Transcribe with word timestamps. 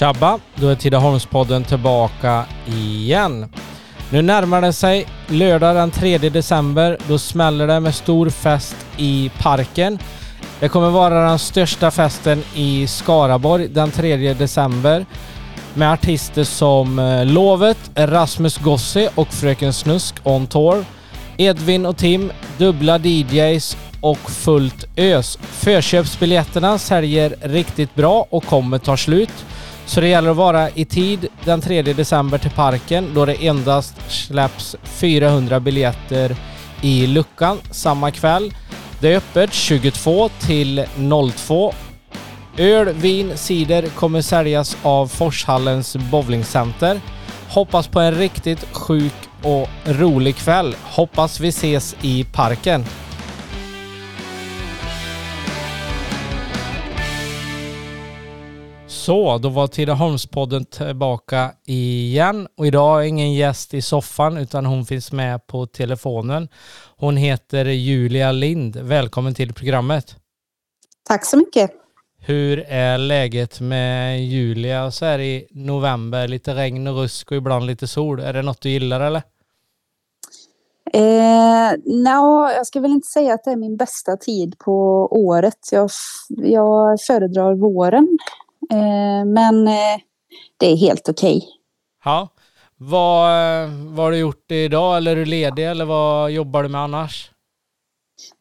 Tjabba! 0.00 0.38
Då 0.54 0.68
är 0.68 0.74
Tidaholmspodden 0.74 1.64
tillbaka 1.64 2.44
igen. 2.66 3.46
Nu 4.10 4.22
närmar 4.22 4.60
det 4.60 4.72
sig 4.72 5.06
lördag 5.26 5.76
den 5.76 5.90
3 5.90 6.18
december. 6.18 6.98
Då 7.08 7.18
smäller 7.18 7.66
det 7.66 7.80
med 7.80 7.94
stor 7.94 8.30
fest 8.30 8.76
i 8.96 9.30
parken. 9.38 9.98
Det 10.60 10.68
kommer 10.68 10.90
vara 10.90 11.28
den 11.28 11.38
största 11.38 11.90
festen 11.90 12.42
i 12.54 12.86
Skaraborg 12.86 13.68
den 13.68 13.90
3 13.90 14.34
december 14.34 15.06
med 15.74 15.92
artister 15.92 16.44
som 16.44 16.98
eh, 16.98 17.26
Lovet, 17.26 17.90
Rasmus 17.94 18.58
Gossi 18.58 19.08
och 19.14 19.28
Fröken 19.28 19.72
Snusk 19.72 20.14
on 20.22 20.46
tour. 20.46 20.84
Edvin 21.36 21.86
och 21.86 21.96
Tim, 21.96 22.32
dubbla 22.58 22.98
DJs 22.98 23.76
och 24.00 24.30
fullt 24.30 24.84
ös. 24.96 25.38
Förköpsbiljetterna 25.42 26.78
säljer 26.78 27.34
riktigt 27.42 27.94
bra 27.94 28.26
och 28.30 28.44
kommer 28.44 28.78
ta 28.78 28.96
slut. 28.96 29.44
Så 29.90 30.00
det 30.00 30.08
gäller 30.08 30.30
att 30.30 30.36
vara 30.36 30.70
i 30.70 30.84
tid 30.84 31.26
den 31.44 31.60
3 31.60 31.82
december 31.82 32.38
till 32.38 32.50
parken 32.50 33.14
då 33.14 33.24
det 33.24 33.46
endast 33.46 33.94
släpps 34.08 34.76
400 34.82 35.60
biljetter 35.60 36.36
i 36.80 37.06
luckan 37.06 37.58
samma 37.70 38.10
kväll. 38.10 38.54
Det 39.00 39.12
är 39.12 39.16
öppet 39.16 39.52
22 39.52 40.28
till 40.28 40.84
02. 41.36 41.72
Öl, 42.56 42.94
vin, 42.94 43.32
cider 43.36 43.86
kommer 43.86 44.22
säljas 44.22 44.76
av 44.82 45.06
Forshallens 45.06 45.96
bowlingcenter. 45.96 47.00
Hoppas 47.48 47.88
på 47.88 48.00
en 48.00 48.14
riktigt 48.14 48.66
sjuk 48.72 49.28
och 49.42 49.68
rolig 49.84 50.36
kväll. 50.36 50.74
Hoppas 50.82 51.40
vi 51.40 51.48
ses 51.48 51.96
i 52.02 52.24
parken. 52.24 52.84
Så, 59.10 59.38
då 59.38 59.48
var 59.48 59.66
Tidaholmspodden 59.66 60.64
tillbaka 60.64 61.52
igen 61.64 62.48
och 62.56 62.66
idag 62.66 63.00
är 63.00 63.06
ingen 63.06 63.34
gäst 63.34 63.74
i 63.74 63.82
soffan 63.82 64.36
utan 64.36 64.66
hon 64.66 64.84
finns 64.84 65.12
med 65.12 65.46
på 65.46 65.66
telefonen. 65.66 66.48
Hon 66.96 67.16
heter 67.16 67.64
Julia 67.64 68.32
Lind. 68.32 68.76
Välkommen 68.76 69.34
till 69.34 69.54
programmet. 69.54 70.16
Tack 71.08 71.26
så 71.26 71.36
mycket. 71.36 71.70
Hur 72.18 72.58
är 72.68 72.98
läget 72.98 73.60
med 73.60 74.24
Julia 74.24 74.90
så 74.90 75.04
här 75.04 75.18
i 75.18 75.46
november? 75.50 76.28
Lite 76.28 76.54
regn 76.54 76.86
och 76.86 76.96
rusk 76.96 77.30
och 77.30 77.36
ibland 77.36 77.66
lite 77.66 77.86
sol. 77.86 78.20
Är 78.20 78.32
det 78.32 78.42
något 78.42 78.60
du 78.60 78.70
gillar 78.70 79.00
eller? 79.00 79.22
Eh, 80.92 81.72
no, 81.84 82.50
jag 82.50 82.66
ska 82.66 82.80
väl 82.80 82.90
inte 82.90 83.08
säga 83.08 83.34
att 83.34 83.44
det 83.44 83.50
är 83.50 83.56
min 83.56 83.76
bästa 83.76 84.16
tid 84.16 84.58
på 84.58 85.08
året. 85.10 85.58
Jag, 85.72 85.90
jag 86.28 87.00
föredrar 87.00 87.54
våren. 87.54 88.18
Eh, 88.70 89.24
men 89.24 89.68
eh, 89.68 90.00
det 90.56 90.66
är 90.72 90.76
helt 90.76 91.08
okej. 91.08 91.36
Okay. 91.36 91.48
Ja. 92.04 92.28
Vad, 92.76 93.30
vad 93.68 94.04
har 94.04 94.10
du 94.10 94.18
gjort 94.18 94.50
idag? 94.50 94.96
Eller 94.96 95.12
är 95.12 95.16
du 95.16 95.24
ledig 95.24 95.70
eller 95.70 95.84
vad 95.84 96.30
jobbar 96.30 96.62
du 96.62 96.68
med 96.68 96.80
annars? 96.80 97.30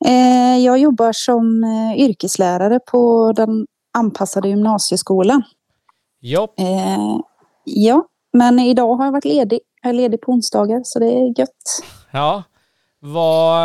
Eh, 0.05 0.57
jag 0.57 0.79
jobbar 0.79 1.11
som 1.11 1.63
eh, 1.63 1.99
yrkeslärare 1.99 2.79
på 2.79 3.33
den 3.35 3.67
anpassade 3.93 4.47
gymnasieskolan. 4.47 5.43
Ja. 6.19 6.53
Eh, 6.57 7.19
ja, 7.63 8.05
men 8.33 8.59
idag 8.59 8.95
har 8.95 9.05
jag 9.05 9.11
varit 9.11 9.25
ledig. 9.25 9.59
Jag 9.81 9.89
är 9.89 9.93
ledig 9.93 10.21
på 10.21 10.31
onsdagar 10.31 10.81
så 10.83 10.99
det 10.99 11.05
är 11.05 11.39
gött. 11.39 11.83
Ja. 12.11 12.43
Vad, 12.99 13.59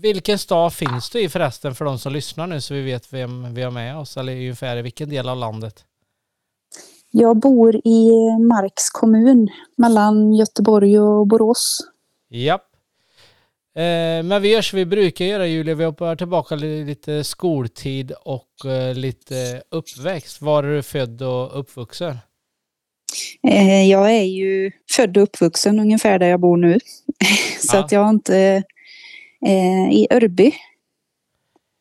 vilken 0.00 0.38
stad 0.38 0.72
finns 0.72 1.10
du 1.10 1.20
i 1.20 1.28
förresten 1.28 1.74
för 1.74 1.84
de 1.84 1.98
som 1.98 2.12
lyssnar 2.12 2.46
nu 2.46 2.60
så 2.60 2.74
vi 2.74 2.82
vet 2.82 3.12
vem 3.12 3.54
vi 3.54 3.62
har 3.62 3.70
med 3.70 3.96
oss 3.96 4.16
eller 4.16 4.32
ungefär 4.32 4.76
i 4.76 4.82
vilken 4.82 5.08
del 5.08 5.28
av 5.28 5.36
landet? 5.36 5.84
Jag 7.10 7.36
bor 7.36 7.76
i 7.76 8.10
Marks 8.48 8.90
kommun 8.90 9.48
mellan 9.76 10.34
Göteborg 10.34 11.00
och 11.00 11.26
Borås. 11.26 11.80
Japp. 12.30 12.64
Eh, 13.74 14.22
men 14.22 14.42
vi 14.42 14.52
gör 14.52 14.62
som 14.62 14.76
vi 14.76 14.86
brukar 14.86 15.24
göra 15.24 15.46
Julia, 15.46 15.74
vi 15.74 15.84
hoppar 15.84 16.16
tillbaka 16.16 16.54
lite 16.54 17.24
skoltid 17.24 18.12
och 18.12 18.64
eh, 18.64 18.94
lite 18.94 19.62
uppväxt. 19.70 20.42
Var 20.42 20.64
är 20.64 20.74
du 20.76 20.82
född 20.82 21.22
och 21.22 21.60
uppvuxen? 21.60 22.18
Eh, 23.48 23.90
jag 23.90 24.10
är 24.10 24.24
ju 24.24 24.70
född 24.96 25.16
och 25.16 25.22
uppvuxen 25.22 25.80
ungefär 25.80 26.18
där 26.18 26.26
jag 26.26 26.40
bor 26.40 26.56
nu. 26.56 26.78
Så 27.60 27.76
ja. 27.76 27.84
att 27.84 27.92
jag 27.92 28.00
har 28.00 28.10
inte 28.10 28.62
i 29.92 30.06
Örby. 30.10 30.52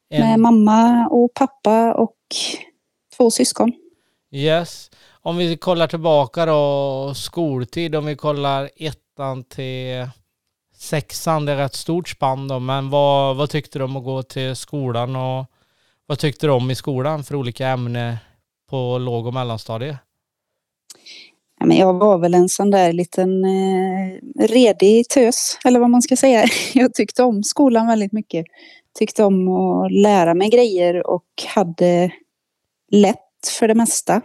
En... 0.09 0.21
Med 0.21 0.39
mamma 0.39 1.07
och 1.07 1.33
pappa 1.33 1.93
och 1.93 2.15
två 3.17 3.31
syskon. 3.31 3.73
Yes. 4.31 4.91
Om 5.21 5.37
vi 5.37 5.57
kollar 5.57 5.87
tillbaka 5.87 6.45
då, 6.45 7.13
skoltid, 7.15 7.95
om 7.95 8.05
vi 8.05 8.15
kollar 8.15 8.69
ettan 8.75 9.43
till 9.43 10.07
sexan, 10.75 11.45
det 11.45 11.51
är 11.51 11.55
rätt 11.55 11.75
stort 11.75 12.09
spann 12.09 12.47
då, 12.47 12.59
men 12.59 12.89
vad, 12.89 13.37
vad 13.37 13.49
tyckte 13.49 13.79
du 13.79 13.85
om 13.85 13.95
att 13.95 14.03
gå 14.03 14.23
till 14.23 14.55
skolan 14.55 15.15
och 15.15 15.45
vad 16.05 16.19
tyckte 16.19 16.47
du 16.47 16.51
om 16.51 16.71
i 16.71 16.75
skolan 16.75 17.23
för 17.23 17.35
olika 17.35 17.67
ämnen 17.67 18.17
på 18.69 18.97
låg 18.97 19.27
och 19.27 19.33
mellanstadiet? 19.33 19.97
Ja, 21.59 21.65
men 21.65 21.77
jag 21.77 21.93
var 21.93 22.17
väl 22.17 22.33
en 22.33 22.49
sån 22.49 22.71
där 22.71 22.93
liten 22.93 23.45
eh, 23.45 24.45
redig 24.47 25.09
tös, 25.09 25.57
eller 25.65 25.79
vad 25.79 25.89
man 25.89 26.01
ska 26.01 26.15
säga. 26.15 26.45
Jag 26.73 26.93
tyckte 26.93 27.23
om 27.23 27.43
skolan 27.43 27.87
väldigt 27.87 28.11
mycket. 28.11 28.45
Tyckte 28.99 29.23
om 29.23 29.47
att 29.47 29.91
lära 29.91 30.33
mig 30.33 30.49
grejer 30.49 31.07
och 31.07 31.25
hade 31.47 32.11
lätt 32.91 33.47
för 33.59 33.67
det 33.67 33.75
mesta. 33.75 34.21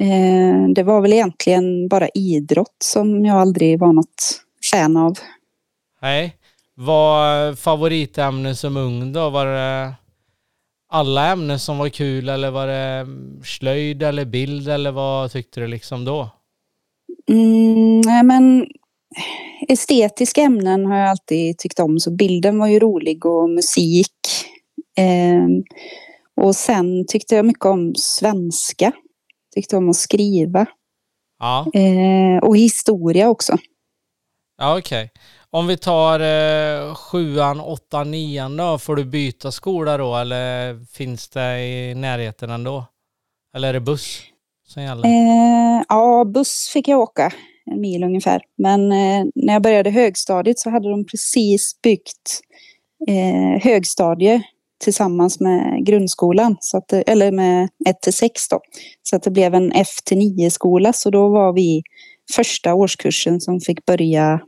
Eh, 0.00 0.68
det 0.74 0.82
var 0.82 1.00
väl 1.00 1.12
egentligen 1.12 1.88
bara 1.88 2.08
idrott 2.08 2.76
som 2.84 3.24
jag 3.24 3.36
aldrig 3.36 3.78
var 3.78 3.92
något 3.92 4.40
fan 4.70 4.96
av. 4.96 5.18
Nej. 6.02 6.36
Var 6.74 7.48
eh, 7.48 7.54
favoritämne 7.54 8.54
som 8.54 8.76
ung 8.76 9.12
då? 9.12 9.30
Var 9.30 9.46
det 9.46 9.94
alla 10.88 11.26
ämnen 11.26 11.58
som 11.58 11.78
var 11.78 11.88
kul 11.88 12.28
eller 12.28 12.50
var 12.50 12.66
det 12.66 13.06
slöjd 13.44 14.02
eller 14.02 14.24
bild 14.24 14.68
eller 14.68 14.90
vad 14.90 15.32
tyckte 15.32 15.60
du 15.60 15.66
liksom 15.66 16.04
då? 16.04 16.30
Mm, 17.28 18.00
nej 18.00 18.22
men 18.22 18.66
estetiska 19.68 20.40
ämnen 20.40 20.86
har 20.86 20.96
jag 20.96 21.08
alltid 21.08 21.58
tyckt 21.58 21.80
om 21.80 22.00
så 22.00 22.10
bilden 22.10 22.58
var 22.58 22.66
ju 22.66 22.78
rolig 22.78 23.26
och 23.26 23.50
musik. 23.50 24.12
Eh, 24.98 25.46
och 26.44 26.56
sen 26.56 27.06
tyckte 27.06 27.34
jag 27.34 27.46
mycket 27.46 27.64
om 27.64 27.94
svenska. 27.94 28.92
Tyckte 29.54 29.76
om 29.76 29.90
att 29.90 29.96
skriva. 29.96 30.66
Ja. 31.38 31.66
Eh, 31.74 32.38
och 32.42 32.56
historia 32.56 33.28
också. 33.28 33.58
Ja, 34.58 34.78
okej. 34.78 35.04
Okay. 35.04 35.22
Om 35.50 35.66
vi 35.66 35.76
tar 35.76 36.20
eh, 36.20 36.94
sjuan, 36.94 37.60
åttan, 37.60 38.10
nian 38.10 38.56
då, 38.56 38.78
får 38.78 38.96
du 38.96 39.04
byta 39.04 39.52
skola 39.52 39.96
då 39.96 40.16
eller 40.16 40.84
finns 40.84 41.28
det 41.28 41.60
i 41.60 41.94
närheten 41.94 42.50
ändå? 42.50 42.84
Eller 43.56 43.68
är 43.68 43.72
det 43.72 43.80
buss 43.80 44.22
som 44.66 44.82
gäller? 44.82 45.04
Eh, 45.04 45.82
ja, 45.88 46.24
buss 46.24 46.70
fick 46.72 46.88
jag 46.88 47.00
åka 47.00 47.32
en 47.70 47.80
mil 47.80 48.04
ungefär. 48.04 48.40
Men 48.58 48.92
eh, 48.92 49.24
när 49.34 49.52
jag 49.52 49.62
började 49.62 49.90
högstadiet 49.90 50.58
så 50.58 50.70
hade 50.70 50.90
de 50.90 51.06
precis 51.06 51.80
byggt 51.82 52.40
eh, 53.08 53.62
högstadie 53.62 54.42
tillsammans 54.84 55.40
med 55.40 55.86
grundskolan, 55.86 56.56
så 56.60 56.78
att, 56.78 56.92
eh, 56.92 57.02
eller 57.06 57.32
med 57.32 57.68
1 57.88 58.00
till 58.02 58.12
6 58.12 58.48
då. 58.48 58.60
Så 59.02 59.16
att 59.16 59.22
det 59.22 59.30
blev 59.30 59.54
en 59.54 59.72
F 59.72 59.88
till 60.04 60.18
9 60.18 60.50
skola, 60.50 60.92
så 60.92 61.10
då 61.10 61.28
var 61.28 61.52
vi 61.52 61.82
första 62.34 62.74
årskursen 62.74 63.40
som 63.40 63.60
fick 63.60 63.86
börja 63.86 64.40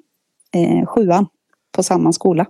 eh, 0.55 0.87
sjuan 0.87 1.27
på 1.73 1.83
samma 1.83 2.13
skola. 2.13 2.47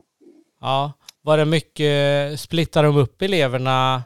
Ja, 0.60 0.92
var 1.22 1.38
det 1.38 1.44
mycket, 1.44 2.40
splittade 2.40 2.88
de 2.88 2.96
upp 2.96 3.22
eleverna 3.22 4.02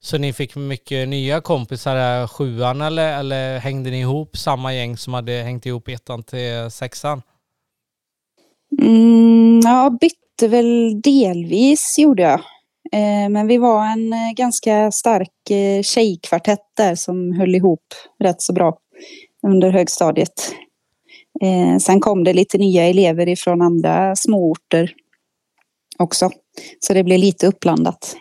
så 0.00 0.18
ni 0.18 0.32
fick 0.32 0.56
mycket 0.56 1.08
nya 1.08 1.40
kompisar 1.40 1.94
där 1.94 2.26
sjuan 2.26 2.80
eller, 2.80 3.18
eller 3.18 3.58
hängde 3.58 3.90
ni 3.90 4.00
ihop 4.00 4.36
samma 4.36 4.74
gäng 4.74 4.96
som 4.96 5.14
hade 5.14 5.32
hängt 5.32 5.66
ihop 5.66 5.88
ettan 5.88 6.22
till 6.22 6.70
sexan? 6.70 7.22
Mm, 8.82 9.60
ja, 9.64 9.90
bytte 10.00 10.48
väl 10.48 11.00
delvis 11.00 11.98
gjorde 11.98 12.22
jag. 12.22 12.40
Eh, 12.92 13.28
men 13.30 13.46
vi 13.46 13.58
var 13.58 13.86
en 13.86 14.12
eh, 14.12 14.32
ganska 14.36 14.90
stark 14.92 15.50
eh, 15.50 15.82
tjejkvartett 15.82 16.64
där 16.76 16.94
som 16.94 17.32
höll 17.32 17.54
ihop 17.54 17.84
rätt 18.18 18.42
så 18.42 18.52
bra 18.52 18.78
under 19.42 19.70
högstadiet. 19.70 20.54
Eh, 21.40 21.78
sen 21.78 22.00
kom 22.00 22.24
det 22.24 22.32
lite 22.32 22.58
nya 22.58 22.84
elever 22.84 23.28
ifrån 23.28 23.62
andra 23.62 24.16
småorter 24.16 24.94
också. 25.98 26.30
Så 26.80 26.94
det 26.94 27.04
blev 27.04 27.18
lite 27.18 27.46
uppblandat. 27.46 28.16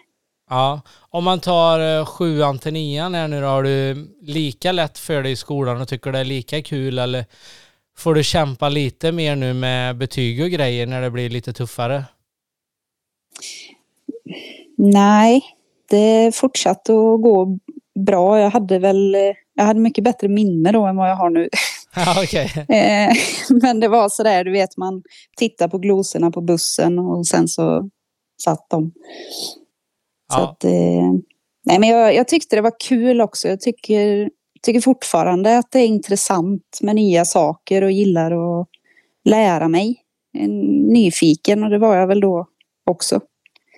Ja, 0.50 0.82
om 1.10 1.24
man 1.24 1.40
tar 1.40 2.00
eh, 2.00 2.06
sjuan 2.06 2.60
till 2.60 2.74
nian 2.74 3.14
här 3.16 3.28
nu 3.28 3.42
då, 3.42 3.48
har 3.48 3.64
du 3.64 4.08
lika 4.22 4.72
lätt 4.72 4.98
för 4.98 5.24
dig 5.24 5.32
i 5.32 5.36
skolan 5.36 5.82
och 5.82 5.88
tycker 5.88 6.12
det 6.12 6.20
är 6.20 6.26
lika 6.26 6.62
kul 6.62 7.00
eller 7.00 7.26
får 7.98 8.16
du 8.16 8.24
kämpa 8.24 8.70
lite 8.70 9.12
mer 9.12 9.36
nu 9.36 9.54
med 9.54 9.98
betyg 9.98 10.44
och 10.44 10.50
grejer 10.50 10.88
när 10.88 11.02
det 11.02 11.12
blir 11.12 11.30
lite 11.30 11.54
tuffare? 11.54 12.04
Nej, 14.78 15.42
det 15.90 16.36
fortsatte 16.36 16.92
att 16.92 17.22
gå 17.22 17.60
bra. 18.00 18.40
Jag 18.40 18.50
hade 18.50 18.80
väl 18.80 19.18
jag 19.54 19.66
hade 19.66 19.80
mycket 19.80 20.04
bättre 20.04 20.28
minne 20.28 20.72
då 20.72 20.86
än 20.86 20.96
vad 20.96 21.10
jag 21.10 21.16
har 21.16 21.30
nu. 21.30 21.50
Ja, 22.06 22.24
okay. 22.24 22.50
Eh, 22.70 23.14
men 23.62 23.80
det 23.80 23.88
var 23.88 24.10
sådär, 24.10 24.44
du 24.44 24.52
vet, 24.52 24.78
man 24.78 25.04
tittar 25.38 25.68
på 25.68 25.78
glosorna 25.78 26.32
på 26.32 26.42
bussen 26.42 27.00
och 27.00 27.28
sen 27.28 27.48
så 27.48 27.90
satt 28.44 28.70
de. 28.70 28.92
Så 30.34 30.40
Ja. 30.40 30.50
att, 30.50 30.64
eh, 30.64 31.12
nej, 31.66 31.80
men 31.80 31.90
jag, 31.90 32.16
jag 32.16 32.28
tyckte 32.28 32.56
det 32.56 32.62
var 32.62 32.80
kul 32.80 33.22
också. 33.22 33.48
Jag 33.48 33.62
tycker, 33.62 34.30
tycker 34.62 34.82
fortfarande 34.82 35.58
att 35.58 35.72
det 35.72 35.80
är 35.80 35.88
intressant 35.88 36.80
med 36.82 36.96
nya 36.96 37.26
saker 37.26 37.82
och 37.82 37.92
gillar 37.92 38.62
att 38.62 38.68
lära 39.26 39.68
mig. 39.68 40.02
En 40.38 40.60
nyfiken 40.88 41.64
och 41.64 41.70
det 41.70 41.78
var 41.78 41.96
jag 41.96 42.08
väl 42.08 42.20
då 42.20 42.48
också. 42.86 43.20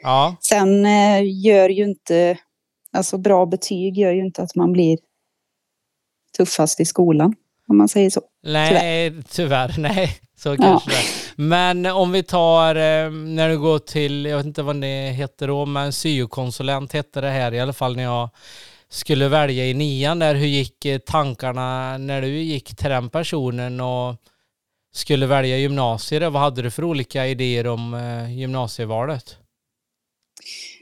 Ja, 0.03 0.35
Sen 0.41 0.85
eh, 0.85 1.21
gör 1.45 1.69
ju 1.69 1.83
inte, 1.83 2.37
alltså 2.91 3.17
bra 3.17 3.45
betyg 3.45 3.97
gör 3.97 4.11
ju 4.11 4.25
inte 4.25 4.41
att 4.41 4.55
man 4.55 4.73
blir 4.73 4.97
tuffast 6.37 6.79
i 6.79 6.85
skolan. 6.85 7.35
Om 7.67 7.77
man 7.77 7.87
säger 7.87 8.09
så. 8.09 8.21
nej, 8.73 9.13
tyvärr, 9.29 9.75
nej. 9.79 10.19
Så 10.37 10.57
kanske 10.57 10.89
det 10.89 10.95
är. 10.95 11.03
Men 11.35 11.85
om 11.85 12.11
vi 12.11 12.23
tar 12.23 12.75
eh, 12.75 13.11
när 13.11 13.49
du 13.49 13.59
går 13.59 13.79
till, 13.79 14.25
jag 14.25 14.37
vet 14.37 14.45
inte 14.45 14.61
vad 14.61 14.81
det 14.81 15.11
heter 15.11 15.47
då, 15.47 15.65
men 15.65 15.93
syokonsulent 15.93 16.93
hette 16.93 17.21
det 17.21 17.29
här 17.29 17.53
i 17.53 17.59
alla 17.59 17.73
fall 17.73 17.95
när 17.95 18.03
jag 18.03 18.29
skulle 18.89 19.27
välja 19.27 19.65
i 19.65 19.73
nian 19.73 20.19
där. 20.19 20.35
Hur 20.35 20.47
gick 20.47 20.85
eh, 20.85 20.97
tankarna 20.97 21.97
när 21.97 22.21
du 22.21 22.27
gick 22.27 22.75
till 22.75 22.89
den 22.89 23.09
personen 23.09 23.81
och 23.81 24.15
skulle 24.93 25.25
välja 25.25 25.57
gymnasiet? 25.57 26.31
Vad 26.31 26.41
hade 26.41 26.61
du 26.61 26.71
för 26.71 26.83
olika 26.83 27.27
idéer 27.27 27.67
om 27.67 27.93
eh, 27.93 28.37
gymnasievalet? 28.39 29.37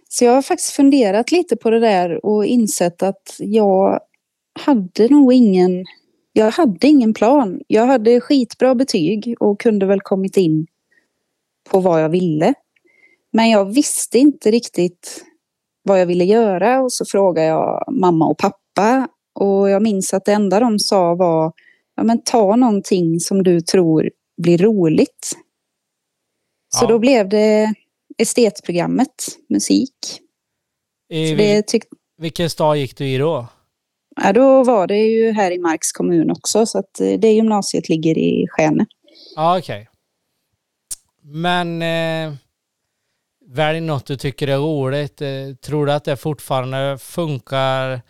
Så 0.09 0.25
jag 0.25 0.31
har 0.31 0.41
faktiskt 0.41 0.71
funderat 0.71 1.31
lite 1.31 1.55
på 1.55 1.69
det 1.69 1.79
där 1.79 2.25
och 2.25 2.45
insett 2.45 3.03
att 3.03 3.35
jag 3.39 3.99
hade 4.59 5.09
nog 5.09 5.33
ingen, 5.33 5.85
jag 6.37 6.51
hade 6.51 6.87
ingen 6.87 7.13
plan. 7.13 7.61
Jag 7.67 7.85
hade 7.85 8.21
skitbra 8.21 8.75
betyg 8.75 9.35
och 9.39 9.59
kunde 9.59 9.85
väl 9.85 10.01
kommit 10.01 10.37
in 10.37 10.67
på 11.69 11.79
vad 11.79 12.03
jag 12.03 12.09
ville. 12.09 12.53
Men 13.33 13.49
jag 13.49 13.65
visste 13.65 14.17
inte 14.19 14.51
riktigt 14.51 15.23
vad 15.83 16.01
jag 16.01 16.05
ville 16.05 16.23
göra 16.23 16.81
och 16.81 16.93
så 16.93 17.05
frågade 17.05 17.47
jag 17.47 17.85
mamma 17.91 18.27
och 18.27 18.37
pappa 18.37 19.07
och 19.39 19.69
jag 19.69 19.81
minns 19.81 20.13
att 20.13 20.25
det 20.25 20.33
enda 20.33 20.59
de 20.59 20.79
sa 20.79 21.15
var 21.15 21.53
ja, 21.95 22.03
men 22.03 22.23
ta 22.23 22.55
någonting 22.55 23.19
som 23.19 23.43
du 23.43 23.61
tror 23.61 24.11
blir 24.41 24.57
roligt. 24.57 25.31
Så 26.75 26.83
Ja. 26.85 26.87
då 26.89 26.99
blev 26.99 27.29
det 27.29 27.73
estetprogrammet, 28.17 29.15
musik. 29.49 29.95
I 31.09 31.27
Så 31.27 31.35
vil- 31.35 31.63
det 31.71 31.79
vilken 32.17 32.49
stad 32.49 32.77
gick 32.77 32.97
du 32.97 33.07
i 33.07 33.17
då? 33.17 33.47
Ja, 34.23 34.33
då 34.33 34.63
var 34.63 34.87
det 34.87 34.97
ju 34.97 35.31
här 35.31 35.51
i 35.51 35.59
Marks 35.59 35.91
kommun 35.91 36.31
också 36.31 36.65
så 36.65 36.79
att 36.79 36.99
eh, 36.99 37.19
det 37.19 37.31
gymnasiet 37.31 37.89
ligger 37.89 38.17
i 38.17 38.47
Skene. 38.49 38.85
Ja, 39.35 39.57
okej. 39.57 39.89
Men 41.21 41.81
eh, 41.81 42.33
välj 43.47 43.79
något 43.79 44.05
du 44.05 44.17
tycker 44.17 44.47
är 44.47 44.57
roligt. 44.57 45.21
Eh, 45.21 45.55
tror 45.61 45.85
du 45.85 45.91
att 45.91 46.03
det 46.03 46.15
fortfarande 46.15 46.97
funkar 46.97 48.01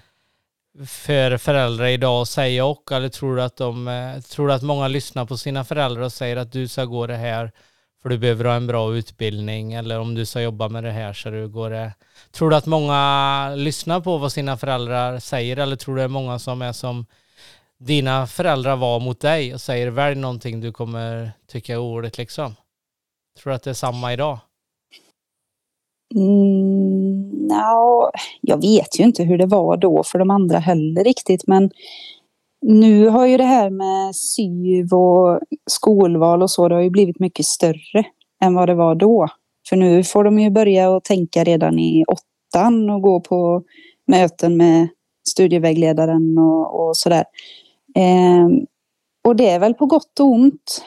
för 0.87 1.37
föräldrar 1.37 1.87
idag 1.87 2.21
att 2.21 2.27
säga 2.27 2.65
och? 2.65 2.91
Eller 2.91 3.09
tror 3.09 3.35
du 3.35 3.43
att, 3.43 3.57
de, 3.57 3.87
eh, 3.87 4.21
tror 4.21 4.47
du 4.47 4.53
att 4.53 4.61
många 4.61 4.87
lyssnar 4.87 5.25
på 5.25 5.37
sina 5.37 5.65
föräldrar 5.65 6.01
och 6.03 6.13
säger 6.13 6.37
att 6.37 6.51
du 6.51 6.67
ska 6.67 6.85
gå 6.85 7.07
det 7.07 7.15
här 7.15 7.51
för 8.05 8.09
du 8.09 8.17
behöver 8.17 8.45
ha 8.45 8.53
en 8.53 8.67
bra 8.67 8.95
utbildning 8.95 9.73
eller 9.73 9.99
om 9.99 10.15
du 10.15 10.25
ska 10.25 10.41
jobba 10.41 10.69
med 10.69 10.83
det 10.83 10.91
här 10.91 11.13
så 11.13 11.29
du 11.29 11.47
går 11.47 11.69
det. 11.69 11.93
Tror 12.31 12.49
du 12.49 12.55
att 12.55 12.65
många 12.65 13.55
lyssnar 13.55 14.01
på 14.01 14.17
vad 14.17 14.31
sina 14.31 14.57
föräldrar 14.57 15.19
säger 15.19 15.57
eller 15.57 15.75
tror 15.75 15.95
du 15.95 16.01
det 16.01 16.03
är 16.03 16.07
många 16.07 16.39
som 16.39 16.61
är 16.61 16.71
som 16.71 17.05
dina 17.79 18.27
föräldrar 18.27 18.75
var 18.75 18.99
mot 18.99 19.19
dig 19.19 19.53
och 19.53 19.61
säger 19.61 19.87
välj 19.91 20.15
någonting 20.15 20.61
du 20.61 20.71
kommer 20.71 21.31
tycka 21.47 21.73
är 21.73 21.77
roligt 21.77 22.17
liksom? 22.17 22.55
Tror 23.39 23.51
du 23.51 23.55
att 23.55 23.63
det 23.63 23.69
är 23.69 23.73
samma 23.73 24.13
idag? 24.13 24.39
Mm, 26.15 27.29
nja, 27.29 28.11
jag 28.41 28.61
vet 28.61 28.99
ju 28.99 29.03
inte 29.03 29.23
hur 29.23 29.37
det 29.37 29.45
var 29.47 29.77
då 29.77 30.03
för 30.03 30.19
de 30.19 30.29
andra 30.29 30.59
heller 30.59 31.03
riktigt 31.03 31.47
men 31.47 31.71
nu 32.67 33.07
har 33.07 33.25
ju 33.25 33.37
det 33.37 33.43
här 33.43 33.69
med 33.69 34.15
SYV 34.15 34.93
och 34.93 35.39
skolval 35.69 36.41
och 36.43 36.51
så 36.51 36.67
det 36.67 36.75
har 36.75 36.81
ju 36.81 36.89
blivit 36.89 37.19
mycket 37.19 37.45
större 37.45 38.03
än 38.41 38.55
vad 38.55 38.69
det 38.69 38.75
var 38.75 38.95
då. 38.95 39.27
För 39.69 39.75
nu 39.75 40.03
får 40.03 40.23
de 40.23 40.39
ju 40.39 40.49
börja 40.49 40.95
att 40.95 41.03
tänka 41.03 41.43
redan 41.43 41.79
i 41.79 42.05
åttan 42.07 42.89
och 42.89 43.01
gå 43.01 43.19
på 43.19 43.63
möten 44.07 44.57
med 44.57 44.87
studievägledaren 45.29 46.37
och, 46.37 46.87
och 46.87 46.97
sådär. 46.97 47.23
Ehm, 47.95 48.65
och 49.23 49.35
det 49.35 49.49
är 49.49 49.59
väl 49.59 49.73
på 49.73 49.85
gott 49.85 50.19
och 50.19 50.25
ont. 50.25 50.85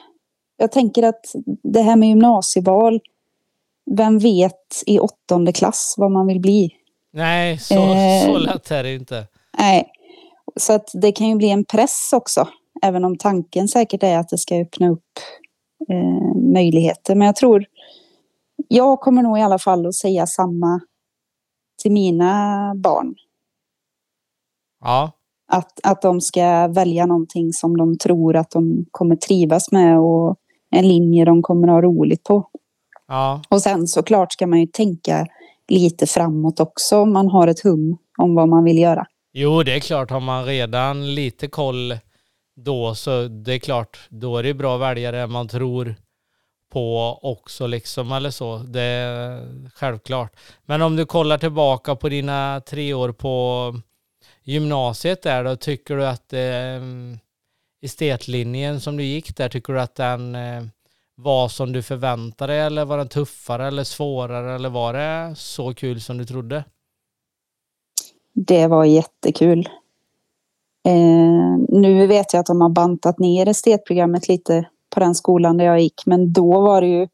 Jag 0.56 0.72
tänker 0.72 1.02
att 1.02 1.24
det 1.62 1.82
här 1.82 1.96
med 1.96 2.08
gymnasieval 2.08 3.00
vem 3.90 4.18
vet 4.18 4.82
i 4.86 4.98
åttonde 4.98 5.52
klass 5.52 5.94
vad 5.98 6.10
man 6.10 6.26
vill 6.26 6.40
bli? 6.40 6.70
Nej, 7.12 7.58
så, 7.58 7.74
Eh. 7.74 8.26
så 8.26 8.38
lätt 8.38 8.70
är 8.70 8.82
det 8.82 8.94
inte. 8.94 9.26
Nej, 9.58 9.90
så 10.56 10.72
att 10.72 10.90
det 10.94 11.12
kan 11.12 11.28
ju 11.28 11.36
bli 11.36 11.50
en 11.50 11.64
press 11.64 12.10
också. 12.12 12.48
Även 12.82 13.04
om 13.04 13.18
tanken 13.18 13.68
säkert 13.68 14.02
är 14.02 14.18
att 14.18 14.28
det 14.28 14.38
ska 14.38 14.60
öppna 14.60 14.90
upp 14.90 15.04
eh, 15.88 16.36
möjligheter. 16.52 17.14
Men 17.14 17.26
jag 17.26 17.36
tror, 17.36 17.64
jag 18.68 19.00
kommer 19.00 19.22
nog 19.22 19.38
i 19.38 19.42
alla 19.42 19.58
fall 19.58 19.86
att 19.86 19.94
säga 19.94 20.26
samma 20.26 20.80
till 21.82 21.92
mina 21.92 22.74
barn. 22.76 23.14
Ja, 24.84 25.12
Att, 25.52 25.80
att 25.82 26.02
de 26.02 26.20
ska 26.20 26.68
välja 26.68 27.06
någonting 27.06 27.52
som 27.52 27.76
de 27.76 27.98
tror 27.98 28.36
att 28.36 28.50
de 28.50 28.86
kommer 28.90 29.16
trivas 29.16 29.72
med 29.72 29.98
och 29.98 30.36
en 30.70 30.88
linje 30.88 31.24
de 31.24 31.42
kommer 31.42 31.68
ha 31.68 31.82
roligt 31.82 32.24
på. 32.24 32.48
ja, 33.08 33.42
Och 33.48 33.62
sen 33.62 33.88
såklart 33.88 34.32
ska 34.32 34.46
man 34.46 34.60
ju 34.60 34.66
tänka 34.66 35.26
lite 35.68 36.06
framåt 36.06 36.60
också 36.60 36.98
om 36.98 37.12
man 37.12 37.28
har 37.28 37.48
ett 37.48 37.60
hum 37.60 37.96
om 38.18 38.34
vad 38.34 38.48
man 38.48 38.64
vill 38.64 38.78
göra 38.78 39.06
jo 39.32 39.62
det 39.62 39.72
är 39.74 39.80
klart 39.80 40.10
har 40.10 40.20
man 40.20 40.44
redan 40.44 41.14
lite 41.14 41.48
koll 41.48 41.98
då 42.56 42.94
så 42.94 43.28
det 43.28 43.52
är 43.52 43.58
klart 43.58 43.98
då 44.08 44.36
är 44.36 44.42
det 44.42 44.54
bra 44.54 44.74
att 44.74 44.80
välja 44.80 45.12
det 45.12 45.26
man 45.26 45.48
tror 45.48 45.94
på 46.70 47.18
också 47.22 47.66
liksom 47.66 48.12
eller 48.12 48.30
så. 48.30 48.58
Det 48.58 48.80
är 48.80 49.44
självklart. 49.74 50.36
Men 50.64 50.82
om 50.82 50.96
du 50.96 51.06
kollar 51.06 51.38
tillbaka 51.38 51.96
på 51.96 52.08
dina 52.08 52.62
tre 52.66 52.94
år 52.94 53.12
på 53.12 53.74
gymnasiet 54.42 55.22
där 55.22 55.44
då 55.44 55.56
tycker 55.56 55.96
du 55.96 56.06
att 56.06 56.32
eh, 56.32 56.82
estetlinjen 57.82 58.80
som 58.80 58.96
du 58.96 59.04
gick 59.04 59.36
där 59.36 59.48
tycker 59.48 59.72
du 59.72 59.80
att 59.80 59.94
den 59.94 60.34
eh, 60.34 60.64
var 61.14 61.48
som 61.48 61.72
du 61.72 61.82
förväntade 61.82 62.52
dig 62.52 62.62
eller 62.62 62.84
var 62.84 62.98
den 62.98 63.08
tuffare 63.08 63.66
eller 63.66 63.84
svårare 63.84 64.54
eller 64.54 64.68
var 64.68 64.92
det 64.92 65.36
så 65.36 65.74
kul 65.74 66.00
som 66.00 66.18
du 66.18 66.24
trodde? 66.24 66.64
Det 68.46 68.66
var 68.66 68.84
jättekul. 68.84 69.68
Eh, 70.86 71.58
nu 71.68 72.06
vet 72.06 72.32
jag 72.32 72.40
att 72.40 72.46
de 72.46 72.60
har 72.60 72.68
bantat 72.68 73.18
ner 73.18 73.48
estetprogrammet 73.48 74.28
lite 74.28 74.68
på 74.94 75.00
den 75.00 75.14
skolan 75.14 75.56
där 75.56 75.64
jag 75.64 75.80
gick. 75.80 76.06
Men 76.06 76.32
då 76.32 76.60
var 76.60 76.80
det 76.80 76.86
ju... 76.86 77.08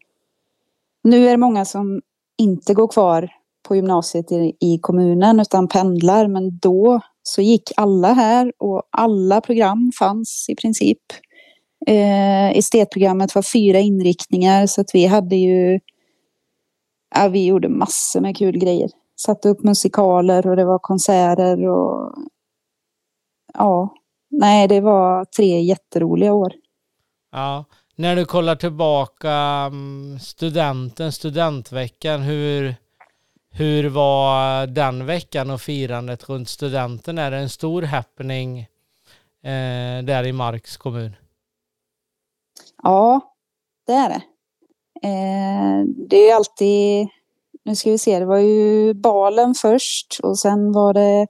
Nu 1.02 1.26
är 1.26 1.30
det 1.30 1.36
många 1.36 1.64
som 1.64 2.02
inte 2.38 2.74
går 2.74 2.88
kvar 2.88 3.30
på 3.68 3.76
gymnasiet 3.76 4.32
i, 4.32 4.56
i 4.60 4.78
kommunen 4.78 5.40
utan 5.40 5.68
pendlar. 5.68 6.28
Men 6.28 6.58
då 6.58 7.00
så 7.22 7.42
gick 7.42 7.72
alla 7.76 8.12
här 8.12 8.52
och 8.58 8.82
alla 8.90 9.40
program 9.40 9.92
fanns 9.98 10.46
i 10.48 10.54
princip. 10.54 11.02
Eh, 11.86 12.50
estetprogrammet 12.58 13.34
var 13.34 13.42
fyra 13.42 13.78
inriktningar 13.78 14.66
så 14.66 14.80
att 14.80 14.94
vi 14.94 15.06
hade 15.06 15.36
ju... 15.36 15.80
Ja, 17.14 17.28
vi 17.28 17.46
gjorde 17.46 17.68
massor 17.68 18.20
med 18.20 18.36
kul 18.36 18.58
grejer 18.58 18.90
satte 19.16 19.48
upp 19.48 19.62
musikaler 19.62 20.46
och 20.46 20.56
det 20.56 20.64
var 20.64 20.78
konserter 20.78 21.68
och 21.68 22.14
ja, 23.54 23.94
nej 24.30 24.68
det 24.68 24.80
var 24.80 25.24
tre 25.24 25.60
jätteroliga 25.60 26.32
år. 26.32 26.52
Ja, 27.32 27.64
när 27.96 28.16
du 28.16 28.24
kollar 28.24 28.56
tillbaka 28.56 29.32
mm, 29.32 30.18
studenten, 30.20 31.12
studentveckan, 31.12 32.22
hur, 32.22 32.74
hur 33.50 33.88
var 33.88 34.66
den 34.66 35.06
veckan 35.06 35.50
och 35.50 35.60
firandet 35.60 36.28
runt 36.28 36.48
studenten? 36.48 37.18
Är 37.18 37.30
det 37.30 37.36
en 37.36 37.50
stor 37.50 37.82
happening 37.82 38.58
eh, 39.42 40.04
där 40.04 40.26
i 40.26 40.32
Marks 40.32 40.76
kommun? 40.76 41.16
Ja, 42.82 43.20
det 43.86 43.92
är 43.92 44.08
det. 44.08 44.22
Eh, 45.08 45.84
det 46.08 46.16
är 46.16 46.34
alltid, 46.34 47.08
nu 47.64 47.76
ska 47.76 47.90
vi 47.90 47.98
se, 47.98 48.18
det 48.18 48.26
var 48.26 48.38
ju 48.38 48.94
balen 48.94 49.54
först 49.54 50.20
och 50.22 50.38
sen 50.38 50.72
var 50.72 50.94
det 50.94 51.26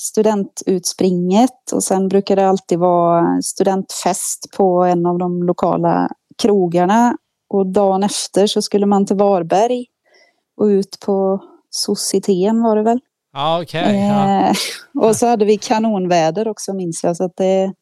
studentutspringet 0.00 1.72
och 1.72 1.84
sen 1.84 2.08
brukar 2.08 2.36
det 2.36 2.48
alltid 2.48 2.78
vara 2.78 3.42
studentfest 3.42 4.46
på 4.56 4.82
en 4.82 5.06
av 5.06 5.18
de 5.18 5.42
lokala 5.42 6.08
krogarna 6.42 7.16
och 7.48 7.66
dagen 7.66 8.02
efter 8.02 8.46
så 8.46 8.62
skulle 8.62 8.86
man 8.86 9.06
till 9.06 9.16
Varberg 9.16 9.86
och 10.56 10.64
ut 10.64 11.00
på 11.00 11.44
Societeten 11.70 12.62
var 12.62 12.76
det 12.76 12.82
väl. 12.82 13.00
Ja, 13.32 13.62
okej. 13.62 13.82
Okay. 13.82 13.96
Ja. 13.96 14.48
Eh, 14.48 14.56
och 15.06 15.16
så 15.16 15.26
hade 15.26 15.44
vi 15.44 15.58
kanonväder 15.58 16.48
också 16.48 16.72
minns 16.72 17.04
jag, 17.04 17.16
så 17.16 17.24
att 17.24 17.36
det, 17.36 17.72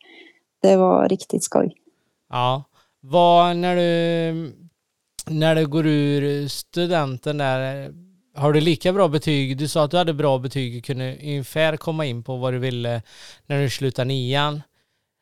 det 0.62 0.76
var 0.76 1.09
riktigt 1.09 1.45
skoj. 1.45 1.73
Ja. 2.30 2.64
Vad, 3.00 3.56
när 3.56 3.76
du, 3.76 4.65
när 5.30 5.54
du 5.54 5.66
går 5.66 5.87
ur 5.87 6.49
studenten 6.49 7.38
där, 7.38 7.92
har 8.35 8.52
du 8.52 8.61
lika 8.61 8.92
bra 8.92 9.09
betyg? 9.09 9.59
Du 9.59 9.68
sa 9.68 9.85
att 9.85 9.90
du 9.90 9.97
hade 9.97 10.14
bra 10.14 10.38
betyg 10.38 10.78
och 10.78 10.85
kunde 10.85 11.16
ungefär 11.23 11.76
komma 11.76 12.06
in 12.06 12.23
på 12.23 12.37
vad 12.37 12.52
du 12.52 12.59
ville 12.59 13.02
när 13.47 13.62
du 13.62 13.71
slutade 13.71 14.09
nian. 14.09 14.62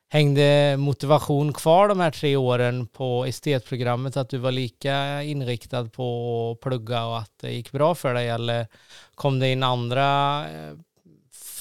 Hängde 0.08 0.76
motivation 0.76 1.52
kvar 1.52 1.88
de 1.88 2.00
här 2.00 2.10
tre 2.10 2.36
åren 2.36 2.86
på 2.86 3.24
estetprogrammet? 3.24 4.16
Att 4.16 4.30
du 4.30 4.38
var 4.38 4.52
lika 4.52 5.22
inriktad 5.22 5.84
på 5.84 6.50
att 6.52 6.60
plugga 6.60 7.06
och 7.06 7.18
att 7.18 7.32
det 7.40 7.52
gick 7.52 7.72
bra 7.72 7.94
för 7.94 8.14
dig? 8.14 8.28
Eller 8.28 8.66
kom 9.14 9.38
det 9.38 9.48
in 9.48 9.62
andra 9.62 10.40
eh, 10.48 10.74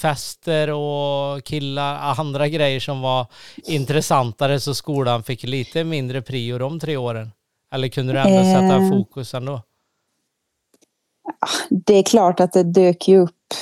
fester 0.00 0.70
och 0.70 1.44
killar, 1.44 2.14
andra 2.18 2.48
grejer 2.48 2.80
som 2.80 3.00
var 3.00 3.26
intressantare 3.56 4.60
så 4.60 4.74
skolan 4.74 5.22
fick 5.22 5.42
lite 5.42 5.84
mindre 5.84 6.22
prio 6.22 6.58
de 6.58 6.80
tre 6.80 6.96
åren? 6.96 7.30
Eller 7.74 7.88
kunde 7.88 8.12
du 8.12 8.18
ändå 8.18 8.44
sätta 8.44 8.76
eh. 8.76 8.90
fokus 8.90 9.34
ändå? 9.34 9.62
Det 11.70 11.94
är 11.94 12.02
klart 12.02 12.40
att 12.40 12.52
det 12.52 12.62
dök 12.62 13.08
ju 13.08 13.18
upp 13.18 13.54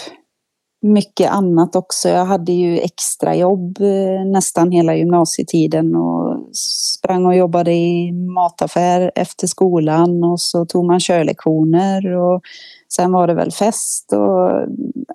mycket 0.83 1.31
annat 1.31 1.77
också. 1.77 2.09
Jag 2.09 2.25
hade 2.25 2.53
ju 2.53 2.79
extrajobb 2.79 3.81
eh, 3.81 4.27
nästan 4.27 4.71
hela 4.71 4.95
gymnasietiden 4.95 5.95
och 5.97 6.57
sprang 6.57 7.27
och 7.27 7.37
jobbade 7.37 7.73
i 7.73 8.13
mataffär 8.13 9.13
efter 9.15 9.47
skolan 9.47 10.25
och 10.25 10.41
så 10.41 10.67
tog 10.67 10.85
man 10.85 11.01
körlektioner 11.01 12.17
och 12.17 12.43
sen 12.89 13.13
var 13.13 13.27
det 13.27 13.35
väl 13.35 13.53
fest 13.53 14.13
och 14.13 14.69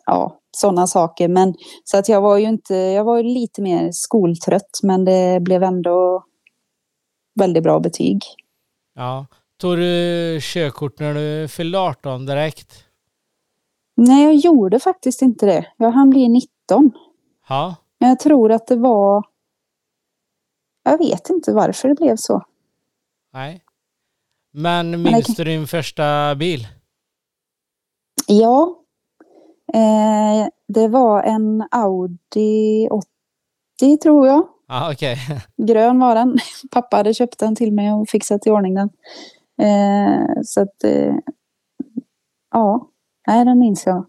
ja, 0.06 0.39
sådana 0.58 0.88
saker. 0.88 1.27
Men 1.27 1.54
så 1.84 1.98
att 1.98 2.10
jag 2.10 2.22
var 2.22 2.38
ju 2.38 2.46
inte, 2.46 2.75
jag 2.75 3.04
var 3.04 3.24
lite 3.24 3.62
mer 3.62 3.89
skoltrött 3.92 4.80
men 4.84 5.06
det 5.06 5.39
blev 5.42 5.63
ändå 5.63 6.24
väldigt 7.39 7.63
bra 7.63 7.80
betyg. 7.80 8.24
Ja. 8.98 9.25
Tog 9.58 9.77
du 9.77 10.39
körkort 10.42 11.00
när 11.00 11.13
du 11.13 11.48
fyllde 11.48 11.80
18 11.80 12.25
direkt? 12.25 12.84
Nej, 13.96 14.24
jag 14.24 14.36
gjorde 14.36 14.80
faktiskt 14.80 15.22
inte 15.22 15.46
det. 15.46 15.68
Jag 15.77 15.92
hann 15.92 16.10
bli 16.10 16.30
19. 16.30 16.92
Ja. 17.50 17.75
Men 18.00 18.10
jag 18.10 18.20
tror 18.20 18.51
att 18.51 18.68
det 18.68 18.75
var... 18.75 19.24
Jag 20.84 20.98
vet 20.98 21.30
inte 21.30 21.54
varför 21.54 21.88
det 21.88 21.96
blev 21.96 22.16
så. 22.16 22.46
Nej. 23.34 23.63
Men 24.51 25.01
minns 25.04 25.36
du 25.36 25.44
din 25.44 25.68
första 25.68 26.36
bil? 26.36 26.68
Ja. 28.27 28.84
Eh, 29.74 30.48
det 30.68 30.88
var 30.88 31.24
en 31.24 31.68
Audi 31.72 32.88
80 33.80 33.98
tror 33.98 34.27
jag. 34.27 34.48
Okej. 34.70 35.14
Okay. 35.14 35.40
Grön 35.68 36.00
var 36.00 36.16
den. 36.16 36.38
Pappa 36.72 36.98
hade 36.98 37.14
köpt 37.14 37.40
den 37.40 37.56
till 37.56 37.72
mig 37.72 37.92
och 37.92 38.10
fixat 38.10 38.48
i 38.48 38.50
ordning 38.50 38.74
den. 38.74 38.90
Eh, 39.62 40.42
så 40.44 40.62
att... 40.62 40.84
Eh, 40.84 41.16
ja. 42.52 42.90
Nej, 43.28 43.46
den 43.46 43.60
minns 43.60 43.86
jag. 43.86 44.06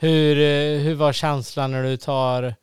Hur, 0.00 0.38
eh, 0.38 0.80
hur 0.82 0.94
var 0.94 1.12
känslan 1.12 1.70
när 1.70 1.82
du 1.82 1.96
tar 1.96 2.54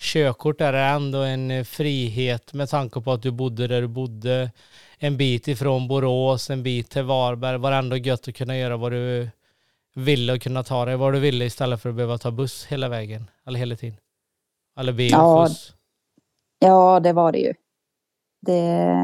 körkort? 0.00 0.60
Är 0.60 0.72
det 0.72 0.78
ändå 0.78 1.18
en 1.18 1.64
frihet 1.64 2.52
med 2.52 2.68
tanke 2.68 3.00
på 3.00 3.12
att 3.12 3.22
du 3.22 3.30
bodde 3.30 3.66
där 3.66 3.80
du 3.80 3.88
bodde? 3.88 4.50
En 4.98 5.16
bit 5.16 5.48
ifrån 5.48 5.88
Borås, 5.88 6.50
en 6.50 6.62
bit 6.62 6.90
till 6.90 7.02
Varberg. 7.02 7.58
Var 7.58 7.70
det 7.70 7.76
ändå 7.76 7.96
gött 7.96 8.28
att 8.28 8.34
kunna 8.34 8.56
göra 8.58 8.76
vad 8.76 8.92
du 8.92 9.28
ville 9.94 10.32
och 10.32 10.42
kunna 10.42 10.62
ta 10.62 10.84
dig 10.84 10.96
vad 10.96 11.12
du 11.12 11.20
ville 11.20 11.44
istället 11.44 11.82
för 11.82 11.88
att 11.88 11.94
behöva 11.94 12.18
ta 12.18 12.30
buss 12.30 12.66
hela 12.66 12.88
vägen? 12.88 13.30
Eller 13.46 13.58
hela 13.58 13.76
tiden? 13.76 13.98
Eller 14.78 14.92
bil, 14.92 15.10
ja, 15.10 15.48
ja, 16.58 17.00
det 17.00 17.12
var 17.12 17.32
det 17.32 17.38
ju. 17.38 17.54
Det 18.40 18.94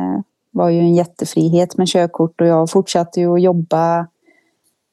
var 0.50 0.68
ju 0.68 0.78
en 0.78 0.94
jättefrihet 0.94 1.76
med 1.76 1.88
körkort 1.88 2.40
och 2.40 2.46
jag 2.46 2.70
fortsatte 2.70 3.20
ju 3.20 3.34
att 3.34 3.42
jobba 3.42 4.06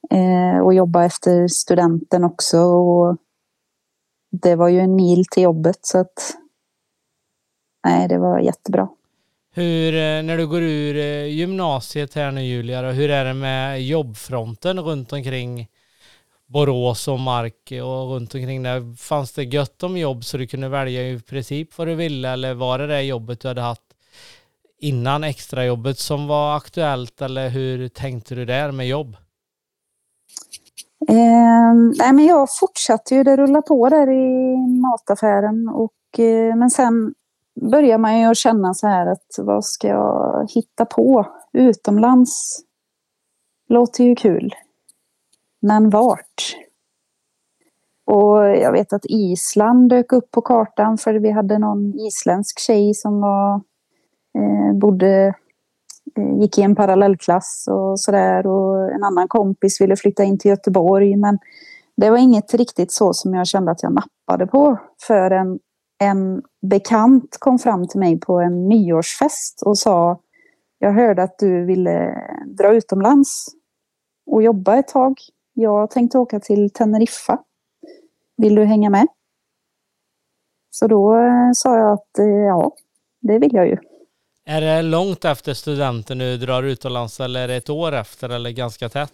eh, 0.09 0.59
och 0.63 0.73
jobba 0.73 1.05
efter 1.05 1.47
studenten 1.47 2.23
också. 2.23 2.57
Och 2.57 3.17
det 4.31 4.55
var 4.55 4.67
ju 4.67 4.79
en 4.79 4.95
mil 4.95 5.25
till 5.25 5.43
jobbet 5.43 5.79
så 5.81 5.97
att 5.97 6.35
nej, 7.83 8.07
det 8.07 8.17
var 8.17 8.39
jättebra. 8.39 8.89
Hur, 9.53 9.93
eh, 9.93 10.23
när 10.23 10.37
du 10.37 10.47
går 10.47 10.61
ur 10.61 10.95
eh, 10.95 11.25
gymnasiet 11.25 12.13
här 12.13 12.31
nu 12.31 12.41
Julia, 12.41 12.91
hur 12.91 13.09
är 13.09 13.25
det 13.25 13.33
med 13.33 13.83
jobbfronten 13.83 14.79
runt 14.79 15.13
omkring 15.13 15.67
Borås 16.51 17.07
och 17.07 17.19
Mark 17.19 17.71
och 17.71 18.13
runt 18.13 18.35
omkring 18.35 18.63
där? 18.63 18.95
Fanns 18.97 19.33
det 19.33 19.43
gött 19.43 19.83
om 19.83 19.97
jobb 19.97 20.23
så 20.23 20.37
du 20.37 20.47
kunde 20.47 20.69
välja 20.69 21.09
i 21.09 21.19
princip 21.19 21.77
vad 21.77 21.87
du 21.87 21.95
ville 21.95 22.29
eller 22.29 22.53
var 22.53 22.79
det 22.79 22.87
det 22.87 23.01
jobbet 23.01 23.39
du 23.39 23.47
hade 23.47 23.61
haft 23.61 23.81
innan 24.79 25.23
extrajobbet 25.23 25.97
som 25.99 26.27
var 26.27 26.57
aktuellt 26.57 27.21
eller 27.21 27.49
hur 27.49 27.87
tänkte 27.87 28.35
du 28.35 28.45
där 28.45 28.71
med 28.71 28.87
jobb? 28.87 29.15
Eh, 31.09 31.73
nej, 31.97 32.13
men 32.13 32.25
jag 32.25 32.47
fortsatte 32.59 33.15
ju, 33.15 33.23
det 33.23 33.37
rullade 33.37 33.67
på 33.67 33.89
där 33.89 34.11
i 34.11 34.57
mataffären. 34.81 35.69
Och, 35.69 36.19
eh, 36.19 36.55
men 36.55 36.69
sen 36.69 37.13
börjar 37.71 37.97
man 37.97 38.19
ju 38.19 38.35
känna 38.35 38.73
så 38.73 38.87
här 38.87 39.07
att 39.07 39.27
vad 39.37 39.65
ska 39.65 39.87
jag 39.87 40.47
hitta 40.53 40.85
på 40.85 41.27
utomlands? 41.53 42.59
Låter 43.69 44.03
ju 44.03 44.15
kul. 44.15 44.53
Men 45.61 45.89
vart? 45.89 46.55
Och 48.05 48.37
jag 48.37 48.71
vet 48.71 48.93
att 48.93 49.05
Island 49.05 49.89
dök 49.89 50.13
upp 50.13 50.31
på 50.31 50.41
kartan 50.41 50.97
för 50.97 51.13
vi 51.13 51.31
hade 51.31 51.57
någon 51.57 51.99
isländsk 51.99 52.59
tjej 52.59 52.93
som 52.93 53.21
var, 53.21 53.55
eh, 54.37 54.79
bodde 54.79 55.33
eh, 56.17 56.39
gick 56.41 56.57
i 56.57 56.61
en 56.61 56.75
parallellklass 56.75 57.67
och 57.71 57.99
sådär 57.99 58.47
och 58.47 58.91
en 58.91 59.03
annan 59.03 59.27
kompis 59.27 59.81
ville 59.81 59.95
flytta 59.95 60.23
in 60.23 60.39
till 60.39 60.49
Göteborg 60.49 61.15
men 61.15 61.39
det 61.97 62.09
var 62.09 62.17
inget 62.17 62.53
riktigt 62.53 62.91
så 62.91 63.13
som 63.13 63.33
jag 63.33 63.47
kände 63.47 63.71
att 63.71 63.83
jag 63.83 63.93
nappade 63.93 64.47
på 64.47 64.77
förrän 65.07 65.59
en 65.99 66.41
bekant 66.61 67.37
kom 67.39 67.59
fram 67.59 67.87
till 67.87 67.99
mig 67.99 68.19
på 68.19 68.39
en 68.39 68.67
nyårsfest 68.67 69.61
och 69.65 69.77
sa 69.77 70.19
jag 70.79 70.93
hörde 70.93 71.23
att 71.23 71.39
du 71.39 71.65
ville 71.65 72.17
dra 72.45 72.73
utomlands 72.73 73.47
och 74.25 74.43
jobba 74.43 74.75
ett 74.75 74.87
tag. 74.87 75.13
Jag 75.53 75.91
tänkte 75.91 76.17
åka 76.17 76.39
till 76.39 76.69
Teneriffa. 76.69 77.39
Vill 78.37 78.55
du 78.55 78.65
hänga 78.65 78.89
med? 78.89 79.07
Så 80.69 80.87
då 80.87 81.15
eh, 81.15 81.51
sa 81.53 81.77
jag 81.77 81.93
att 81.93 82.19
eh, 82.19 82.25
ja, 82.25 82.71
det 83.21 83.39
vill 83.39 83.53
jag 83.53 83.67
ju. 83.67 83.77
Är 84.45 84.61
det 84.61 84.81
långt 84.81 85.25
efter 85.25 85.53
studenten 85.53 86.17
du 86.17 86.37
drar 86.37 86.63
utomlands 86.63 87.19
eller 87.19 87.43
är 87.43 87.47
det 87.47 87.55
ett 87.55 87.69
år 87.69 87.91
efter 87.91 88.29
eller 88.29 88.49
ganska 88.49 88.89
tätt? 88.89 89.13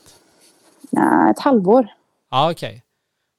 Nej, 0.91 1.31
ett 1.31 1.39
halvår. 1.39 1.87
Ja, 2.31 2.51
okej. 2.51 2.69
Okay. 2.69 2.81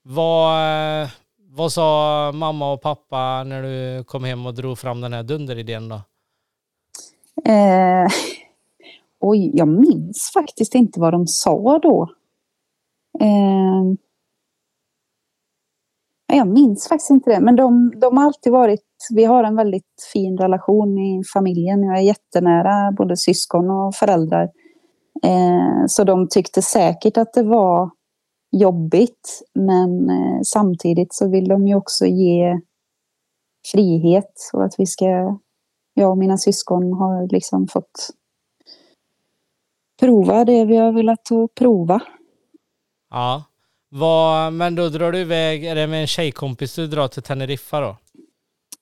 Vad, 0.02 1.08
vad 1.50 1.72
sa 1.72 2.32
mamma 2.34 2.72
och 2.72 2.82
pappa 2.82 3.44
när 3.44 3.62
du 3.62 4.04
kom 4.04 4.24
hem 4.24 4.46
och 4.46 4.54
drog 4.54 4.78
fram 4.78 5.00
den 5.00 5.12
här 5.12 5.22
dunderidén 5.22 5.88
då? 5.88 6.00
Eh, 7.44 8.06
oj, 9.20 9.50
jag 9.54 9.68
minns 9.68 10.30
faktiskt 10.34 10.74
inte 10.74 11.00
vad 11.00 11.12
de 11.12 11.26
sa 11.26 11.78
då. 11.78 12.08
Eh, 13.20 13.98
jag 16.32 16.48
minns 16.48 16.88
faktiskt 16.88 17.10
inte 17.10 17.30
det, 17.30 17.40
men 17.40 17.56
de, 17.56 17.92
de 18.00 18.16
har 18.16 18.24
alltid 18.24 18.52
varit... 18.52 18.84
Vi 19.14 19.24
har 19.24 19.44
en 19.44 19.56
väldigt 19.56 20.08
fin 20.12 20.38
relation 20.38 20.98
i 20.98 21.22
familjen. 21.32 21.82
Jag 21.82 21.98
är 21.98 22.02
jättenära 22.02 22.92
både 22.92 23.16
syskon 23.16 23.70
och 23.70 23.94
föräldrar. 23.94 24.50
Eh, 25.22 25.86
så 25.86 26.04
de 26.04 26.28
tyckte 26.28 26.62
säkert 26.62 27.16
att 27.16 27.32
det 27.32 27.42
var 27.42 27.90
jobbigt, 28.50 29.42
men 29.54 30.10
eh, 30.10 30.40
samtidigt 30.44 31.14
så 31.14 31.28
vill 31.28 31.48
de 31.48 31.66
ju 31.66 31.74
också 31.74 32.06
ge 32.06 32.60
frihet 33.72 34.32
och 34.52 34.64
att 34.64 34.74
vi 34.78 34.86
ska... 34.86 35.38
Jag 35.94 36.10
och 36.10 36.18
mina 36.18 36.38
syskon 36.38 36.92
har 36.92 37.32
liksom 37.32 37.66
fått 37.68 38.10
prova 40.00 40.44
det 40.44 40.64
vi 40.64 40.76
har 40.76 40.92
velat 40.92 41.28
prova. 41.54 42.00
Ja. 43.10 43.44
Vad, 43.90 44.52
men 44.52 44.74
då 44.74 44.88
drar 44.88 45.12
du 45.12 45.18
iväg, 45.18 45.64
är 45.64 45.74
det 45.74 45.86
med 45.86 46.00
en 46.00 46.06
tjejkompis 46.06 46.74
du 46.74 46.86
drar 46.86 47.08
till 47.08 47.22
Teneriffa 47.22 47.80
då? 47.80 47.96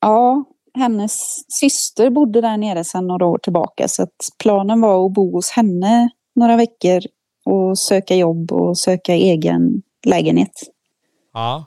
Ja, 0.00 0.45
hennes 0.75 1.45
syster 1.61 2.11
bodde 2.11 2.40
där 2.40 2.56
nere 2.56 2.85
sedan 2.85 3.06
några 3.06 3.26
år 3.26 3.38
tillbaka 3.38 3.88
så 3.88 4.02
att 4.02 4.28
planen 4.38 4.80
var 4.80 5.06
att 5.06 5.12
bo 5.12 5.33
hos 5.33 5.50
henne 5.50 6.11
några 6.35 6.56
veckor 6.56 7.00
och 7.45 7.78
söka 7.78 8.14
jobb 8.14 8.52
och 8.52 8.78
söka 8.78 9.14
egen 9.14 9.83
lägenhet. 10.04 10.62
Ja. 11.33 11.64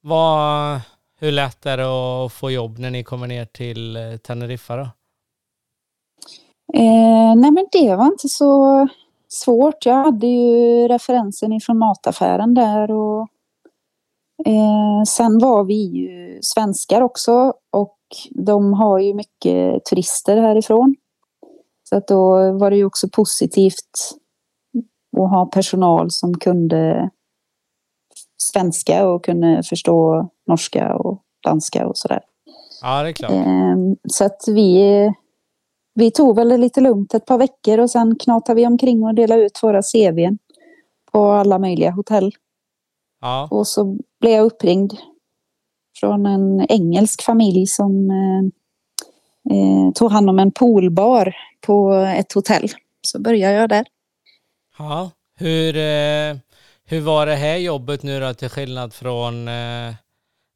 Vad, 0.00 0.80
hur 1.20 1.32
lätt 1.32 1.66
är 1.66 1.76
det 1.76 1.86
att 2.24 2.32
få 2.32 2.50
jobb 2.50 2.78
när 2.78 2.90
ni 2.90 3.04
kommer 3.04 3.26
ner 3.26 3.44
till 3.44 3.96
eh, 3.96 4.16
Teneriffa 4.16 4.76
då? 4.76 4.88
Eh, 6.74 7.34
nej 7.36 7.50
men 7.50 7.66
det 7.72 7.96
var 7.96 8.06
inte 8.06 8.28
så 8.28 8.88
svårt. 9.28 9.86
Jag 9.86 10.04
hade 10.04 10.26
ju 10.26 10.88
referensen 10.88 11.52
ifrån 11.52 11.78
mataffären 11.78 12.54
där 12.54 12.90
och 12.90 13.28
Eh, 14.44 15.02
sen 15.06 15.38
var 15.38 15.64
vi 15.64 15.74
ju 15.74 16.38
svenskar 16.42 17.00
också 17.00 17.54
och 17.72 17.98
de 18.30 18.72
har 18.72 18.98
ju 18.98 19.14
mycket 19.14 19.84
turister 19.84 20.36
härifrån. 20.36 20.94
Så 21.88 21.96
att 21.96 22.08
då 22.08 22.52
var 22.52 22.70
det 22.70 22.76
ju 22.76 22.84
också 22.84 23.08
positivt 23.08 23.90
att 25.16 25.30
ha 25.30 25.46
personal 25.46 26.10
som 26.10 26.34
kunde 26.34 27.10
svenska 28.36 29.08
och 29.08 29.24
kunde 29.24 29.62
förstå 29.62 30.28
norska 30.46 30.94
och 30.94 31.22
danska 31.44 31.86
och 31.86 31.98
sådär. 31.98 32.20
Ja, 32.82 33.02
det 33.02 33.08
är 33.08 33.12
klart. 33.12 33.32
Ehm, 33.32 33.96
så 34.08 34.24
att 34.24 34.44
vi, 34.48 35.12
vi 35.96 36.10
tog 36.10 36.36
väl 36.36 36.48
det 36.48 36.56
lite 36.56 36.80
lugnt 36.80 37.14
ett 37.14 37.26
par 37.26 37.38
veckor 37.38 37.78
och 37.78 37.90
sen 37.90 38.16
knatade 38.18 38.56
vi 38.56 38.66
omkring 38.66 39.04
och 39.04 39.14
delade 39.14 39.42
ut 39.42 39.62
våra 39.62 39.82
CVn 39.82 40.38
på 41.12 41.30
alla 41.32 41.58
möjliga 41.58 41.90
hotell. 41.90 42.32
Ja. 43.20 43.48
Och 43.50 43.66
så 43.66 43.96
blev 44.20 44.32
jag 44.32 44.46
uppringd 44.46 44.92
från 46.00 46.26
en 46.26 46.66
engelsk 46.68 47.22
familj 47.22 47.66
som 47.66 48.10
eh, 48.10 48.44
eh, 49.56 49.92
tog 49.92 50.10
hand 50.10 50.30
om 50.30 50.38
en 50.38 50.52
poolbar 50.52 51.36
på 51.66 51.92
ett 51.92 52.32
hotell. 52.32 52.68
Så 53.02 53.20
började 53.20 53.54
jag 53.54 53.68
där. 53.68 53.86
ja. 54.78 55.10
Hur, 55.38 55.76
eh, 55.76 56.36
hur 56.84 57.00
var 57.00 57.26
det 57.26 57.34
här 57.34 57.56
jobbet 57.56 58.02
nu 58.02 58.20
då 58.20 58.34
till 58.34 58.48
skillnad 58.48 58.94
från 58.94 59.48
eh, 59.48 59.94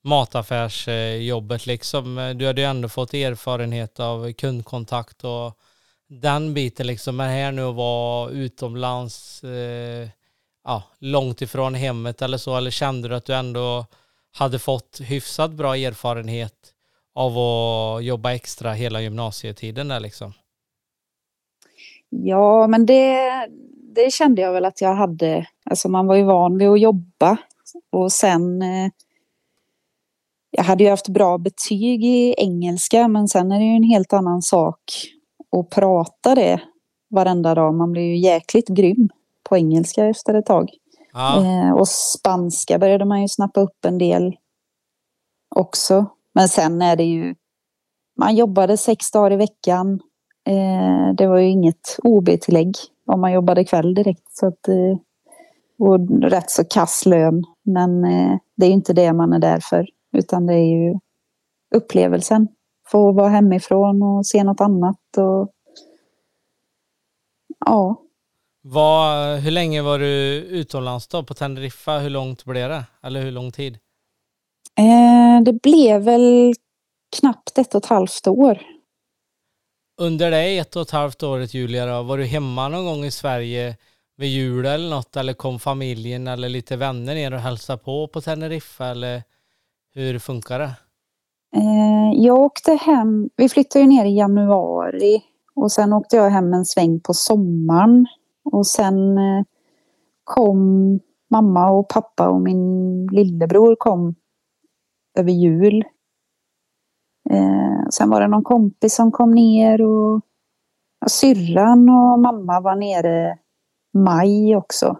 mataffärsjobbet 0.02 1.66
liksom? 1.66 2.34
Du 2.36 2.46
hade 2.46 2.60
ju 2.60 2.66
ändå 2.66 2.88
fått 2.88 3.14
erfarenhet 3.14 4.00
av 4.00 4.32
kundkontakt 4.32 5.24
och 5.24 5.58
den 6.08 6.54
biten 6.54 6.86
liksom. 6.86 7.16
Men 7.16 7.30
här 7.30 7.52
nu 7.52 7.62
att 7.62 7.74
vara 7.74 8.30
utomlands, 8.30 9.44
eh, 9.44 10.08
ja, 10.64 10.82
långt 10.98 11.42
ifrån 11.42 11.74
hemmet 11.74 12.22
eller 12.22 12.38
så, 12.38 12.56
eller 12.56 12.70
kände 12.70 13.08
du 13.08 13.14
att 13.14 13.24
du 13.24 13.34
ändå 13.34 13.86
hade 14.32 14.58
fått 14.58 15.00
hyfsat 15.04 15.50
bra 15.50 15.76
erfarenhet 15.76 16.74
av 17.14 17.38
att 17.38 18.04
jobba 18.04 18.32
extra 18.32 18.72
hela 18.72 19.00
gymnasietiden 19.00 19.88
där 19.88 20.00
liksom? 20.00 20.32
Ja, 22.08 22.66
men 22.66 22.86
det, 22.86 23.30
det 23.94 24.12
kände 24.12 24.42
jag 24.42 24.52
väl 24.52 24.64
att 24.64 24.80
jag 24.80 24.94
hade. 24.94 25.46
Alltså 25.64 25.88
man 25.88 26.06
var 26.06 26.16
ju 26.16 26.22
van 26.22 26.58
vid 26.58 26.68
att 26.68 26.80
jobba. 26.80 27.36
Och 27.92 28.12
sen... 28.12 28.62
Eh, 28.62 28.90
jag 30.50 30.64
hade 30.64 30.84
ju 30.84 30.90
haft 30.90 31.08
bra 31.08 31.38
betyg 31.38 32.04
i 32.04 32.34
engelska 32.38 33.08
men 33.08 33.28
sen 33.28 33.52
är 33.52 33.58
det 33.58 33.64
ju 33.64 33.76
en 33.76 33.82
helt 33.82 34.12
annan 34.12 34.42
sak 34.42 34.80
att 35.56 35.70
prata 35.70 36.34
det 36.34 36.60
varenda 37.10 37.54
dag. 37.54 37.74
Man 37.74 37.92
blir 37.92 38.02
ju 38.02 38.16
jäkligt 38.16 38.68
grym 38.68 39.08
på 39.48 39.56
engelska 39.56 40.06
efter 40.06 40.34
ett 40.34 40.46
tag. 40.46 40.70
Ja, 41.12 41.44
Eh, 41.44 41.72
och 41.72 41.88
spanska 41.88 42.78
började 42.78 43.04
man 43.04 43.22
ju 43.22 43.28
snappa 43.28 43.60
upp 43.60 43.84
en 43.84 43.98
del 43.98 44.36
också. 45.56 46.06
Men 46.34 46.48
sen 46.48 46.82
är 46.82 46.96
det 46.96 47.04
ju... 47.04 47.34
Man 48.18 48.36
jobbade 48.36 48.76
sex 48.76 49.10
dagar 49.10 49.32
i 49.32 49.36
veckan. 49.36 50.00
Eh, 50.46 51.14
det 51.14 51.26
var 51.26 51.38
ju 51.38 51.48
inget 51.48 51.98
OB-tillägg 52.02 52.76
om 53.06 53.20
man 53.20 53.32
jobbade 53.32 53.64
kväll 53.64 53.94
direkt. 53.94 54.32
Så 54.32 54.46
att, 54.46 54.68
eh, 54.68 54.96
och 55.78 56.22
rätt 56.22 56.50
så 56.50 56.64
kass 56.64 57.06
lön. 57.06 57.44
Men 57.62 58.04
eh, 58.04 58.36
det 58.56 58.66
är 58.66 58.68
ju 58.68 58.74
inte 58.74 58.92
det 58.92 59.12
man 59.12 59.32
är 59.32 59.38
där 59.38 59.60
för. 59.60 59.86
Utan 60.12 60.46
det 60.46 60.54
är 60.54 60.66
ju 60.66 60.98
upplevelsen. 61.74 62.48
Få 62.88 63.12
vara 63.12 63.28
hemifrån 63.28 64.02
och 64.02 64.26
se 64.26 64.44
något 64.44 64.60
annat. 64.60 64.98
Och, 65.16 65.52
ja, 67.66 68.02
Vad, 68.62 69.38
hur 69.38 69.50
länge 69.50 69.82
var 69.82 69.98
du 69.98 70.34
utomlands 70.34 71.08
då 71.08 71.22
på 71.22 71.34
Teneriffa? 71.34 71.98
Hur 71.98 72.10
långt 72.10 72.44
blev 72.44 72.68
det? 72.68 72.84
Eller 73.02 73.22
hur 73.22 73.30
lång 73.30 73.52
tid? 73.52 73.78
Eh, 74.78 75.42
det 75.44 75.52
blev 75.52 76.02
väl 76.02 76.54
knappt 77.20 77.58
ett 77.58 77.74
och 77.74 77.84
ett 77.84 77.90
halvt 77.90 78.26
år. 78.26 78.58
Under 80.00 80.30
det 80.30 80.58
ett 80.58 80.76
och 80.76 80.82
ett 80.82 80.90
halvt 80.90 81.22
året 81.22 81.54
Julia 81.54 81.86
då, 81.86 82.02
var 82.02 82.18
du 82.18 82.24
hemma 82.24 82.68
någon 82.68 82.84
gång 82.84 83.04
i 83.04 83.10
Sverige 83.10 83.76
vid 84.16 84.28
jul 84.28 84.66
eller 84.66 84.90
något 84.90 85.16
eller 85.16 85.32
kom 85.32 85.58
familjen 85.60 86.26
eller 86.28 86.48
lite 86.48 86.76
vänner 86.76 87.14
ner 87.14 87.34
och 87.34 87.40
hälsade 87.40 87.78
på 87.78 88.08
på 88.08 88.20
Teneriffa 88.20 88.86
eller 88.86 89.22
hur 89.94 90.18
funkar 90.18 90.58
det? 90.58 90.76
Eh, 91.56 92.12
jag 92.14 92.38
åkte 92.38 92.72
hem, 92.72 93.30
vi 93.36 93.48
flyttade 93.48 93.84
ju 93.84 93.88
ner 93.88 94.04
i 94.04 94.16
januari 94.16 95.22
och 95.54 95.72
sen 95.72 95.92
åkte 95.92 96.16
jag 96.16 96.30
hem 96.30 96.54
en 96.54 96.64
sväng 96.64 97.00
på 97.00 97.14
sommaren. 97.14 98.06
Och 98.44 98.66
sen 98.66 99.18
eh, 99.18 99.44
kom 100.24 101.00
mamma 101.30 101.70
och 101.70 101.88
pappa 101.88 102.28
och 102.28 102.40
min 102.40 103.06
lillebror 103.06 103.76
kom 103.76 104.14
över 105.18 105.32
jul. 105.32 105.84
Eh, 107.30 107.88
sen 107.90 108.10
var 108.10 108.20
det 108.20 108.28
någon 108.28 108.44
kompis 108.44 108.94
som 108.94 109.12
kom 109.12 109.30
ner 109.30 109.82
och 109.82 110.20
syrran 111.06 111.88
och 111.88 112.18
mamma 112.20 112.60
var 112.60 112.76
nere 112.76 113.38
maj 113.94 114.56
också. 114.56 114.98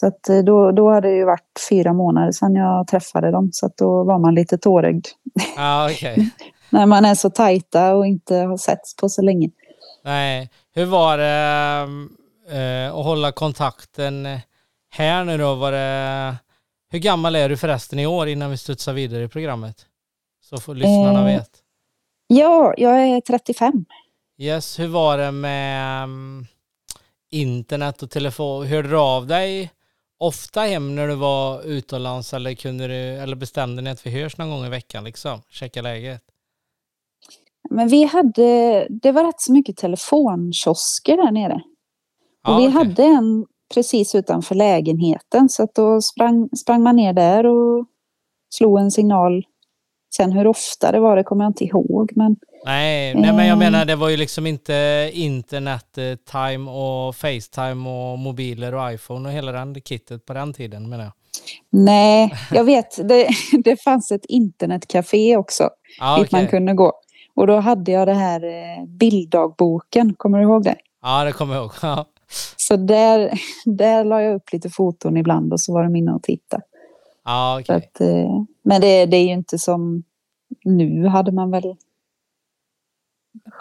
Så 0.00 0.06
att 0.06 0.28
eh, 0.28 0.38
då, 0.38 0.72
då 0.72 0.90
hade 0.90 1.08
det 1.08 1.14
ju 1.14 1.24
varit 1.24 1.66
fyra 1.70 1.92
månader 1.92 2.32
sedan 2.32 2.54
jag 2.54 2.86
träffade 2.86 3.30
dem 3.30 3.48
så 3.52 3.66
att 3.66 3.76
då 3.76 4.04
var 4.04 4.18
man 4.18 4.34
lite 4.34 4.58
tårögd. 4.58 5.06
Ja, 5.56 5.90
okej. 5.90 6.30
När 6.70 6.86
man 6.86 7.04
är 7.04 7.14
så 7.14 7.30
tajta 7.30 7.94
och 7.94 8.06
inte 8.06 8.34
har 8.36 8.56
setts 8.56 8.96
på 8.96 9.08
så 9.08 9.22
länge. 9.22 9.50
Nej, 10.04 10.50
hur 10.74 10.84
var 10.84 11.18
det 11.18 11.88
eh, 12.58 12.94
att 12.94 13.04
hålla 13.04 13.32
kontakten 13.32 14.28
här 14.90 15.24
nu 15.24 15.38
då? 15.38 15.54
Var 15.54 15.72
det, 15.72 16.36
hur 16.90 16.98
gammal 16.98 17.36
är 17.36 17.48
du 17.48 17.56
förresten 17.56 17.98
i 17.98 18.06
år 18.06 18.28
innan 18.28 18.50
vi 18.50 18.56
studsar 18.56 18.92
vidare 18.92 19.22
i 19.24 19.28
programmet? 19.28 19.76
Så 20.44 20.56
får 20.58 20.74
lyssnarna 20.74 21.18
Eh. 21.18 21.24
vet. 21.24 21.50
Ja, 22.26 22.74
jag 22.76 23.08
är 23.08 23.20
35. 23.20 23.84
Yes, 24.38 24.78
hur 24.78 24.88
var 24.88 25.18
det 25.18 25.30
med 25.30 26.02
mm, 26.02 26.46
internet 27.30 28.02
och 28.02 28.10
telefon? 28.10 28.66
Hörde 28.66 28.88
du 28.88 28.98
av 28.98 29.26
dig 29.26 29.70
ofta 30.18 30.60
hem 30.60 30.94
när 30.94 31.08
du 31.08 31.14
var 31.14 31.62
utomlands 31.62 32.34
eller 32.34 32.54
kunde 32.54 32.86
du, 32.88 32.94
eller 32.94 33.36
bestämde 33.36 33.82
ni 33.82 33.90
att 33.90 34.06
vi 34.06 34.10
hörs 34.10 34.38
någon 34.38 34.50
gång 34.50 34.64
i 34.64 34.68
veckan 34.68 35.04
liksom? 35.04 35.40
Checka 35.48 35.82
läget? 35.82 36.22
Men 37.70 37.88
vi 37.88 38.04
hade, 38.04 38.86
det 38.90 39.12
var 39.12 39.24
rätt 39.24 39.40
så 39.40 39.52
mycket 39.52 39.76
telefonkiosker 39.76 41.16
där 41.16 41.30
nere. 41.30 41.54
Och 42.46 42.52
Ja, 42.52 42.58
vi 42.58 42.68
okej. 42.68 42.72
hade 42.72 43.02
en 43.02 43.46
precis 43.74 44.14
utanför 44.14 44.54
lägenheten 44.54 45.48
så 45.48 45.62
att 45.62 45.74
då 45.74 46.02
sprang, 46.02 46.48
sprang 46.56 46.82
man 46.82 46.96
ner 46.96 47.12
där 47.12 47.46
och 47.46 47.86
slog 48.54 48.78
en 48.78 48.90
signal. 48.90 49.44
Sen 50.16 50.32
hur 50.32 50.46
ofta 50.46 50.92
det 50.92 51.00
var 51.00 51.16
det 51.16 51.22
kommer 51.22 51.44
jag 51.44 51.50
inte 51.50 51.64
ihåg 51.64 52.12
men 52.16 52.36
Nej, 52.64 53.14
nej, 53.14 53.32
men 53.32 53.46
jag 53.46 53.52
Eh. 53.54 53.58
menar 53.58 53.84
det 53.84 53.96
var 53.96 54.08
ju 54.08 54.16
liksom 54.16 54.46
inte 54.46 55.10
internet, 55.12 55.98
eh, 55.98 56.14
time 56.32 56.70
och 56.70 57.16
Facetime 57.16 57.88
och 57.90 58.18
mobiler 58.18 58.74
och 58.74 58.92
iPhone 58.92 59.28
och 59.28 59.34
hela 59.34 59.52
den 59.52 59.74
kittet 59.80 60.26
på 60.26 60.32
den 60.34 60.52
tiden 60.52 60.88
menar 60.88 61.04
jag. 61.04 61.12
nej, 61.70 62.34
jag 62.52 62.64
vet 62.64 63.08
det, 63.08 63.28
det 63.64 63.82
fanns 63.82 64.10
ett 64.10 64.24
internetcafé 64.24 65.36
också 65.36 65.70
Ja, 66.00 66.18
dit 66.18 66.32
man 66.32 66.40
okej. 66.40 66.50
kunde 66.50 66.74
gå. 66.74 66.92
Och 67.34 67.46
då 67.46 67.56
hade 67.60 67.92
jag 67.92 68.08
det 68.08 68.14
här 68.14 68.44
eh, 68.44 68.84
bilddagboken, 68.86 70.14
kommer 70.16 70.38
du 70.38 70.44
ihåg 70.44 70.64
det? 70.64 70.76
Ja, 71.02 71.24
det 71.24 71.32
kommer 71.32 71.54
jag 71.54 71.62
ihåg. 71.62 71.72
Så 72.56 72.76
där, 72.76 73.30
där 73.64 74.04
la 74.04 74.22
jag 74.22 74.34
upp 74.34 74.52
lite 74.52 74.70
foton 74.70 75.16
ibland 75.16 75.52
och 75.52 75.60
så 75.60 75.72
var 75.72 75.82
de 75.84 75.96
inne 75.96 76.12
och 76.12 76.22
tittade. 76.22 76.62
Så 77.28 77.60
okej. 77.60 77.76
att, 77.76 78.00
eh, 78.00 78.42
men 78.62 78.80
det, 78.80 79.06
det 79.06 79.16
är 79.16 79.24
ju 79.24 79.32
inte 79.32 79.58
som 79.58 80.02
nu 80.64 81.06
hade 81.06 81.32
man 81.32 81.50
väl 81.50 81.62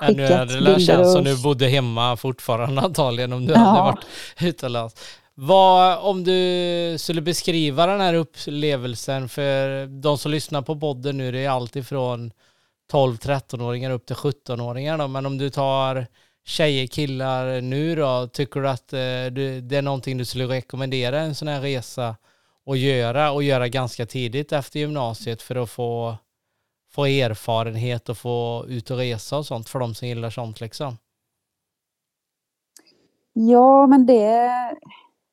Ja, 0.01 0.07
nu 0.07 0.13
skickat 0.13 0.37
hade 0.37 0.53
det 0.53 0.59
bilder 0.59 0.79
känts 0.79 1.13
som 1.13 1.23
du 1.23 1.43
bodde 1.43 1.67
hemma 1.67 2.17
fortfarande 2.17 2.81
antagligen 2.81 3.33
om 3.33 3.45
du 3.45 3.53
Ja. 3.53 3.59
hade 3.59 3.81
varit 3.81 4.05
utomlands. 4.41 4.95
Vad, 5.35 5.99
om 5.99 6.23
du 6.23 6.95
skulle 6.99 7.21
beskriva 7.21 7.85
den 7.85 8.01
här 8.01 8.13
upplevelsen 8.13 9.29
för 9.29 9.85
de 10.01 10.17
som 10.17 10.31
lyssnar 10.31 10.61
på 10.61 10.79
podden 10.79 11.17
nu, 11.17 11.31
det 11.31 11.39
är 11.45 11.49
allt 11.49 11.75
ifrån 11.75 12.31
12-13-åringar 12.91 13.91
upp 13.91 14.05
till 14.05 14.15
17-åringar 14.15 14.97
då, 14.97 15.07
men 15.07 15.25
om 15.25 15.37
du 15.37 15.49
tar 15.49 16.07
tjejer, 16.45 16.87
killar 16.87 17.61
nu 17.61 17.95
då, 17.95 18.27
tycker 18.27 18.59
du 18.59 18.69
att 18.69 18.93
eh, 18.93 18.97
det 19.61 19.71
är 19.77 19.81
någonting 19.81 20.17
du 20.17 20.25
skulle 20.25 20.45
rekommendera 20.47 21.19
en 21.19 21.35
sån 21.35 21.47
här 21.47 21.61
resa 21.61 22.15
att 22.67 22.77
göra 22.77 23.31
och 23.31 23.43
göra 23.43 23.67
ganska 23.67 24.05
tidigt 24.05 24.51
efter 24.51 24.79
gymnasiet 24.79 25.41
för 25.41 25.55
att 25.55 25.69
få, 25.69 26.15
få 26.91 27.05
erfarenhet 27.05 28.09
och 28.09 28.17
få 28.17 28.65
ut 28.69 28.91
och 28.91 28.97
resa 28.97 29.37
och 29.37 29.45
sånt 29.45 29.69
för 29.69 29.79
de 29.79 29.95
som 29.95 30.07
gillar 30.07 30.29
sånt 30.29 30.61
liksom? 30.61 30.97
Ja, 33.33 33.87
men 33.87 34.05
det, 34.05 34.51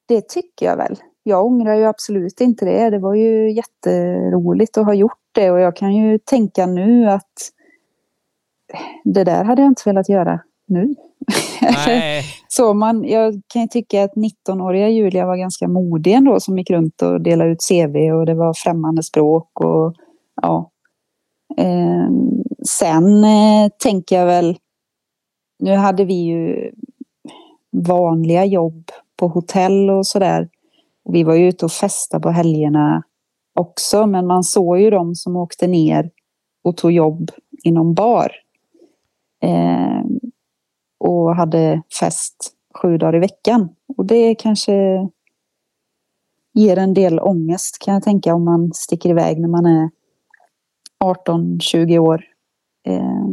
det 0.07 0.29
tycker 0.29 0.67
jag 0.67 0.77
väl. 0.77 0.97
Jag 1.23 1.47
ångrar 1.47 1.75
ju 1.75 1.85
absolut 1.85 2.41
inte 2.41 2.65
det. 2.65 2.91
Det 2.91 2.99
var 2.99 3.15
ju 3.15 3.53
jätteroligt 3.53 4.79
att 4.79 4.87
ha 4.87 4.95
gjort 4.95 5.21
det 5.33 5.51
och 5.51 5.61
jag 5.61 5.77
kan 5.77 5.95
ju 5.95 6.19
tänka 6.19 6.67
nu 6.67 7.11
att 7.11 7.51
det 9.05 9.25
där 9.25 9.45
hade 9.45 9.63
jag 9.63 9.71
inte 9.71 9.83
velat 9.85 10.09
göra 10.09 10.41
nu. 10.67 10.95
så 12.49 12.75
man, 12.75 13.05
jag 13.05 13.41
kan 13.47 13.63
ju 13.63 13.69
tycka 13.69 14.05
att 14.05 14.15
19-åriga 14.15 14.89
Julia 14.89 15.27
var 15.27 15.37
ganska 15.37 15.69
modig 15.69 16.13
ändå 16.13 16.41
som 16.41 16.59
gick 16.59 16.71
runt 16.71 17.03
och 17.03 17.21
delade 17.21 17.51
ut 17.51 17.69
CV 17.69 17.97
och 17.97 18.27
det 18.27 18.35
var 18.35 18.55
främmande 18.55 19.03
språk 19.03 19.61
och 19.61 19.95
ja. 20.43 20.71
Eh, 21.57 22.09
sen 22.69 23.25
eh, 23.25 23.69
tänker 23.79 24.19
jag 24.19 24.27
väl, 24.27 24.57
nu 25.59 25.75
hade 25.75 26.05
vi 26.05 26.15
ju 26.15 26.71
vanliga 27.73 28.45
jobb 28.45 28.91
på 29.17 29.29
hotell 29.29 29.91
och 29.91 30.07
sådär. 30.07 30.49
Vi 31.05 31.25
var 31.25 31.35
ju 31.35 31.49
ute 31.49 31.65
och 31.65 31.73
festade 31.73 32.23
på 32.23 32.31
helgerna 32.31 33.03
också, 33.55 34.07
men 34.07 34.27
man 34.27 34.45
såg 34.45 34.81
ju 34.81 34.91
de 34.91 35.15
som 35.15 35.37
åkte 35.37 35.67
ner 35.67 36.11
och 36.65 36.77
tog 36.77 36.93
jobb 36.93 37.31
inom 37.65 37.95
bar. 37.95 38.33
Eh, 39.43 40.01
och 41.05 41.37
hade 41.37 41.83
fest 42.01 42.53
sju 42.75 42.99
dagar 42.99 43.17
i 43.17 43.19
veckan. 43.19 43.69
Och 43.97 44.07
det 44.07 44.35
kanske 44.35 44.73
ger 46.55 46.79
en 46.79 46.95
del 46.95 47.21
ångest 47.21 47.79
kan 47.85 47.95
jag 47.95 48.03
tänka 48.03 48.35
om 48.35 48.45
man 48.45 48.73
sticker 48.75 49.11
iväg 49.11 49.41
när 49.41 49.49
man 49.49 49.67
är 49.67 49.91
18-20 51.05 51.99
år. 51.99 52.25
Eh, 52.87 53.27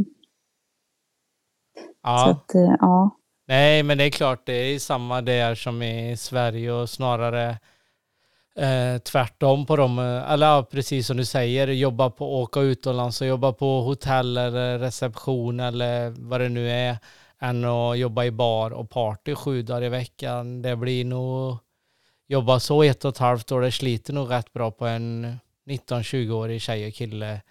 ja. 2.03 2.29
Att, 2.29 2.55
eh, 2.55 2.75
ja. 2.79 3.09
Nej, 3.47 3.83
men 3.83 3.97
det 3.97 4.03
är 4.03 4.09
klart, 4.09 4.45
det 4.45 4.53
är 4.53 4.79
samma 4.79 5.21
där 5.21 5.55
som 5.55 5.81
i 5.81 6.17
Sverige 6.17 6.71
och 6.71 6.89
snarare 6.89 7.49
eh, 8.55 8.97
tvärtom 9.11 9.65
på 9.65 9.75
dem. 9.75 9.99
Eller 9.99 10.47
ja, 10.47 10.67
precis 10.71 11.07
som 11.07 11.17
du 11.17 11.25
säger, 11.25 11.67
jobba 11.67 12.09
på 12.09 12.41
åka 12.41 12.59
utomlands 12.59 13.21
och 13.21 13.27
jobba 13.27 13.53
på 13.53 13.81
hotell 13.81 14.37
eller 14.37 14.79
reception 14.79 15.59
eller 15.59 16.09
vad 16.09 16.41
det 16.41 16.49
nu 16.49 16.69
är 16.69 16.97
än 17.41 17.65
att 17.65 17.97
jobba 17.97 18.23
i 18.25 18.31
bar 18.31 18.71
och 18.71 18.89
party 18.89 19.35
sju 19.35 19.61
dagar 19.61 19.83
i 19.83 19.89
veckan. 19.89 20.61
Det 20.61 20.75
blir 20.75 21.05
nog 21.05 21.57
jobba 22.27 22.59
så 22.59 22.83
ett 22.83 23.05
och 23.05 23.11
ett 23.11 23.17
halvt 23.17 23.51
år, 23.51 23.61
det 23.61 23.71
sliter 23.71 24.13
nog 24.13 24.31
rätt 24.31 24.53
bra 24.53 24.71
på 24.71 24.87
en 24.87 25.37
19-20-årig 25.65 26.61
tjej 26.61 26.87
och 26.87 26.93
kille. 26.93 27.41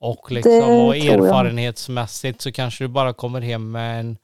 Och 0.00 0.32
liksom 0.32 0.86
och 0.86 0.96
erfarenhetsmässigt 0.96 2.40
så 2.40 2.52
kanske 2.52 2.84
du 2.84 2.88
bara 2.88 3.12
kommer 3.12 3.40
hem 3.40 3.70
med 3.70 4.00
en 4.00 4.18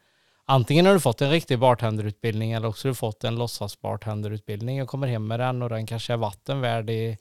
Antingen 0.44 0.86
har 0.86 0.92
du 0.92 1.00
fått 1.00 1.22
en 1.22 1.30
riktig 1.30 1.58
bartenderutbildning 1.58 2.52
eller 2.52 2.68
också 2.68 2.88
har 2.88 2.90
du 2.90 2.94
fått 2.94 3.24
en 3.24 3.36
låtsas 3.36 3.80
bartenderutbildning 3.80 4.82
och 4.82 4.88
kommer 4.88 5.06
hem 5.06 5.26
med 5.26 5.40
den 5.40 5.62
och 5.62 5.68
den 5.68 5.86
kanske 5.86 6.12
är 6.12 6.16
vatten 6.16 6.60
värd 6.60 6.90
i, 6.90 7.18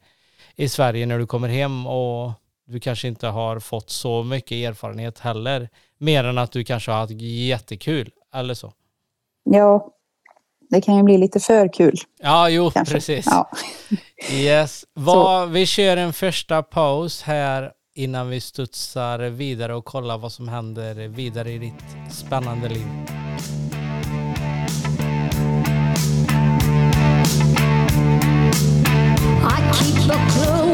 i 0.55 0.69
Sverige 0.69 1.05
när 1.05 1.19
du 1.19 1.27
kommer 1.27 1.47
hem 1.47 1.87
och 1.87 2.31
du 2.67 2.79
kanske 2.79 3.07
inte 3.07 3.27
har 3.27 3.59
fått 3.59 3.89
så 3.89 4.23
mycket 4.23 4.51
erfarenhet 4.51 5.19
heller. 5.19 5.69
Mer 5.97 6.23
än 6.23 6.37
att 6.37 6.51
du 6.51 6.63
kanske 6.63 6.91
har 6.91 6.99
haft 6.99 7.13
jättekul 7.21 8.11
eller 8.33 8.53
så. 8.53 8.73
Ja, 9.43 9.87
det 10.69 10.81
kan 10.81 10.97
ju 10.97 11.03
bli 11.03 11.17
lite 11.17 11.39
för 11.39 11.73
kul. 11.73 11.97
Ja, 12.21 12.49
jo, 12.49 12.71
kanske. 12.71 12.93
precis. 12.93 13.25
Ja. 13.25 13.49
Yes. 14.31 14.85
Vad, 14.93 15.49
vi 15.49 15.65
kör 15.65 15.97
en 15.97 16.13
första 16.13 16.63
paus 16.63 17.21
här 17.21 17.71
innan 17.95 18.29
vi 18.29 18.41
studsar 18.41 19.19
vidare 19.19 19.75
och 19.75 19.85
kollar 19.85 20.17
vad 20.17 20.31
som 20.31 20.47
händer 20.47 21.07
vidare 21.07 21.51
i 21.51 21.57
ditt 21.57 22.11
spännande 22.11 22.69
liv. 22.69 22.87
I 29.43 29.73
keep 29.73 30.09
a 30.09 30.19
close 30.29 30.70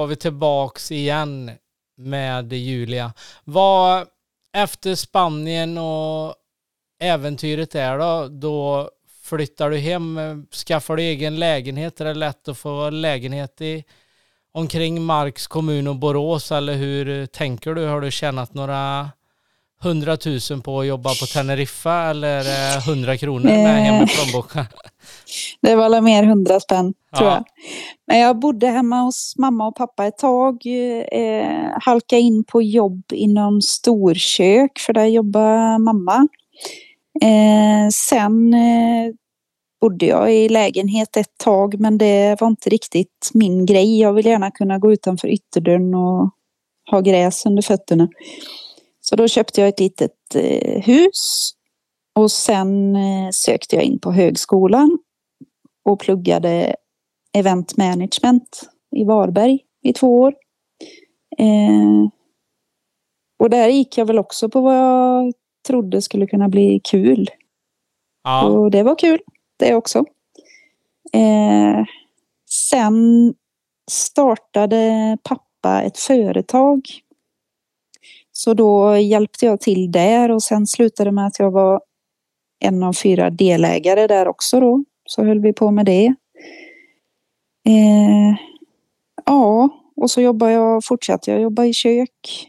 var 0.00 0.06
vi 0.06 0.16
tillbaks 0.16 0.92
igen 0.92 1.50
med 1.96 2.52
Julia. 2.52 3.12
Vad 3.44 4.06
efter 4.52 4.94
Spanien 4.94 5.78
och 5.78 6.34
äventyret 7.00 7.70
där 7.70 7.98
då, 7.98 8.28
då 8.28 8.90
flyttar 9.22 9.70
du 9.70 9.78
hem, 9.78 10.46
skaffar 10.66 10.96
du 10.96 11.02
egen 11.02 11.36
lägenhet? 11.36 12.00
Är 12.00 12.04
det 12.04 12.14
lätt 12.14 12.48
att 12.48 12.58
få 12.58 12.90
lägenhet 12.90 13.60
i 13.60 13.84
omkring 14.52 15.02
Marks 15.02 15.46
kommun 15.46 15.88
och 15.88 15.96
Borås 15.96 16.52
eller 16.52 16.74
hur 16.74 17.26
tänker 17.26 17.74
du? 17.74 17.86
Har 17.86 18.00
du 18.00 18.10
tjänat 18.10 18.54
några 18.54 19.10
hundratusen 19.80 20.60
på 20.60 20.80
att 20.80 20.86
jobba 20.86 21.10
på 21.10 21.26
Teneriffa 21.26 22.02
eller 22.02 22.40
eh, 22.40 22.82
hundra 22.82 23.16
kronor 23.16 23.44
med 23.44 23.84
hem 23.84 24.04
i 24.04 24.06
plånboken? 24.06 24.64
Det 25.60 25.74
var 25.76 25.90
väl 25.90 26.02
mer 26.02 26.22
hundra 26.24 26.60
spänn, 26.60 26.94
tror 27.16 27.28
Ja. 27.28 27.34
jag. 27.34 27.44
Men 28.06 28.18
jag 28.18 28.38
bodde 28.38 28.66
hemma 28.66 29.00
hos 29.02 29.34
mamma 29.38 29.66
och 29.66 29.76
pappa 29.76 30.06
ett 30.06 30.18
tag. 30.18 30.62
Eh, 31.12 31.68
halkade 31.80 32.22
in 32.22 32.44
på 32.44 32.62
jobb 32.62 33.02
inom 33.12 33.62
storkök, 33.62 34.78
för 34.78 34.92
där 34.92 35.04
jobbar 35.06 35.78
mamma. 35.78 36.28
Eh, 37.22 37.88
sen 37.92 38.54
eh, 38.54 39.12
bodde 39.80 40.06
jag 40.06 40.34
i 40.34 40.48
lägenhet 40.48 41.16
ett 41.16 41.38
tag, 41.44 41.80
men 41.80 41.98
det 41.98 42.36
var 42.40 42.48
inte 42.48 42.70
riktigt 42.70 43.30
min 43.34 43.66
grej. 43.66 44.00
Jag 44.00 44.12
vill 44.12 44.26
gärna 44.26 44.50
kunna 44.50 44.78
gå 44.78 44.92
utanför 44.92 45.28
ytterdörren 45.28 45.94
och 45.94 46.30
ha 46.90 47.00
gräs 47.00 47.46
under 47.46 47.62
fötterna. 47.62 48.08
Så 49.00 49.16
då 49.16 49.28
köpte 49.28 49.60
jag 49.60 49.68
ett 49.68 49.80
litet 49.80 50.12
eh, 50.34 50.82
hus 50.82 51.50
och 52.14 52.30
sen 52.30 52.96
eh, 52.96 53.30
sökte 53.32 53.76
jag 53.76 53.84
in 53.84 53.98
på 53.98 54.12
högskolan 54.12 54.98
och 55.84 56.00
pluggade 56.00 56.76
event 57.32 57.76
management 57.76 58.70
i 58.96 59.04
Varberg 59.04 59.58
i 59.82 59.92
två 59.92 60.20
år. 60.20 60.34
Eh, 61.38 62.10
och 63.38 63.50
där 63.50 63.68
gick 63.68 63.98
jag 63.98 64.06
väl 64.06 64.18
också 64.18 64.48
på 64.48 64.60
vad 64.60 64.76
jag 64.76 65.32
trodde 65.66 66.02
skulle 66.02 66.26
kunna 66.26 66.48
bli 66.48 66.80
kul. 66.84 67.28
Ja, 68.24 68.46
Och 68.46 68.70
det 68.70 68.82
var 68.82 68.98
kul 68.98 69.20
det 69.58 69.74
också. 69.74 70.04
Eh, 71.12 71.84
sen 72.50 73.34
startade 73.90 75.18
pappa 75.22 75.82
ett 75.82 75.98
företag. 75.98 76.80
Så 78.32 78.54
då 78.54 78.96
hjälpte 78.96 79.46
jag 79.46 79.60
till 79.60 79.92
där 79.92 80.30
och 80.30 80.42
sen 80.42 80.66
slutade 80.66 81.12
med 81.12 81.26
att 81.26 81.38
jag 81.38 81.50
var 81.50 81.80
en 82.58 82.82
av 82.82 82.92
fyra 82.92 83.30
delägare 83.30 84.06
där 84.06 84.28
också 84.28 84.60
då. 84.60 84.84
Så 85.10 85.24
höll 85.24 85.40
vi 85.40 85.52
på 85.52 85.70
med 85.70 85.86
det. 85.86 86.06
Eh, 87.66 88.36
ja, 89.26 89.68
och 89.96 90.10
så 90.10 90.20
jobbar 90.20 90.48
jag, 90.48 90.84
fortsatte 90.84 91.30
jag 91.30 91.40
jobba 91.40 91.64
i 91.64 91.72
kök. 91.72 92.46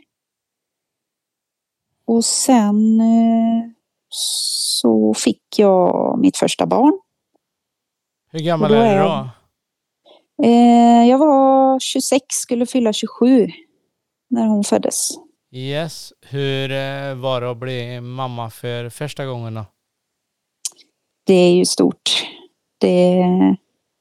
Och 2.05 2.25
sen 2.25 3.01
eh, 3.01 3.69
så 4.09 5.13
fick 5.13 5.59
jag 5.59 6.19
mitt 6.19 6.37
första 6.37 6.65
barn. 6.65 6.99
Hur 8.31 8.39
gammal 8.39 8.71
är 8.73 8.97
du 8.97 9.03
då? 9.03 9.29
Eh, 10.43 11.09
jag 11.09 11.17
var 11.17 11.79
26, 11.79 12.25
skulle 12.29 12.65
fylla 12.65 12.93
27 12.93 13.47
när 14.29 14.47
hon 14.47 14.63
föddes. 14.63 15.09
Yes. 15.51 16.13
Hur 16.21 16.71
eh, 16.71 17.15
var 17.15 17.41
det 17.41 17.51
att 17.51 17.57
bli 17.57 18.01
mamma 18.01 18.49
för 18.49 18.89
första 18.89 19.25
gången 19.25 19.53
då? 19.53 19.65
Det 21.25 21.33
är 21.33 21.53
ju 21.53 21.65
stort. 21.65 22.31
Det, 22.81 23.25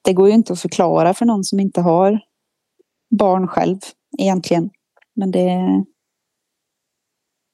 det 0.03 0.13
går 0.13 0.29
ju 0.29 0.35
inte 0.35 0.53
att 0.53 0.61
förklara 0.61 1.15
för 1.15 1.27
någon 1.27 1.45
som 1.45 1.61
inte 1.61 1.81
har 1.81 2.21
barn 3.11 3.49
själv 3.49 3.79
egentligen. 4.19 4.71
Men 5.15 5.31
det, 5.31 5.57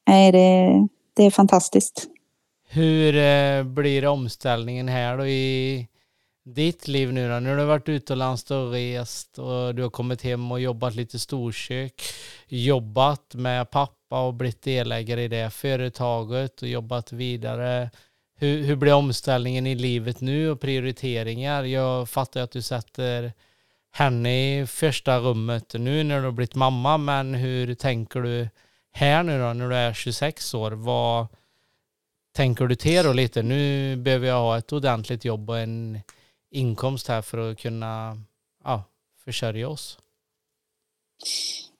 nej, 0.08 0.32
det, 0.32 0.88
det 1.16 1.22
är 1.22 1.30
fantastiskt. 1.30 2.06
Hur 2.68 3.16
eh, 3.16 3.64
blir 3.64 4.06
omställningen 4.06 4.88
här 4.88 5.18
då 5.18 5.26
i 5.26 5.88
ditt 6.44 6.88
liv 6.88 7.12
nu 7.12 7.28
då? 7.28 7.40
Nu 7.40 7.50
har 7.50 7.56
du 7.56 7.64
varit 7.64 7.88
utomlands 7.88 8.50
och 8.50 8.72
rest 8.72 9.38
och 9.38 9.74
du 9.74 9.82
har 9.82 9.90
kommit 9.90 10.22
hem 10.22 10.52
och 10.52 10.60
jobbat 10.60 10.94
lite 10.94 11.18
storkök, 11.18 12.02
jobbat 12.48 13.34
med 13.34 13.70
pappa 13.70 14.26
och 14.26 14.34
blivit 14.34 14.62
delägare 14.62 15.24
i 15.24 15.28
det 15.28 15.50
företaget 15.50 16.62
och 16.62 16.68
jobbat 16.68 17.12
vidare. 17.12 17.90
Hur, 18.38 18.64
hur 18.64 18.76
blir 18.76 18.94
omställningen 18.94 19.66
i 19.66 19.74
livet 19.74 20.20
nu 20.20 20.50
och 20.50 20.60
prioriteringar? 20.60 21.64
Jag 21.64 22.08
fattar 22.08 22.40
att 22.40 22.50
du 22.50 22.62
sätter 22.62 23.32
henne 23.92 24.60
i 24.60 24.66
första 24.66 25.18
rummet 25.18 25.74
nu 25.78 26.04
när 26.04 26.18
du 26.18 26.24
har 26.24 26.32
blivit 26.32 26.54
mamma, 26.54 26.98
men 26.98 27.34
hur 27.34 27.74
tänker 27.74 28.20
du 28.20 28.48
här 28.92 29.22
nu 29.22 29.38
då 29.38 29.52
när 29.52 29.68
du 29.68 29.76
är 29.76 29.92
26 29.92 30.54
år? 30.54 30.70
Vad 30.70 31.26
tänker 32.34 32.66
du 32.66 32.74
till 32.74 33.04
då 33.04 33.12
lite? 33.12 33.42
Nu 33.42 33.96
behöver 33.96 34.26
jag 34.26 34.40
ha 34.40 34.58
ett 34.58 34.72
ordentligt 34.72 35.24
jobb 35.24 35.50
och 35.50 35.58
en 35.58 36.00
inkomst 36.50 37.08
här 37.08 37.22
för 37.22 37.50
att 37.50 37.58
kunna 37.58 38.20
ja, 38.64 38.82
försörja 39.24 39.68
oss? 39.68 39.98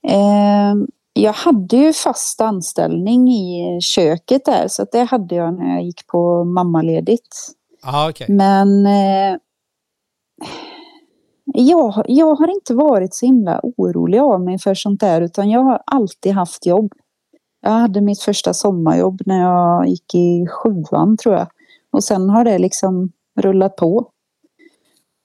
Um 0.02 0.88
jag 1.16 1.32
hade 1.32 1.76
ju 1.76 1.92
fast 1.92 2.40
anställning 2.40 3.28
i 3.28 3.78
köket 3.80 4.44
där 4.44 4.68
så 4.68 4.86
det 4.92 5.04
hade 5.04 5.34
jag 5.34 5.54
när 5.54 5.74
jag 5.74 5.82
gick 5.82 6.06
på 6.06 6.44
mammaledigt. 6.44 7.36
Ah, 7.82 8.10
okay. 8.10 8.26
Men 8.28 8.86
eh, 8.86 9.36
jag, 11.44 12.04
jag 12.08 12.34
har 12.34 12.48
inte 12.48 12.74
varit 12.74 13.14
så 13.14 13.26
himla 13.26 13.60
orolig 13.62 14.18
av 14.18 14.40
mig 14.40 14.58
för 14.58 14.74
sånt 14.74 15.00
där 15.00 15.20
utan 15.20 15.50
jag 15.50 15.60
har 15.60 15.82
alltid 15.86 16.32
haft 16.32 16.66
jobb. 16.66 16.92
Jag 17.60 17.70
hade 17.70 18.00
mitt 18.00 18.20
första 18.20 18.54
sommarjobb 18.54 19.22
när 19.26 19.40
jag 19.40 19.86
gick 19.88 20.14
i 20.14 20.46
sjuan 20.46 21.16
tror 21.16 21.34
jag. 21.34 21.46
Och 21.92 22.04
sen 22.04 22.30
har 22.30 22.44
det 22.44 22.58
liksom 22.58 23.12
rullat 23.40 23.76
på. 23.76 24.10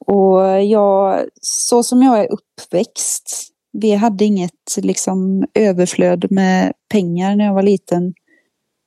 Och 0.05 0.61
jag, 0.61 1.25
så 1.41 1.83
som 1.83 2.03
jag 2.03 2.19
är 2.19 2.27
uppväxt, 2.31 3.50
vi 3.71 3.95
hade 3.95 4.25
inget 4.25 4.77
liksom 4.77 5.45
överflöd 5.53 6.31
med 6.31 6.73
pengar 6.89 7.35
när 7.35 7.45
jag 7.45 7.53
var 7.53 7.63
liten. 7.63 8.13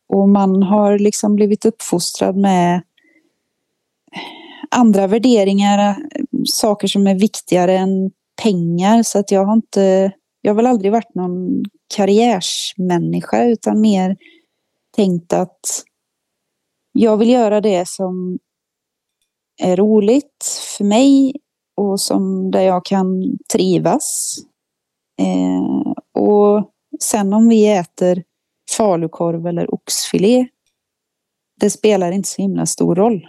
Och 0.09 0.29
man 0.29 0.63
har 0.63 0.99
liksom 0.99 1.37
blivit 1.37 1.65
uppfostrad 1.65 2.37
med 2.37 2.83
andra 4.71 5.07
värderingar, 5.07 5.97
saker 6.45 6.89
som 6.89 7.07
är 7.07 7.15
viktigare 7.15 7.79
än 7.79 8.11
pengar. 8.43 9.03
Så 9.03 9.19
att 9.19 9.31
jag 9.31 9.45
har 9.45 9.55
inte, 9.55 10.13
jag 10.41 10.51
har 10.51 10.57
väl 10.57 10.67
aldrig 10.67 10.93
varit 10.93 11.15
någon 11.15 11.65
karriärsmänniska 11.95 13.45
utan 13.45 13.81
mer 13.81 14.17
tänkt 14.97 15.33
att 15.33 15.85
jag 16.93 17.17
vill 17.17 17.31
göra 17.31 17.61
det 17.61 17.89
som 17.89 18.39
är 19.63 19.77
roligt 19.77 20.45
för 20.77 20.85
mig 20.85 21.33
och 21.77 22.01
som 22.01 22.51
där 22.51 22.61
jag 22.61 22.85
kan 22.85 23.39
trivas. 23.53 24.39
Eh, 25.19 25.93
och 26.23 26.71
sen 27.01 27.33
om 27.33 27.49
vi 27.49 27.69
äter 27.69 28.23
falukorv 28.77 29.47
eller 29.47 29.75
oxfilé, 29.75 30.47
det 31.61 31.71
spelar 31.71 32.13
inte 32.13 32.29
så 32.29 32.43
himla 32.43 32.67
stor 32.67 32.95
roll. 32.95 33.27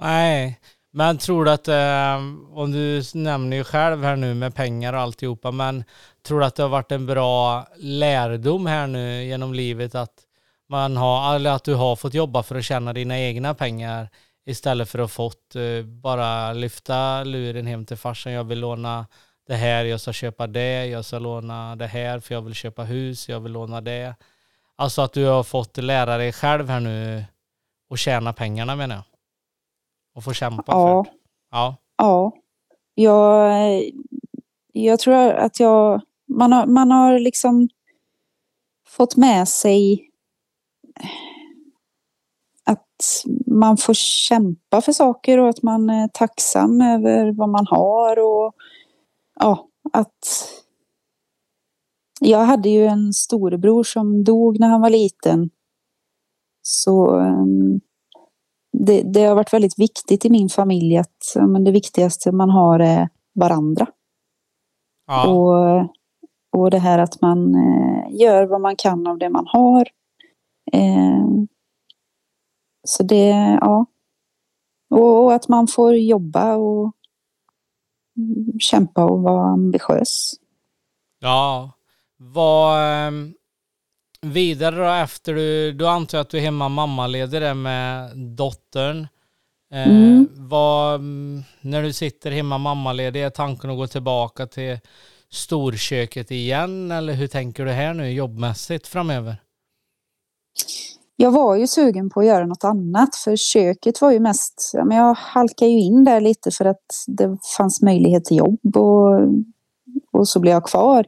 Nej, 0.00 0.60
men 0.92 1.18
tror 1.18 1.44
du 1.44 1.50
att, 1.50 1.68
eh, 1.68 2.16
om 2.58 2.72
du 2.72 3.02
nämner 3.14 3.56
ju 3.56 3.64
själv 3.64 4.04
här 4.04 4.16
nu 4.16 4.34
med 4.34 4.54
pengar 4.54 4.92
och 4.92 5.00
alltihopa, 5.00 5.50
men 5.50 5.84
tror 6.26 6.40
du 6.40 6.46
att 6.46 6.54
det 6.54 6.62
har 6.62 6.70
varit 6.70 6.92
en 6.92 7.06
bra 7.06 7.66
lärdom 7.76 8.66
här 8.66 8.86
nu 8.86 9.24
genom 9.24 9.54
livet 9.54 9.94
att 9.94 10.24
man 10.68 10.96
har, 10.96 11.34
eller 11.34 11.50
att 11.50 11.64
du 11.64 11.74
har 11.74 11.96
fått 11.96 12.14
jobba 12.14 12.42
för 12.42 12.56
att 12.56 12.64
tjäna 12.64 12.92
dina 12.92 13.18
egna 13.18 13.54
pengar 13.54 14.08
istället 14.46 14.88
för 14.88 14.98
att 14.98 15.12
fått 15.12 15.56
eh, 15.56 15.84
bara 15.84 16.52
lyfta 16.52 17.24
luren 17.24 17.66
hem 17.66 17.86
till 17.86 17.96
farsan. 17.96 18.32
Jag 18.32 18.44
vill 18.44 18.60
låna 18.60 19.06
det 19.48 19.56
här, 19.56 19.84
jag 19.84 20.00
ska 20.00 20.12
köpa 20.12 20.46
det, 20.46 20.86
jag 20.86 21.04
ska 21.04 21.18
låna 21.18 21.76
det 21.76 21.86
här 21.86 22.20
för 22.20 22.34
jag 22.34 22.42
vill 22.42 22.54
köpa 22.54 22.84
hus, 22.84 23.28
jag 23.28 23.40
vill 23.40 23.52
låna 23.52 23.80
det. 23.80 24.14
Alltså 24.76 25.02
att 25.02 25.12
du 25.12 25.24
har 25.26 25.42
fått 25.42 25.76
lära 25.76 26.16
dig 26.16 26.32
själv 26.32 26.68
här 26.68 26.80
nu 26.80 27.24
och 27.90 27.98
tjäna 27.98 28.32
pengarna 28.32 28.76
menar 28.76 28.94
jag. 28.94 29.04
Och 30.14 30.24
få 30.24 30.32
kämpa 30.32 30.64
ja. 30.66 31.04
för 31.04 31.10
det. 31.10 31.16
Ja. 31.50 31.76
Ja. 31.96 32.32
Jag, 32.94 33.82
jag 34.72 34.98
tror 34.98 35.14
att 35.14 35.60
jag, 35.60 36.00
man 36.26 36.52
har, 36.52 36.66
man 36.66 36.90
har 36.90 37.18
liksom 37.18 37.68
fått 38.88 39.16
med 39.16 39.48
sig 39.48 40.10
att 42.64 43.24
man 43.46 43.76
får 43.76 43.94
kämpa 43.94 44.80
för 44.80 44.92
saker 44.92 45.38
och 45.38 45.48
att 45.48 45.62
man 45.62 45.90
är 45.90 46.08
tacksam 46.08 46.80
över 46.80 47.32
vad 47.32 47.48
man 47.48 47.66
har 47.66 48.18
och 48.18 48.54
ja, 49.38 49.68
att 49.92 50.52
jag 52.20 52.44
hade 52.44 52.68
ju 52.68 52.86
en 52.86 53.12
storebror 53.12 53.82
som 53.82 54.24
dog 54.24 54.60
när 54.60 54.68
han 54.68 54.80
var 54.80 54.90
liten. 54.90 55.50
Så 56.62 57.18
ehm, 57.18 57.80
det, 58.72 59.02
det 59.02 59.24
har 59.24 59.34
varit 59.34 59.52
väldigt 59.52 59.78
viktigt 59.78 60.24
i 60.24 60.30
min 60.30 60.48
familj 60.48 60.96
att 60.96 61.34
men 61.36 61.64
det 61.64 61.70
viktigaste 61.70 62.32
man 62.32 62.50
har 62.50 62.78
är 62.80 63.08
varandra. 63.34 63.86
Ja. 65.06 65.28
Och, 65.28 65.88
och 66.52 66.70
det 66.70 66.78
här 66.78 66.98
att 66.98 67.20
man 67.20 67.54
eh, 67.54 68.20
gör 68.20 68.46
vad 68.46 68.60
man 68.60 68.76
kan 68.76 69.06
av 69.06 69.18
det 69.18 69.30
man 69.30 69.46
har. 69.46 69.88
Eh, 70.72 71.24
så 72.86 73.02
det, 73.02 73.58
ja. 73.60 73.86
Och, 74.90 75.24
och, 75.24 75.32
att 75.32 75.48
man 75.48 75.66
får 75.66 75.96
jobba 75.96 76.56
och 76.56 76.92
kämpa 78.60 79.04
och 79.04 79.22
vara 79.22 79.52
ambitiös. 79.52 80.34
Ja. 81.20 81.72
Vad 82.16 82.80
ehm, 82.82 83.34
vidare 84.20 84.76
då 84.76 84.84
efter 84.84 85.34
du, 85.34 85.72
du 85.72 85.88
antar 85.88 86.18
att 86.18 86.30
du 86.30 86.38
är 86.38 86.42
hemma 86.42 86.68
mammaledig 86.68 87.40
där 87.40 87.54
med 87.54 88.16
dottern. 88.16 89.08
Eh, 89.72 89.88
mm. 89.88 90.28
vad, 90.32 91.00
när 91.60 91.82
du 91.82 91.92
sitter 91.92 92.30
hemma 92.30 92.58
mammaledig, 92.58 93.22
är 93.22 93.30
tanken 93.30 93.70
att 93.70 93.76
gå 93.76 93.86
tillbaka 93.86 94.46
till 94.46 94.78
storköket 95.30 96.30
igen 96.30 96.90
eller 96.90 97.12
hur 97.12 97.26
tänker 97.26 97.64
du 97.64 97.70
här 97.70 97.94
nu 97.94 98.10
jobbmässigt 98.10 98.86
framöver? 98.86 99.36
Jag 101.20 101.30
var 101.30 101.56
ju 101.56 101.66
sugen 101.66 102.10
på 102.10 102.20
att 102.20 102.26
göra 102.26 102.46
något 102.46 102.64
annat 102.64 103.16
för 103.16 103.36
köket 103.36 104.00
var 104.00 104.10
ju 104.10 104.20
mest, 104.20 104.72
men 104.74 104.96
jag 104.96 105.14
halkade 105.14 105.70
ju 105.70 105.80
in 105.80 106.04
där 106.04 106.20
lite 106.20 106.50
för 106.50 106.64
att 106.64 107.04
det 107.06 107.38
fanns 107.56 107.82
möjlighet 107.82 108.24
till 108.24 108.36
jobb 108.36 108.76
och, 108.76 109.20
och 110.12 110.28
så 110.28 110.40
blev 110.40 110.52
jag 110.52 110.66
kvar. 110.66 111.04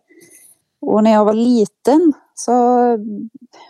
Och 0.81 1.05
när 1.05 1.13
jag 1.13 1.25
var 1.25 1.33
liten 1.33 2.13
så, 2.35 2.53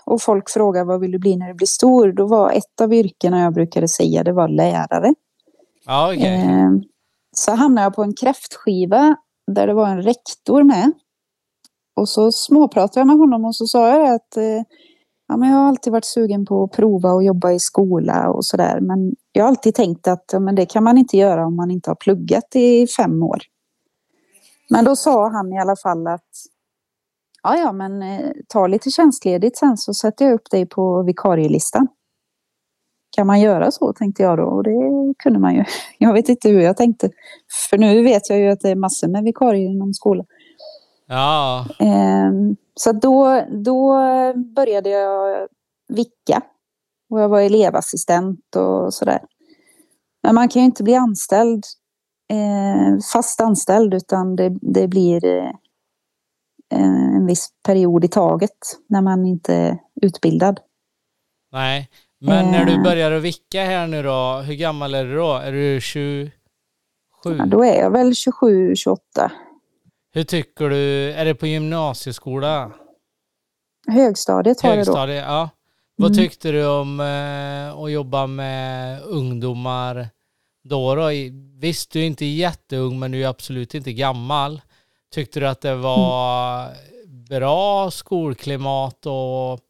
och 0.04 0.22
folk 0.22 0.50
frågade 0.50 0.84
vad 0.84 1.00
vill 1.00 1.12
du 1.12 1.18
bli 1.18 1.36
när 1.36 1.48
du 1.48 1.54
blir 1.54 1.66
stor, 1.66 2.12
då 2.12 2.26
var 2.26 2.50
ett 2.50 2.80
av 2.80 2.94
yrkena 2.94 3.42
jag 3.42 3.54
brukade 3.54 3.88
säga 3.88 4.24
det 4.24 4.32
var 4.32 4.48
lärare. 4.48 5.14
Okay. 5.86 6.34
eh, 6.34 6.70
så 7.32 7.52
hamnade 7.52 7.84
jag 7.84 7.94
på 7.94 8.02
en 8.02 8.14
kräftskiva 8.14 9.16
där 9.46 9.66
det 9.66 9.74
var 9.74 9.88
en 9.88 10.02
rektor 10.02 10.62
med. 10.62 10.92
Och 11.96 12.08
så 12.08 12.32
småpratade 12.32 13.00
jag 13.00 13.06
med 13.06 13.16
honom 13.16 13.44
och 13.44 13.56
så 13.56 13.66
sa 13.66 13.88
jag 13.88 14.14
att 14.14 14.36
eh, 14.36 14.62
ja, 15.30 15.36
men 15.36 15.48
jag 15.48 15.56
har 15.56 15.68
alltid 15.68 15.92
varit 15.92 16.04
sugen 16.04 16.46
på 16.46 16.64
att 16.64 16.72
prova 16.72 17.12
och 17.12 17.24
jobba 17.24 17.52
i 17.52 17.58
skola 17.58 18.30
och 18.30 18.44
sådär. 18.44 18.80
Men 18.80 19.14
jag 19.32 19.44
har 19.44 19.48
alltid 19.48 19.74
tänkt 19.74 20.08
att 20.08 20.24
ja, 20.32 20.40
men 20.40 20.54
det 20.54 20.66
kan 20.66 20.84
man 20.84 20.98
inte 20.98 21.16
göra 21.16 21.46
om 21.46 21.56
man 21.56 21.70
inte 21.70 21.90
har 21.90 21.94
pluggat 21.94 22.56
i 22.56 22.86
fem 22.86 23.22
år. 23.22 23.38
Men 24.70 24.84
då 24.84 24.96
sa 24.96 25.28
han 25.28 25.52
i 25.52 25.58
alla 25.58 25.76
fall 25.76 26.06
att 26.06 26.28
ja, 27.42 27.56
ja, 27.56 27.72
men 27.72 28.02
eh, 28.02 28.30
ta 28.48 28.66
lite 28.66 28.90
tjänstledigt 28.90 29.58
sen 29.58 29.76
så 29.76 29.94
sätter 29.94 30.24
jag 30.24 30.34
upp 30.34 30.50
dig 30.50 30.66
på 30.66 31.02
vikarielistan. 31.02 31.88
Kan 33.16 33.26
man 33.26 33.40
göra 33.40 33.70
så 33.70 33.92
tänkte 33.92 34.22
jag 34.22 34.38
då 34.38 34.44
och 34.44 34.62
det 34.62 35.14
kunde 35.18 35.38
man 35.38 35.54
ju. 35.54 35.64
Jag 35.98 36.12
vet 36.12 36.28
inte 36.28 36.48
hur 36.48 36.60
jag 36.60 36.76
tänkte. 36.76 37.10
För 37.70 37.78
nu 37.78 38.02
vet 38.02 38.30
jag 38.30 38.38
ju 38.38 38.48
att 38.48 38.60
det 38.60 38.70
är 38.70 38.76
massor 38.76 39.08
med 39.08 39.24
vikarier 39.24 39.70
inom 39.70 39.94
skolan. 39.94 40.26
Ja. 41.06 41.66
Ehm, 41.78 42.56
så 42.80 42.92
då, 42.92 43.44
då 43.50 43.94
började 44.56 44.90
jag 44.90 45.48
vicka 45.88 46.42
Och 47.10 47.20
jag 47.20 47.28
var 47.28 47.40
elevassistent 47.40 48.56
och 48.56 48.94
sådär. 48.94 49.20
Men 50.22 50.34
man 50.34 50.48
kan 50.48 50.62
ju 50.62 50.66
inte 50.66 50.82
bli 50.82 50.94
anställd, 50.94 51.64
eh, 52.32 52.98
fast 53.12 53.40
anställd, 53.40 53.94
utan 53.94 54.36
det, 54.36 54.58
det 54.62 54.88
blir 54.88 55.24
eh, 55.24 55.50
en 56.70 57.26
viss 57.26 57.48
period 57.66 58.04
i 58.04 58.08
taget 58.08 58.58
när 58.86 59.02
man 59.02 59.26
inte 59.26 59.54
är 59.54 59.78
utbildad. 60.02 60.60
Nej, 61.52 61.90
men 62.20 62.50
när 62.50 62.64
du 62.64 62.72
eh. 62.72 62.82
börjar 62.82 63.12
att 63.12 63.22
vicka 63.22 63.64
här 63.64 63.86
nu 63.86 64.02
då, 64.02 64.42
hur 64.46 64.54
gammal 64.54 64.94
är 64.94 65.04
du 65.04 65.16
då? 65.16 65.32
Är 65.32 65.52
du 65.52 65.80
27? 65.80 66.30
Ja, 67.24 67.46
då 67.46 67.64
är 67.64 67.80
jag 67.80 67.90
väl 67.90 68.14
27, 68.14 68.76
28. 68.76 69.32
Hur 70.12 70.24
tycker 70.24 70.68
du, 70.68 71.12
är 71.12 71.24
det 71.24 71.34
på 71.34 71.46
gymnasieskola? 71.46 72.72
Högstadiet 73.88 74.60
har 74.60 74.76
Högstadiet, 74.76 75.24
då. 75.24 75.32
ja. 75.32 75.48
Vad 75.96 76.10
mm. 76.10 76.24
tyckte 76.24 76.52
du 76.52 76.66
om 76.66 77.00
eh, 77.00 77.82
att 77.82 77.92
jobba 77.92 78.26
med 78.26 79.02
ungdomar 79.02 80.08
då, 80.64 80.94
då? 80.94 81.08
Visst, 81.60 81.90
du 81.90 82.00
är 82.00 82.06
inte 82.06 82.24
jätteung, 82.24 82.98
men 82.98 83.10
du 83.10 83.24
är 83.24 83.28
absolut 83.28 83.74
inte 83.74 83.92
gammal. 83.92 84.60
Tyckte 85.14 85.40
du 85.40 85.48
att 85.48 85.60
det 85.60 85.74
var 85.74 86.64
mm. 86.64 87.24
bra 87.24 87.90
skolklimat 87.90 89.06
och 89.06 89.60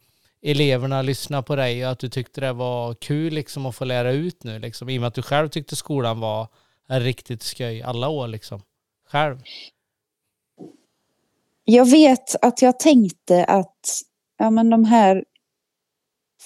eleverna 0.43 1.03
lyssnade 1.03 1.43
på 1.43 1.57
dig 1.57 1.85
och 1.87 1.93
att 1.93 1.99
du 1.99 2.09
tyckte 2.09 2.41
det 2.41 2.53
var 2.53 2.95
kul 2.95 3.33
liksom 3.33 3.67
att 3.67 3.77
få 3.77 3.85
lära 3.85 4.13
ut 4.13 4.45
nu 4.45 4.59
liksom? 4.59 4.89
I 4.89 4.99
och 4.99 5.01
med 5.01 5.09
att 5.09 5.15
du 5.15 5.23
själv 5.23 5.49
tyckte 5.49 5.77
skolan 5.77 6.21
var 6.21 6.49
riktigt 6.89 7.43
skoj 7.43 7.83
alla 7.83 8.09
år 8.09 8.29
liksom? 8.29 8.63
Själv? 9.09 9.39
Jag 11.73 11.91
vet 11.91 12.37
att 12.43 12.63
jag 12.63 12.79
tänkte 12.79 13.45
att 13.45 14.03
ja, 14.39 14.51
men 14.51 14.71
de 14.71 14.85
här 14.85 15.25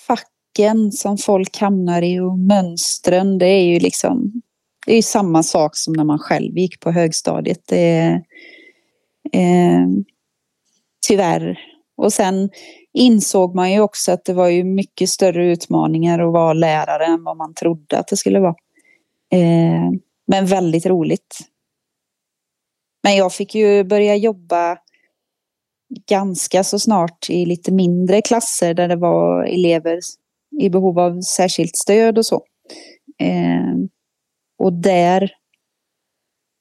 facken 0.07 0.93
som 0.93 1.19
folk 1.19 1.59
hamnar 1.59 2.03
i 2.03 2.21
och 2.21 2.39
mönstren, 2.39 3.39
det 3.39 3.47
är 3.47 3.63
ju 3.63 3.79
liksom 3.79 4.43
det 4.87 4.93
är 4.93 4.97
ju 4.97 5.03
samma 5.03 5.43
sak 5.43 5.77
som 5.77 5.93
när 5.93 6.05
man 6.05 6.19
själv 6.19 6.59
gick 6.59 6.81
på 6.81 6.91
högstadiet. 6.91 7.61
Det 7.67 7.79
är, 7.79 8.23
eh, 9.33 9.87
tyvärr. 11.09 11.59
Och 11.97 12.13
sen 12.13 12.51
insåg 12.93 13.55
man 13.55 13.73
ju 13.73 13.81
också 13.81 14.13
att 14.13 14.25
det 14.25 14.33
var 14.33 14.49
ju 14.49 14.65
mycket 14.65 15.09
större 15.09 15.53
utmaningar 15.53 16.19
att 16.19 16.33
vara 16.33 16.53
lärare 16.53 17.07
än 17.07 17.25
vad 17.25 17.37
man 17.37 17.55
trodde 17.55 17.99
att 17.99 18.09
det 18.09 18.17
skulle 18.17 18.41
vara. 18.41 18.57
Eh, 19.33 19.91
men 20.27 20.47
väldigt 20.47 20.87
roligt. 20.87 21.39
Men 23.03 23.17
jag 23.17 23.33
fick 23.33 23.55
ju 23.55 23.85
börja 23.85 24.17
jobba 24.17 24.79
ganska 26.09 26.65
så 26.65 26.79
snart 26.79 27.31
i 27.31 27.47
lite 27.47 27.73
mindre 27.73 28.23
klasser 28.23 28.75
där 28.75 28.89
det 28.89 28.97
var 28.97 29.45
elever 29.45 29.99
i 30.61 30.71
behov 30.71 30.99
av 30.99 31.21
särskilt 31.21 31.77
stöd 31.77 32.19
och 32.19 32.27
så. 32.27 32.45
Eh, 33.19 33.75
och 34.59 34.73
där 34.73 35.33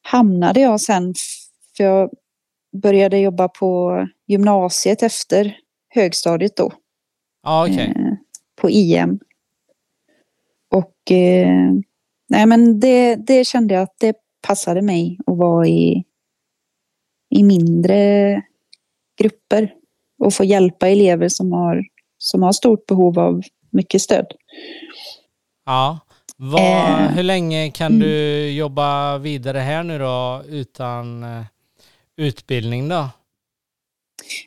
hamnade 0.03 0.59
jag 0.59 0.81
sen, 0.81 1.13
för 1.77 1.83
jag 1.83 2.09
började 2.81 3.17
jobba 3.17 3.47
på 3.47 4.07
gymnasiet 4.27 5.03
efter 5.03 5.57
högstadiet 5.89 6.55
då. 6.55 6.71
Ah, 7.43 7.63
okay. 7.63 7.87
eh, 7.87 8.13
på 8.55 8.69
IM. 8.69 9.19
Och 10.71 11.11
eh, 11.11 11.71
nej 12.29 12.45
men 12.45 12.79
det, 12.79 13.15
det 13.15 13.47
kände 13.47 13.73
jag 13.73 13.83
att 13.83 13.99
det 13.99 14.15
passade 14.47 14.81
mig 14.81 15.17
att 15.25 15.37
vara 15.37 15.67
i, 15.67 16.03
i 17.29 17.43
mindre 17.43 18.41
grupper 19.21 19.73
och 20.19 20.33
få 20.33 20.43
hjälpa 20.43 20.87
elever 20.87 21.29
som 21.29 21.51
har, 21.51 21.83
som 22.17 22.43
har 22.43 22.51
stort 22.51 22.85
behov 22.85 23.19
av 23.19 23.41
mycket 23.71 24.01
stöd. 24.01 24.25
Ja. 25.65 25.99
Vad, 26.37 26.61
eh, 26.61 27.09
hur 27.09 27.23
länge 27.23 27.71
kan 27.71 27.91
mm. 27.91 27.99
du 27.99 28.49
jobba 28.51 29.17
vidare 29.17 29.59
här 29.59 29.83
nu 29.83 29.99
då 29.99 30.43
utan 30.47 31.23
eh, 31.23 31.43
utbildning 32.17 32.89
då? 32.89 33.09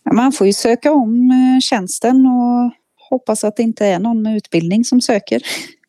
Ja, 0.02 0.12
man 0.12 0.32
får 0.32 0.46
ju 0.46 0.52
söka 0.52 0.92
om 0.92 1.30
eh, 1.30 1.60
tjänsten 1.60 2.26
och 2.26 2.72
hoppas 3.10 3.44
att 3.44 3.56
det 3.56 3.62
inte 3.62 3.86
är 3.86 3.98
någon 3.98 4.22
med 4.22 4.36
utbildning 4.36 4.84
som 4.84 5.00
söker. 5.00 5.42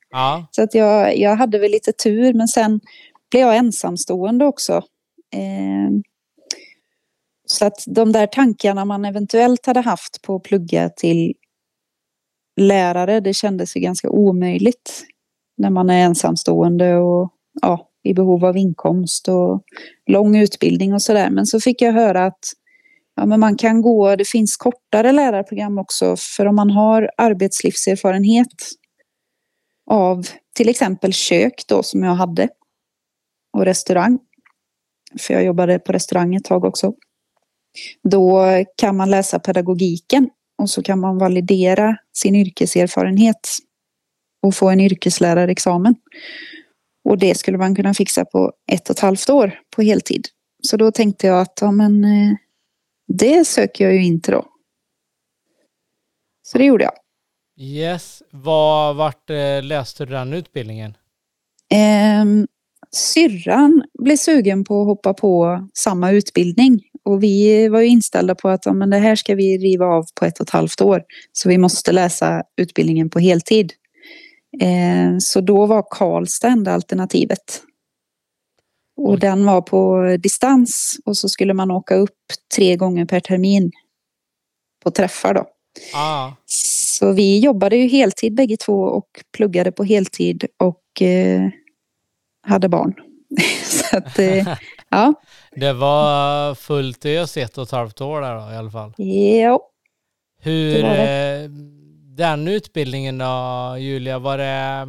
Ja. 0.09 0.47
Så 0.51 0.63
att 0.63 0.73
jag, 0.73 1.17
jag 1.17 1.35
hade 1.35 1.59
väl 1.59 1.71
lite 1.71 1.91
tur 1.91 2.33
men 2.33 2.47
sen 2.47 2.79
blev 3.31 3.41
jag 3.47 3.57
ensamstående 3.57 4.45
också. 4.45 4.73
Eh, 5.33 5.89
så 7.49 7.65
att 7.65 7.83
de 7.87 8.11
där 8.11 8.27
tankarna 8.27 8.85
man 8.85 9.05
eventuellt 9.05 9.65
hade 9.65 9.81
haft 9.81 10.21
på 10.21 10.35
att 10.35 10.43
plugga 10.43 10.89
till 10.89 11.33
lärare, 12.59 13.19
det 13.19 13.33
kändes 13.33 13.75
ju 13.75 13.79
ganska 13.79 14.09
omöjligt 14.09 15.05
när 15.57 15.69
man 15.69 15.89
är 15.89 16.05
ensamstående 16.05 16.95
och 16.95 17.33
ja, 17.61 17.89
i 18.03 18.13
behov 18.13 18.45
av 18.45 18.57
inkomst 18.57 19.27
och 19.27 19.63
lång 20.09 20.37
utbildning 20.37 20.93
och 20.93 21.01
sådär. 21.01 21.29
Men 21.29 21.45
så 21.45 21.59
fick 21.59 21.81
jag 21.81 21.93
höra 21.93 22.25
att 22.25 22.39
ja, 23.15 23.25
men 23.25 23.39
man 23.39 23.55
kan 23.55 23.81
gå, 23.81 24.15
det 24.15 24.27
finns 24.27 24.57
kortare 24.57 25.11
lärarprogram 25.11 25.77
också 25.77 26.15
för 26.37 26.45
om 26.45 26.55
man 26.55 26.69
har 26.69 27.11
arbetslivserfarenhet 27.17 28.47
av 29.91 30.27
till 30.55 30.69
exempel 30.69 31.13
kök 31.13 31.63
då 31.67 31.83
som 31.83 32.03
jag 32.03 32.15
hade 32.15 32.49
och 33.53 33.65
restaurang. 33.65 34.19
För 35.19 35.33
jag 35.33 35.43
jobbade 35.43 35.79
på 35.79 35.91
restaurang 35.91 36.35
ett 36.35 36.43
tag 36.43 36.65
också. 36.65 36.93
Då 38.03 38.45
kan 38.77 38.97
man 38.97 39.09
läsa 39.09 39.39
pedagogiken 39.39 40.29
och 40.61 40.69
så 40.69 40.83
kan 40.83 40.99
man 40.99 41.17
validera 41.17 41.97
sin 42.13 42.35
yrkeserfarenhet 42.35 43.49
och 44.43 44.55
få 44.55 44.69
en 44.69 44.79
yrkeslärarexamen. 44.79 45.95
Och 47.09 47.17
det 47.17 47.35
skulle 47.35 47.57
man 47.57 47.75
kunna 47.75 47.93
fixa 47.93 48.25
på 48.25 48.53
ett 48.71 48.89
och 48.89 48.95
ett 48.95 48.99
halvt 48.99 49.29
år 49.29 49.59
på 49.75 49.81
heltid. 49.81 50.27
Så 50.63 50.77
då 50.77 50.91
tänkte 50.91 51.27
jag 51.27 51.41
att 51.41 51.57
ja, 51.61 51.71
men, 51.71 52.03
eh, 52.03 52.35
det 53.07 53.47
söker 53.47 53.85
jag 53.85 53.93
ju 53.93 54.03
inte 54.05 54.31
då. 54.31 54.45
Så 56.41 56.57
det 56.57 56.65
gjorde 56.65 56.83
jag. 56.83 56.93
Yes. 57.59 58.23
Var, 58.31 58.93
vart 58.93 59.29
eh, 59.29 59.63
läste 59.63 60.05
du 60.05 60.11
den 60.11 60.33
utbildningen? 60.33 60.97
Eh, 61.71 62.25
syrran 62.91 63.83
blev 63.99 64.15
sugen 64.15 64.63
på 64.63 64.81
att 64.81 64.87
hoppa 64.87 65.13
på 65.13 65.67
samma 65.73 66.11
utbildning 66.11 66.81
och 67.05 67.23
vi 67.23 67.67
var 67.67 67.81
ju 67.81 67.87
inställda 67.87 68.35
på 68.35 68.49
att 68.49 68.65
ja, 68.65 68.73
men 68.73 68.89
det 68.89 68.97
här 68.97 69.15
ska 69.15 69.35
vi 69.35 69.57
riva 69.57 69.85
av 69.85 70.05
på 70.19 70.25
ett 70.25 70.39
och 70.39 70.43
ett 70.43 70.49
halvt 70.49 70.81
år. 70.81 71.03
Så 71.31 71.49
vi 71.49 71.57
måste 71.57 71.91
läsa 71.91 72.43
utbildningen 72.57 73.09
på 73.09 73.19
heltid. 73.19 73.73
Eh, 74.61 75.17
så 75.19 75.41
då 75.41 75.65
var 75.65 75.83
Karlstad 75.89 76.47
enda 76.47 76.73
alternativet. 76.73 77.63
Och 78.97 79.19
den 79.19 79.45
var 79.45 79.61
på 79.61 80.03
distans 80.19 80.99
och 81.05 81.17
så 81.17 81.29
skulle 81.29 81.53
man 81.53 81.71
åka 81.71 81.95
upp 81.95 82.19
tre 82.55 82.75
gånger 82.75 83.05
per 83.05 83.19
termin 83.19 83.71
på 84.83 84.91
träffar 84.91 85.33
då. 85.33 85.45
Ah. 85.93 86.31
Så 86.45 87.11
vi 87.11 87.39
jobbade 87.39 87.75
ju 87.75 87.87
heltid 87.87 88.35
bägge 88.35 88.57
två 88.57 88.81
och 88.81 89.07
pluggade 89.37 89.71
på 89.71 89.83
heltid 89.83 90.45
och 90.57 91.01
eh, 91.01 91.49
hade 92.47 92.69
barn. 92.69 92.93
så 93.63 93.97
att, 93.97 94.19
eh, 94.19 94.55
ja. 94.89 95.13
Det 95.51 95.73
var 95.73 96.55
fullt 96.55 97.05
ös 97.05 97.37
ett 97.37 97.57
och 97.57 97.63
ett 97.63 97.71
halvt 97.71 98.01
år 98.01 98.21
där 98.21 98.35
då, 98.35 98.53
i 98.53 98.57
alla 98.57 98.71
fall? 98.71 98.93
Ja. 98.97 99.59
Hur, 100.39 100.73
det 100.73 100.81
det. 100.81 101.43
Eh, 101.43 101.49
den 102.17 102.47
utbildningen 102.47 103.17
då, 103.17 103.75
Julia, 103.79 104.19
var 104.19 104.37
det 104.37 104.87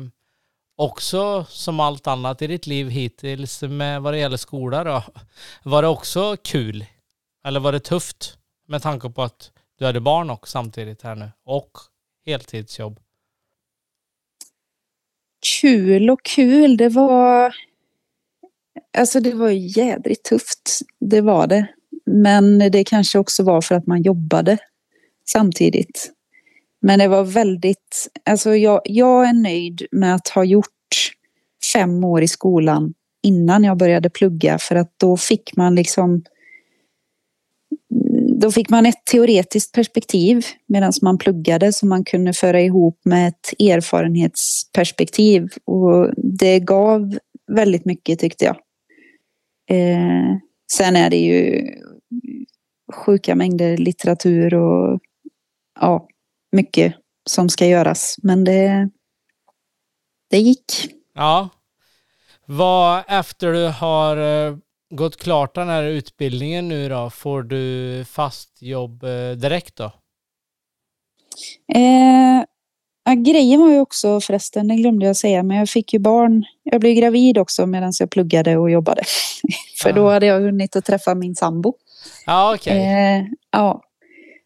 också 0.77 1.45
som 1.49 1.81
allt 1.81 2.07
annat 2.07 2.43
i 2.43 2.47
ditt 2.47 2.67
liv 2.67 2.89
hittills 2.89 3.63
med 3.63 4.03
vad 4.03 4.15
det 4.15 4.19
gäller 4.19 4.37
skola 4.37 4.85
då? 4.85 5.03
Var 5.63 5.83
det 5.83 5.89
också 5.89 6.37
kul? 6.45 6.85
Eller 7.45 7.61
var 7.61 7.73
det 7.73 7.81
tufft 7.81 8.39
med 8.69 8.83
tanke 8.83 9.11
på 9.11 9.23
att 9.23 9.53
du 9.79 9.87
hade 9.87 10.01
barn 10.01 10.31
också 10.31 10.51
samtidigt 10.51 11.03
här 11.03 11.15
nu 11.15 11.31
och 11.45 11.71
heltidsjobb? 12.27 13.01
Kul 15.61 16.11
och 16.11 16.23
kul, 16.23 16.77
det 16.77 16.89
var 16.89 17.55
Alltså 18.99 19.21
det 19.21 19.35
var 19.35 19.51
jädrigt 19.51 20.25
tufft, 20.25 20.81
det 21.01 21.21
var 21.21 21.47
det. 21.47 21.67
Men 22.07 22.59
det 22.59 22.85
kanske 22.85 23.19
också 23.19 23.43
var 23.43 23.61
för 23.61 23.75
att 23.75 23.87
man 23.87 24.03
jobbade 24.03 24.59
samtidigt. 25.29 26.11
Men 26.81 26.99
det 26.99 27.09
var 27.09 27.25
väldigt, 27.25 28.09
alltså 28.25 28.57
jag, 28.57 28.81
jag 28.85 29.29
är 29.29 29.33
nöjd 29.33 29.87
med 29.93 30.15
att 30.15 30.29
ha 30.29 30.45
gjort 30.45 30.67
fem 31.73 32.05
år 32.05 32.23
i 32.23 32.29
skolan 32.29 32.95
innan 33.23 33.65
jag 33.65 33.77
började 33.77 34.11
plugga 34.11 34.59
för 34.59 34.77
att 34.77 34.93
då 34.97 35.17
fick 35.17 35.57
man 35.57 35.75
liksom 35.75 36.25
då 38.41 38.53
fick 38.53 38.71
man 38.71 38.87
ett 38.87 39.05
teoretiskt 39.11 39.75
perspektiv 39.75 40.45
medan 40.67 40.93
man 41.03 41.19
pluggade 41.19 41.73
som 41.73 41.89
man 41.89 42.05
kunde 42.05 42.33
föra 42.33 42.61
ihop 42.61 43.01
med 43.05 43.29
ett 43.29 43.61
erfarenhetsperspektiv 43.61 45.49
och 45.65 46.13
det 46.17 46.61
gav 46.61 47.19
väldigt 47.53 47.85
mycket 47.85 48.19
tyckte 48.19 48.45
jag. 48.45 48.57
Eh, 49.71 50.37
sen 50.73 50.97
är 50.97 51.11
det 51.11 51.17
ju 51.17 51.67
sjuka 52.93 53.35
mängder 53.35 53.77
litteratur 53.77 54.55
och 54.55 55.01
ja, 55.81 56.09
mycket 56.53 56.95
som 57.31 57.49
ska 57.49 57.67
göras. 57.67 58.17
Men 58.23 58.45
det, 58.45 58.91
det 60.31 60.39
gick. 60.39 60.95
Ja. 61.15 61.49
Vad 62.47 63.05
efter 63.09 63.53
du 63.53 63.67
har 63.69 64.17
eh, 64.17 64.57
gått 64.91 65.17
klart 65.17 65.55
den 65.55 65.69
här 65.69 65.83
utbildningen 65.83 66.69
nu 66.69 66.89
då, 66.89 67.11
får 67.11 67.43
du 67.43 68.05
fast 68.05 68.63
jobb 68.63 69.05
eh, 69.05 69.31
direkt 69.31 69.77
då? 69.77 69.93
Eh, 71.75 72.45
ja, 73.05 73.13
grejen 73.15 73.61
var 73.61 73.71
ju 73.71 73.81
också 73.81 74.21
förresten, 74.21 74.69
det 74.69 74.75
glömde 74.75 75.07
jag 75.07 75.17
säga, 75.17 75.43
men 75.43 75.57
jag 75.57 75.69
fick 75.69 75.93
ju 75.93 75.99
barn. 75.99 76.45
Jag 76.63 76.81
blev 76.81 76.95
gravid 76.95 77.39
också 77.39 77.67
medan 77.67 77.93
jag 78.01 78.11
pluggade 78.11 78.57
och 78.57 78.71
jobbade. 78.71 79.03
För 79.83 79.93
då 79.93 80.11
hade 80.11 80.27
jag 80.27 80.41
hunnit 80.41 80.77
att 80.77 80.85
träffa 80.85 81.15
min 81.15 81.35
sambo. 81.35 81.75
Ja, 82.27 82.55
okej. 82.55 82.79
Eh, 82.79 83.25
ja. 83.51 83.83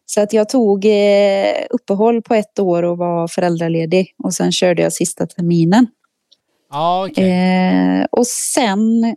Så 0.05 0.21
att 0.21 0.33
jag 0.33 0.49
tog 0.49 0.85
eh, 0.85 1.65
uppehåll 1.69 2.21
på 2.21 2.33
ett 2.33 2.59
år 2.59 2.83
och 2.83 2.97
var 2.97 3.27
föräldraledig. 3.27 4.15
Och 4.23 4.33
sen 4.33 4.51
körde 4.51 4.81
jag 4.81 4.93
sista 4.93 5.27
terminen. 5.27 5.87
Ja, 6.71 7.07
okej. 7.07 7.31
Eh, 7.31 8.05
och 8.11 8.27
sen 8.27 9.15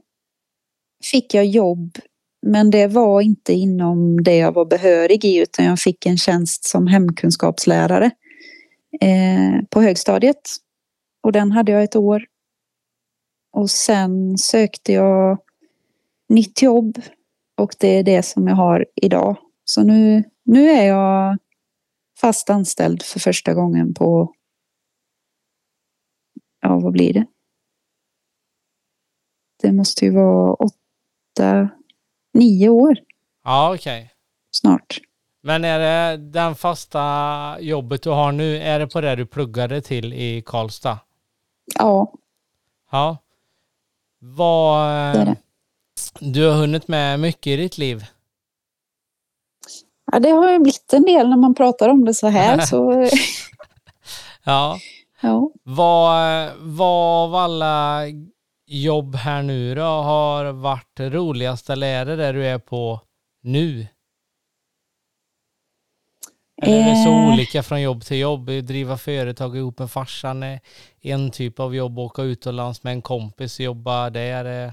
fick 1.11 1.34
jag 1.34 1.46
jobb. 1.46 1.98
Men 2.46 2.70
det 2.70 2.86
var 2.86 3.20
inte 3.20 3.52
inom 3.52 4.22
det 4.22 4.36
jag 4.36 4.52
var 4.52 4.64
behörig 4.64 5.24
i 5.24 5.36
utan 5.42 5.64
jag 5.64 5.78
fick 5.78 6.07
en 6.07 6.16
tjänst 6.16 6.64
som 6.64 6.86
hemkunskapslärare 6.86 8.11
eh, 9.00 9.64
på 9.70 9.82
högstadiet. 9.82 10.57
Och 11.22 11.32
den 11.32 11.52
hade 11.52 11.72
jag 11.72 11.82
ett 11.82 11.96
år. 11.96 12.24
Och 13.52 13.70
sen 13.70 14.38
sökte 14.38 14.92
jag 14.92 15.38
nytt 16.28 16.62
jobb 16.62 17.02
och 17.57 17.74
det 17.78 17.88
är 17.88 18.02
det 18.02 18.22
som 18.22 18.46
jag 18.46 18.57
har 18.57 18.86
idag. 18.94 19.36
Så 19.64 19.82
nu, 19.82 20.24
nu 20.44 20.70
är 20.70 20.86
jag 20.86 21.38
fast 22.20 22.50
anställd 22.50 23.02
för 23.02 23.20
första 23.20 23.54
gången 23.54 23.94
på, 23.94 24.34
ja 26.61 26.78
vad 26.78 26.92
blir 26.92 27.12
det? 27.12 27.26
Det 29.62 29.72
måste 29.72 30.04
ju 30.04 30.11
vara 30.11 30.54
åtta, 30.54 30.86
nio 32.34 32.68
år 32.68 32.97
Ja, 33.45 33.74
okej. 33.74 34.11
snart. 34.51 34.99
Men 35.43 35.64
är 35.64 35.78
det 35.78 36.16
den 36.16 36.55
fasta 36.55 37.57
jobbet 37.61 38.03
du 38.03 38.11
har 38.11 38.32
nu, 38.32 38.57
är 38.59 38.78
det 38.78 38.87
på 38.87 39.01
det 39.01 39.14
du 39.16 39.26
pluggade 39.26 39.80
till 39.80 40.12
i 40.12 40.43
Karlstad? 40.47 40.99
Ja, 41.78 42.12
Ja. 42.91 43.16
Vad... 44.18 44.89
det 45.14 45.20
är 45.20 45.24
det. 45.24 45.37
Du 46.20 46.49
har 46.49 46.57
hunnit 46.57 46.89
med 46.89 47.20
mycket 47.20 47.47
i 47.47 47.57
ditt 47.57 47.78
liv. 47.78 48.05
Ja, 50.12 50.18
det 50.18 50.30
har 50.30 50.51
ju 50.53 50.59
blivit 50.59 50.93
en 50.93 51.03
del 51.03 51.28
när 51.28 51.37
man 51.37 51.55
pratar 51.55 51.89
om 51.89 52.05
det 52.05 52.14
så 52.14 52.26
här. 52.28 52.61
Så, 52.66 53.09
Ja. 54.45 54.78
ja. 55.20 55.51
Vad, 55.62 56.51
vad 56.59 57.24
av 57.24 57.34
alla 57.34 58.03
jobb 58.66 59.14
här 59.14 59.42
nu 59.42 59.74
då 59.74 59.82
har 59.82 60.52
varit 60.52 61.00
roligast 61.00 61.70
eller 61.70 61.86
är 61.86 62.04
det 62.06 62.16
där 62.16 62.32
du 62.32 62.46
är 62.46 62.58
på 62.58 63.00
nu? 63.42 63.86
Eller 66.62 66.76
är 66.80 66.90
det 66.90 67.04
så 67.04 67.10
Eh. 67.10 67.32
olika 67.32 67.62
från 67.62 67.82
jobb 67.82 68.02
till 68.04 68.18
jobb? 68.18 68.46
Driva 68.46 68.96
företag 68.98 69.56
ihop 69.56 69.78
med 69.78 69.90
farsan 69.90 70.42
är 70.42 70.60
en 71.00 71.30
typ 71.30 71.60
av 71.60 71.74
jobb, 71.74 71.98
åka 71.98 72.22
utomlands 72.22 72.82
med 72.82 72.92
en 72.92 73.02
kompis 73.02 73.60
jobba 73.60 74.10
där. 74.10 74.66
eh, 74.66 74.72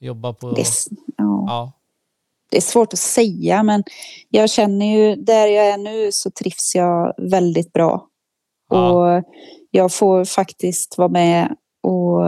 Jobba 0.00 0.32
på... 0.32 0.50
Det, 0.50 0.64
ja. 1.16 1.44
Ja. 1.46 1.72
det 2.50 2.56
är 2.56 2.60
svårt 2.60 2.92
att 2.92 2.98
säga 2.98 3.62
men 3.62 3.84
jag 4.28 4.50
känner 4.50 4.86
ju 4.98 5.16
där 5.16 5.46
jag 5.46 5.66
är 5.66 5.78
nu 5.78 6.12
så 6.12 6.30
trivs 6.30 6.74
jag 6.74 7.14
väldigt 7.18 7.72
bra. 7.72 8.06
ja. 8.70 8.90
Och 9.18 9.24
jag 9.70 9.92
får 9.92 10.24
faktiskt 10.24 10.98
vara 10.98 11.08
med 11.08 11.56
och 11.82 12.22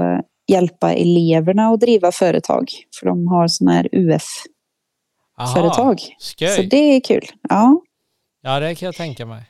hjälpa 0.49 0.95
eleverna 0.95 1.69
att 1.69 1.81
driva 1.81 2.13
företag. 2.13 2.69
För 3.01 3.07
de 3.07 3.27
har 3.27 3.49
sådana 3.49 3.77
här 3.77 3.89
UF-företag. 3.93 6.01
Så 6.19 6.63
det 6.63 6.97
är 6.97 7.01
kul. 7.01 7.25
Ja. 7.49 7.83
Ja, 8.43 8.61
det 8.61 8.75
kan 8.75 8.87
jag 8.87 8.95
tänka 8.95 9.27
mig. 9.27 9.43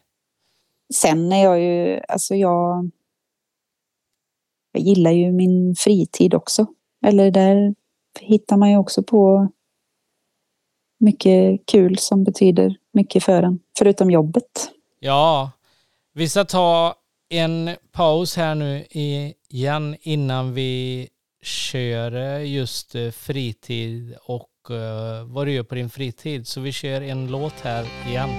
Sen 0.94 1.32
är 1.32 1.44
jag 1.44 1.60
ju, 1.60 2.00
alltså 2.08 2.34
jag, 2.34 2.90
jag 4.72 4.82
gillar 4.82 5.10
ju 5.10 5.32
min 5.32 5.74
fritid 5.74 6.34
också. 6.34 6.66
Eller 7.06 7.30
där 7.30 7.74
hittar 8.20 8.56
man 8.56 8.70
ju 8.70 8.76
också 8.76 9.02
på 9.02 9.48
mycket 11.00 11.66
kul 11.66 11.98
som 11.98 12.24
betyder 12.24 12.76
mycket 12.92 13.24
för 13.24 13.42
en, 13.42 13.60
förutom 13.78 14.10
jobbet. 14.10 14.70
Ja, 15.00 15.50
vi 16.14 16.28
ska 16.28 16.44
ta 16.44 16.94
en 17.30 17.70
paus 17.92 18.36
här 18.36 18.54
nu 18.54 18.84
igen 19.48 19.96
innan 20.00 20.54
vi 20.54 21.08
kör 21.42 22.16
eh, 22.16 22.52
just 22.52 22.94
eh, 22.94 23.10
fritid 23.10 24.16
och 24.22 24.70
eh, 24.70 25.24
vad 25.24 25.46
du 25.46 25.52
gör 25.52 25.62
på 25.62 25.74
din 25.74 25.90
fritid. 25.90 26.46
Så 26.46 26.60
vi 26.60 26.72
kör 26.72 27.00
en 27.00 27.26
låt 27.26 27.60
här 27.60 27.86
igen. 28.08 28.30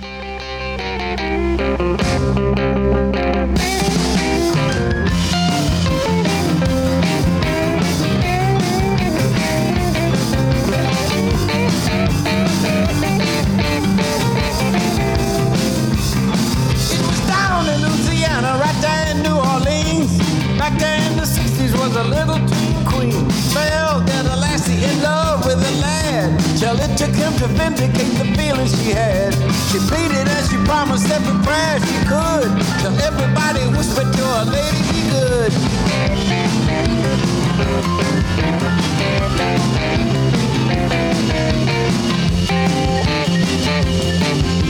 Back 20.77 21.09
in 21.09 21.17
the 21.17 21.23
60s 21.23 21.73
was 21.79 21.95
a 21.95 22.03
little 22.03 22.37
teen 22.47 22.85
queen. 22.85 23.29
Fell 23.49 24.01
that 24.01 24.25
a 24.25 24.35
lassie 24.35 24.83
in 24.83 25.01
love 25.01 25.43
with 25.43 25.57
a 25.57 25.81
lad. 25.81 26.39
Till 26.59 26.77
it 26.77 26.95
took 26.95 27.15
him 27.15 27.33
to 27.41 27.47
vindicate 27.57 28.13
the 28.21 28.25
feelings 28.37 28.77
she 28.77 28.91
had. 28.91 29.33
She 29.71 29.79
pleaded 29.89 30.27
and 30.27 30.45
she 30.49 30.57
promised 30.69 31.09
every 31.09 31.33
prayer 31.43 31.79
she 31.79 31.97
could. 32.05 32.51
Till 32.81 32.93
everybody 33.01 33.65
whispered 33.75 34.13
to 34.13 34.23
her, 34.23 34.45
lady, 34.45 34.81
be 34.93 35.09
good. 35.09 35.51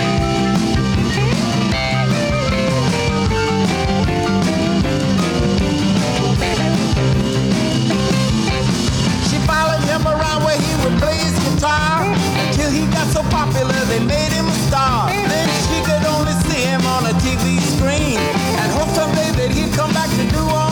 guitar 11.58 12.04
until 12.46 12.70
he 12.70 12.86
got 12.92 13.06
so 13.08 13.22
popular 13.30 13.74
they 13.86 13.98
made 13.98 14.32
him 14.32 14.46
a 14.46 14.54
star. 14.68 15.08
Then 15.08 15.48
she 15.66 15.82
could 15.82 16.04
only 16.06 16.32
see 16.46 16.62
him 16.62 16.82
on 16.86 17.06
a 17.06 17.14
TV 17.18 17.58
screen 17.74 18.18
and 18.60 18.72
hope 18.72 18.88
someday 18.94 19.30
that 19.32 19.50
he'd 19.50 19.72
come 19.72 19.92
back 19.92 20.08
to 20.10 20.24
New 20.32 20.44
Orleans. 20.44 20.67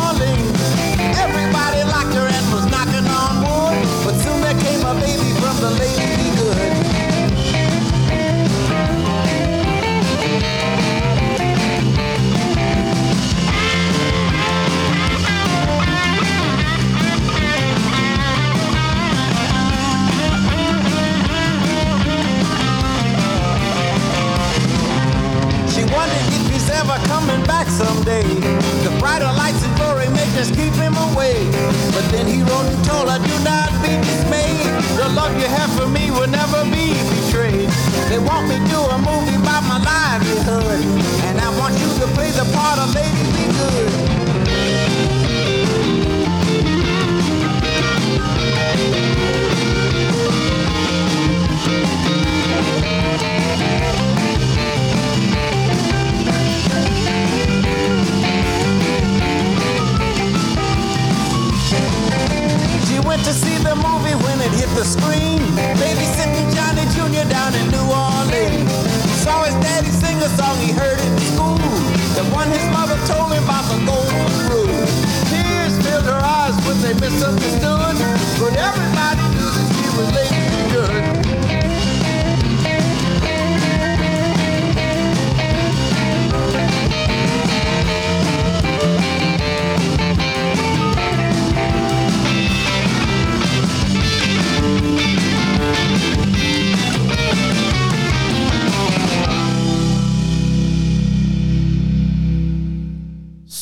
Ever 26.97 27.07
coming 27.07 27.45
back 27.47 27.69
someday. 27.69 28.23
The 28.85 28.91
brighter 28.99 29.25
lights 29.25 29.65
and 29.65 29.75
glory 29.77 30.09
make 30.09 30.35
us 30.37 30.51
keep 30.51 30.75
him 30.75 30.95
away. 31.11 31.51
But 31.93 32.05
then 32.11 32.27
he 32.27 32.43
wrote 32.43 32.67
and 32.67 32.85
told 32.85 33.09
her, 33.11 33.19
do 33.19 33.45
not 33.45 33.71
be 33.83 33.97
dismayed. 34.05 34.67
The 34.97 35.09
love 35.15 35.33
you 35.39 35.47
have 35.47 35.71
for 35.77 35.87
me 35.89 36.11
will 36.11 36.29
never 36.29 36.65
be 36.65 36.95
betrayed. 37.15 37.69
They 38.09 38.19
want 38.19 38.49
me 38.49 38.57
to 38.57 38.79
a 38.95 38.99
movie 38.99 39.37
about 39.37 39.65
my 39.65 39.79
livelihood. 39.79 40.85
And 41.27 41.41
I 41.41 41.51
want 41.59 41.75
you 41.79 41.89
to 42.01 42.07
play 42.15 42.31
the 42.31 42.45
part 42.55 42.79
of 42.79 42.95
Lady 42.95 43.25
Be 43.35 43.47
Good. 43.53 43.93
She 51.67 51.73
went 63.17 63.29
to 63.29 63.33
see 63.33 63.57
the 63.65 63.75
movie 63.77 64.13
when 64.25 64.37
it 64.45 64.53
hit 64.53 64.69
the 64.77 64.85
screen. 64.85 65.41
Babysitting 65.81 66.49
Johnny 66.53 66.85
Jr. 66.93 67.25
down 67.29 67.55
in 67.55 67.67
New 67.73 67.87
Orleans. 67.89 68.71
Saw 69.25 69.45
his 69.45 69.55
daddy 69.65 69.89
sing 69.89 70.19
a 70.19 70.29
song 70.37 70.57
he 70.59 70.73
heard 70.73 71.01
in 71.01 71.17
school. 71.33 71.57
The 72.13 72.25
one 72.37 72.49
his 72.51 72.67
mother 72.77 72.99
told 73.09 73.33
him 73.33 73.45
about 73.45 73.65
the 73.73 73.79
golden 73.89 74.29
rule. 74.53 74.85
Tears 75.33 75.75
filled 75.81 76.05
her 76.05 76.21
eyes 76.21 76.57
when 76.67 76.77
they 76.85 76.93
misunderstood. 77.01 77.97
But 78.41 78.53
everybody 78.53 79.25
knew 79.33 79.49
that 79.57 79.67
she 79.77 79.87
was 79.97 80.09
late 80.13 80.33
lady 80.37 80.73
good. 80.73 81.06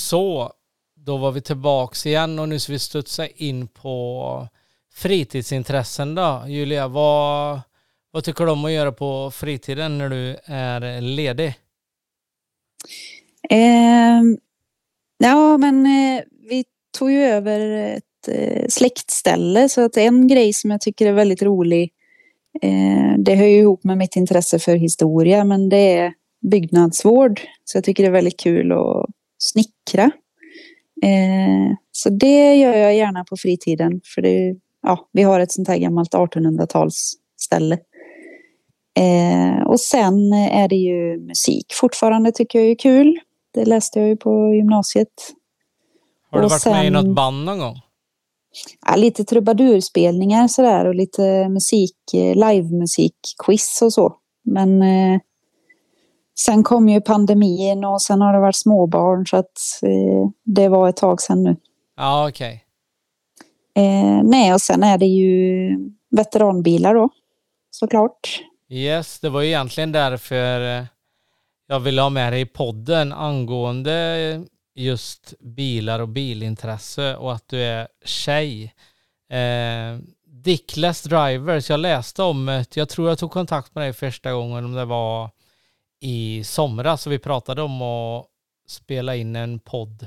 Så, 0.05 0.53
då 0.97 1.17
var 1.17 1.33
vi 1.33 1.41
tillbaks 1.41 2.07
igen 2.07 2.39
och 2.39 2.49
nu 2.49 2.59
ska 2.59 2.73
vi 2.73 2.79
studsa 2.79 3.27
in 3.27 3.67
på 3.69 4.49
fritidsintressen 4.95 6.15
då. 6.15 6.45
Julia, 6.49 6.89
vad, 6.89 7.61
vad 8.11 8.25
tycker 8.25 8.45
du 8.45 8.51
om 8.51 8.65
att 8.65 8.73
göra 8.73 8.93
på 8.93 9.31
fritiden 9.31 9.99
när 9.99 10.09
du 10.09 10.37
är 10.45 11.01
ledig? 11.01 11.55
Eh, 13.51 14.23
ja, 15.19 15.59
men 15.59 15.87
eh, 15.87 16.23
vi 16.49 16.65
tog 16.99 17.11
ju 17.11 17.25
över 17.25 17.61
ett 17.97 18.29
eh, 18.29 18.67
släktställe 18.69 19.69
så 19.69 19.85
att 19.85 19.97
en 19.97 20.29
grej 20.29 20.53
som 20.53 20.71
jag 20.71 20.81
tycker 20.81 21.07
är 21.07 21.13
väldigt 21.13 21.43
rolig 21.43 21.93
eh, 22.63 23.15
det 23.19 23.35
hör 23.35 23.47
ju 23.47 23.59
ihop 23.59 23.85
med 23.85 23.99
mitt 23.99 24.17
intresse 24.17 24.59
för 24.59 24.77
historia 24.77 25.45
men 25.45 25.69
det 25.69 25.93
är 25.93 26.15
byggnadsvård. 26.51 27.41
Så 27.65 27.77
jag 27.77 27.85
tycker 27.85 28.03
det 28.03 28.09
är 28.09 28.13
väldigt 28.13 28.41
kul 28.41 28.73
att 28.73 29.07
snickra. 29.45 30.05
Eh, 31.03 31.77
så 31.93 32.11
det 32.11 32.55
gör 32.55 32.75
jag 32.77 32.97
gärna 32.97 33.25
på 33.25 33.37
fritiden 33.37 34.01
för 34.15 34.23
det, 34.23 34.57
ja, 34.83 35.09
vi 35.13 35.23
har 35.23 35.41
ett 35.41 35.53
sånt 35.53 35.69
här 35.69 35.79
gammalt 35.79 36.15
1800-talsställe. 36.15 37.79
Eh, 38.99 39.67
och 39.67 39.81
sen 39.81 40.33
är 40.33 40.69
det 40.69 40.77
ju 40.77 41.21
musik 41.21 41.67
fortfarande 41.75 42.33
tycker 42.33 42.59
jag 42.61 42.69
är 42.71 42.75
kul. 42.75 43.19
Det 43.55 43.65
läste 43.65 43.99
jag 44.01 44.09
ju 44.09 44.17
på 44.17 44.55
gymnasiet. 44.55 45.09
Har 46.31 46.39
du 46.39 46.45
Och 46.45 46.51
varit 46.51 46.67
med 46.67 46.83
i 46.85 46.87
sen- 46.87 46.93
något 46.93 47.17
band 47.17 47.45
någon 47.45 47.59
gång? 47.59 47.81
Ja, 48.87 48.97
lite 48.97 49.25
trubadurspelningar 49.25 50.49
sådär 50.49 50.85
och 50.85 50.95
lite 50.95 51.49
musik, 51.49 51.97
eh, 52.15 52.35
livemusikquiz 52.35 53.83
och 53.83 53.93
så. 53.93 54.17
Men 54.45 54.83
eh, 54.83 55.21
sen 56.39 56.63
kom 56.63 56.89
ju 56.89 57.01
pandemin 57.01 57.85
och 57.85 58.03
sen 58.03 58.21
har 58.21 58.33
det 58.33 58.41
varit 58.41 58.57
småbarn 58.57 59.27
så 59.27 59.37
att 59.37 59.83
eh, 59.83 60.31
det 60.45 60.69
var 60.69 60.89
ett 60.89 60.97
tag 60.97 61.21
sedan 61.21 61.43
nu. 61.43 61.57
Ja, 61.97 62.29
okej. 62.29 62.65
Eh, 63.77 64.23
nej, 64.23 64.55
och 64.55 64.61
sen 64.61 64.83
är 64.83 64.99
det 64.99 65.07
ju 65.07 65.71
veteranbilar 66.11 66.95
då, 66.95 67.09
såklart. 67.71 68.41
Yes, 68.69 69.21
det 69.21 69.29
var 69.29 69.41
ju 69.41 69.49
egentligen 69.49 69.93
därför 69.93 70.79
eh, 70.79 70.85
jag 71.67 71.81
ville 71.81 72.03
ha 72.03 72.11
med 72.11 72.33
dig 72.33 72.41
i 72.41 72.47
podden 72.47 73.13
angående 73.13 74.45
just 74.75 75.35
bilar 75.41 76.01
och 76.01 76.09
bilintresse 76.09 77.17
och 77.17 77.33
att 77.33 77.49
du 77.49 77.63
är 77.63 77.89
tjej. 78.05 78.75
Eh, 79.31 79.99
Dickless 80.27 81.03
Drivers, 81.03 81.71
jag 81.71 81.81
läste 81.81 82.23
om 82.23 82.47
det. 82.47 82.77
Jag 82.77 82.89
tror 82.89 83.09
jag 83.09 83.19
tog 83.19 83.31
kontakt 83.31 83.75
med 83.75 83.85
dig 83.85 83.93
första 83.93 84.33
gången 84.33 84.65
om 84.65 84.73
det 84.73 84.85
var 84.85 85.31
i 86.05 86.45
somras 86.45 87.07
och 87.07 87.13
vi 87.13 87.19
pratade 87.19 87.63
om 87.63 87.83
att 87.83 88.27
spela 88.69 89.17
in 89.17 89.37
en 89.37 89.59
podd. 89.59 90.07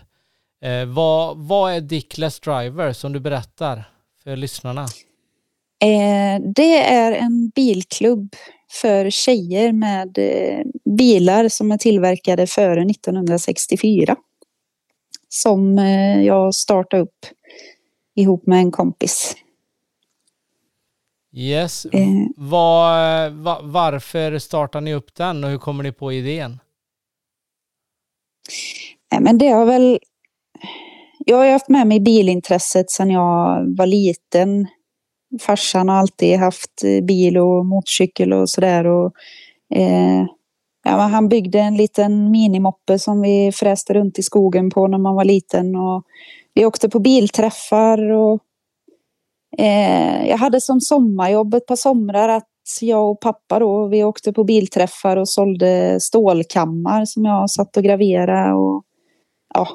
Eh, 0.62 0.86
vad, 0.86 1.38
vad 1.38 1.74
är 1.74 1.82
Dickless 1.82 2.40
Driver, 2.40 2.94
som 2.94 3.14
du 3.14 3.20
berättar 3.20 3.84
för 4.24 4.36
lyssnarna? 4.36 4.82
Eh, 5.82 6.42
det 6.56 6.78
är 6.78 7.12
en 7.12 7.50
bilklubb 7.50 8.36
för 8.82 9.10
tjejer 9.10 9.72
med 9.72 10.18
eh, 10.18 10.66
bilar 10.98 11.50
som 11.50 11.72
är 11.72 11.78
tillverkade 11.78 12.48
före 12.48 12.82
1964. 12.82 14.16
Som 15.30 15.80
eh, 15.80 16.22
jag 16.22 16.56
startade 16.56 17.04
upp 17.04 17.26
ihop 18.16 18.48
med 18.48 18.60
en 18.60 18.72
kompis. 18.72 19.36
Yes. 21.40 21.86
Eh, 21.86 22.08
Vad, 22.38 23.32
va, 23.32 23.60
varför 23.64 24.40
startar 24.40 24.82
ni 24.82 24.94
upp 24.94 25.16
den 25.16 25.44
och 25.44 25.50
hur 25.50 25.58
kommer 25.58 25.84
ni 25.84 25.92
på 25.92 26.14
idén? 26.14 26.60
nej, 29.12 29.22
men 29.22 29.38
det 29.38 29.48
har 29.48 29.66
väl... 29.66 30.00
Jag 31.26 31.38
har 31.38 31.52
haft 31.52 31.70
med 31.70 31.88
mig 31.88 32.00
bilintresset 32.00 32.92
sedan 32.92 33.12
jag 33.12 33.66
var 33.78 33.86
liten. 33.86 34.68
Farsan 35.42 35.90
har 35.90 35.96
alltid 35.96 36.40
haft 36.40 36.84
eh, 36.84 37.06
bil 37.06 37.38
och 37.38 37.66
motorcykel 37.66 38.34
och 38.34 38.50
sådär. 38.50 38.86
Och, 38.88 39.14
eh, 39.76 40.26
ja, 40.84 40.92
han 40.92 41.30
byggde 41.30 41.60
en 41.60 41.78
liten 41.78 42.32
minimoppe 42.32 43.00
som 43.00 43.22
vi 43.22 43.52
fräste 43.52 43.94
runt 43.94 44.20
i 44.20 44.24
skogen 44.24 44.70
på 44.70 44.88
när 44.88 44.98
man 44.98 45.16
var 45.16 45.26
liten. 45.26 45.76
Och 45.76 46.04
vi 46.54 46.66
åkte 46.66 46.90
på 46.90 47.00
bilträffar. 47.00 48.12
Och, 48.12 48.40
eh, 49.58 50.30
jag 50.30 50.38
hade 50.38 50.62
som 50.62 50.82
sommarjobb 50.82 51.54
ett 51.54 51.66
par 51.66 51.76
somrar 51.76 52.30
att 52.30 52.48
jag 52.82 53.12
och 53.12 53.20
pappa 53.22 53.60
då, 53.60 53.88
vi 53.88 54.04
åkte 54.04 54.34
på 54.34 54.44
bilträffar 54.44 55.18
och 55.18 55.30
sålde 55.30 56.00
stålkammar 56.02 57.06
som 57.06 57.26
jag 57.26 57.50
satt 57.50 57.78
och 57.78 57.84
graverade. 57.84 58.54
Och, 58.54 58.84
ja, 59.54 59.68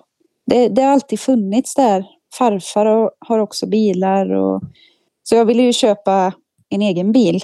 det, 0.46 0.68
det 0.68 0.82
har 0.82 0.92
alltid 0.92 1.20
funnits 1.20 1.74
där. 1.74 2.04
Farfar 2.38 2.86
har, 2.86 3.12
har 3.18 3.38
också 3.38 3.66
bilar. 3.66 4.32
Och, 4.32 4.62
så 5.22 5.34
jag 5.34 5.44
ville 5.44 5.62
ju 5.62 5.72
köpa 5.72 6.32
en 6.68 6.82
egen 6.82 7.12
bil. 7.12 7.40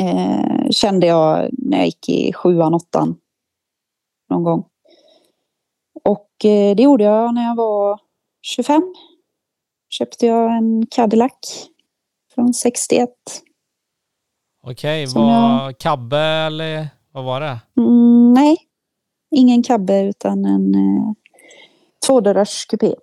Eh, 0.00 0.70
kände 0.70 1.06
jag 1.06 1.48
när 1.52 1.76
jag 1.76 1.86
gick 1.86 2.08
i 2.08 2.32
sjuan, 2.32 2.74
åttan. 2.74 3.16
Någon 4.30 4.44
gång. 4.44 4.64
Och 6.04 6.44
eh, 6.44 6.76
det 6.76 6.82
gjorde 6.82 7.04
jag 7.04 7.34
när 7.34 7.44
jag 7.44 7.56
var 7.56 8.00
25. 8.42 8.94
Köpte 9.88 10.26
jag 10.26 10.56
en 10.56 10.86
Cadillac 10.90 11.32
från 12.34 12.54
61. 12.54 13.08
Okej, 14.62 15.06
Som 15.06 15.22
var 15.22 15.72
Cabbe 15.72 16.18
eller 16.18 16.88
vad 17.12 17.24
var 17.24 17.40
det? 17.40 17.58
Mm, 17.76 18.32
nej, 18.34 18.56
ingen 19.30 19.62
cabbe 19.62 20.00
utan 20.02 20.44
en 20.44 20.74
eh, 20.74 21.12
tvådörrars 22.06 22.66
kupé. 22.66 22.94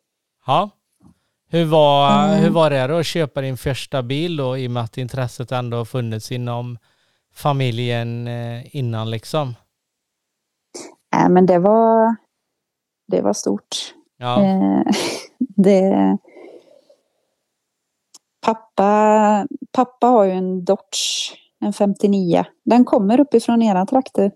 Ja. 0.46 0.70
Hur 1.50 1.66
var, 1.66 2.26
Mm. 2.28 2.40
hur 2.44 2.50
var 2.50 2.70
det 2.70 2.88
då 2.88 2.98
att 2.98 3.06
köpa 3.06 3.42
din 3.42 3.58
första 3.58 4.04
bil 4.04 4.36
då 4.38 4.58
i 4.58 4.68
och 4.68 4.72
med 4.72 4.84
att 4.84 4.98
intresset 4.98 5.52
ändå 5.52 5.78
har 5.78 5.86
funnits 5.86 6.32
inom 6.32 6.78
familjen 7.34 8.28
eh, 8.28 8.76
innan 8.76 9.10
liksom? 9.10 9.56
Nej, 11.16 11.30
men 11.30 11.46
det 11.46 11.60
var, 11.60 12.16
det 13.08 13.22
var 13.22 13.34
stort. 13.34 13.94
Ja, 14.18 14.42
Eh, 14.44 14.82
det... 15.40 16.18
Pappa, 18.46 19.48
pappa 19.72 20.08
har 20.08 20.24
ju 20.24 20.32
en 20.32 20.66
Dodge, 20.66 21.34
en 21.60 21.74
59. 21.74 22.44
Den 22.66 22.86
kommer 22.86 23.20
uppifrån 23.20 23.62
era 23.62 23.86
trakter. 23.86 24.32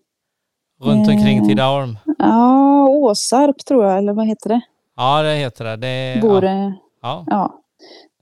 runt 0.84 1.08
omkring 1.08 1.38
eh, 1.38 1.44
Tidaholm. 1.46 1.98
Ja, 2.18 2.88
Åsarp 2.88 3.66
tror 3.66 3.86
jag, 3.86 3.98
eller 3.98 4.14
vad 4.14 4.28
heter 4.28 4.50
det? 4.50 4.62
Ja, 4.96 5.22
det 5.22 5.36
heter 5.36 5.66
det. 5.66 5.76
det 5.76 6.22
Bor, 6.22 6.44
ja. 6.44 6.52
eh, 6.52 6.72
Ja. 7.02 7.24
ja. 7.28 7.56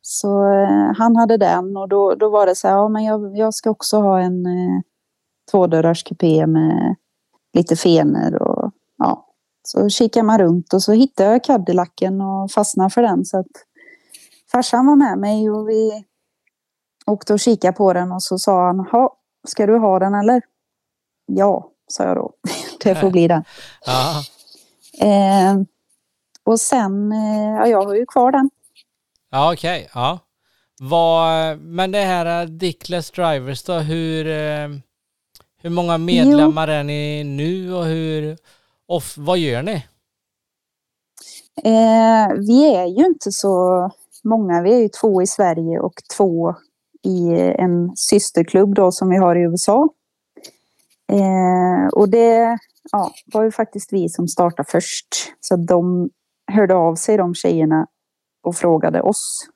Så 0.01 0.53
eh, 0.53 0.93
han 0.97 1.15
hade 1.15 1.37
den 1.37 1.77
och 1.77 1.89
då, 1.89 2.15
då 2.15 2.29
var 2.29 2.45
det 2.45 2.55
så 2.55 2.67
här, 2.67 2.75
ja 2.75 2.87
men 2.89 3.03
jag, 3.03 3.37
jag 3.37 3.53
ska 3.53 3.69
också 3.69 3.97
ha 3.97 4.19
en 4.19 4.45
eh, 4.45 4.81
tvådörrars 5.51 6.03
kupé 6.03 6.47
med 6.47 6.95
lite 7.53 7.75
fenor 7.75 8.41
och 8.41 8.71
ja. 8.97 9.23
Så 9.63 9.89
kikar 9.89 10.23
man 10.23 10.39
runt 10.39 10.73
och 10.73 10.83
så 10.83 10.91
hittade 10.91 11.31
jag 11.31 11.43
Cadillacen 11.43 12.21
och 12.21 12.51
fastnade 12.51 12.89
för 12.89 13.01
den 13.01 13.25
så 13.25 13.39
att 13.39 13.47
farsan 14.51 14.85
var 14.85 14.95
med 14.95 15.17
mig 15.17 15.49
och 15.49 15.69
vi 15.69 16.05
åkte 17.05 17.33
och 17.33 17.39
kikade 17.39 17.73
på 17.73 17.93
den 17.93 18.11
och 18.11 18.23
så 18.23 18.37
sa 18.37 18.65
han, 18.65 18.79
ha, 18.79 19.17
ska 19.47 19.65
du 19.65 19.77
ha 19.77 19.99
den 19.99 20.13
eller? 20.13 20.41
Ja, 21.25 21.71
sa 21.87 22.03
jag 22.03 22.17
då. 22.17 22.33
det 22.83 22.95
får 22.95 23.11
bli 23.11 23.27
den. 23.27 23.43
ja. 23.85 24.23
Eh, 24.99 25.55
och 26.43 26.59
sen, 26.59 27.11
eh, 27.11 27.55
ja 27.57 27.67
jag 27.67 27.85
har 27.85 27.95
ju 27.95 28.05
kvar 28.05 28.31
den. 28.31 28.49
Ja, 29.29 29.53
okej. 29.53 29.89
Ja. 29.93 30.19
Vad, 30.79 31.57
men 31.59 31.91
det 31.91 32.01
här 32.01 32.41
eh, 32.41 32.47
Dickless 32.47 33.11
Drivers 33.11 33.63
då, 33.63 33.73
hur, 33.73 34.27
eh, 34.27 34.67
hur 35.61 35.69
många 35.69 35.97
medlemmar 35.97 36.67
är 36.67 36.83
ni 36.83 37.23
nu 37.23 37.73
och 37.73 37.85
hur, 37.85 38.37
och 38.87 39.03
vad 39.17 39.37
gör 39.37 39.63
ni? 39.63 39.85
Eh, 41.63 42.35
vi 42.37 42.75
är 42.75 42.85
ju 42.85 43.05
inte 43.05 43.31
så 43.31 43.91
många. 44.23 44.61
Vi 44.61 44.73
är 44.73 44.79
ju 44.79 44.89
två 44.89 45.21
i 45.21 45.27
Sverige 45.27 45.79
och 45.79 45.93
två 46.17 46.55
i 47.03 47.31
en 47.57 47.95
systerklubb 47.95 48.75
då 48.75 48.91
som 48.91 49.09
vi 49.09 49.17
har 49.17 49.35
i 49.35 49.41
USA. 49.41 49.89
Eh, 51.11 51.87
och 51.93 52.09
det 52.09 52.57
ja, 52.91 53.11
var 53.33 53.43
ju 53.43 53.51
faktiskt 53.51 53.93
vi 53.93 54.09
som 54.09 54.27
startade 54.27 54.69
först. 54.71 55.07
Så 55.39 55.55
de 55.55 56.09
hörde 56.51 56.75
av 56.75 56.95
sig 56.95 57.17
de 57.17 57.35
tjejerna 57.35 57.87
och 58.43 58.55
frågade 58.55 59.01
oss 59.01 59.47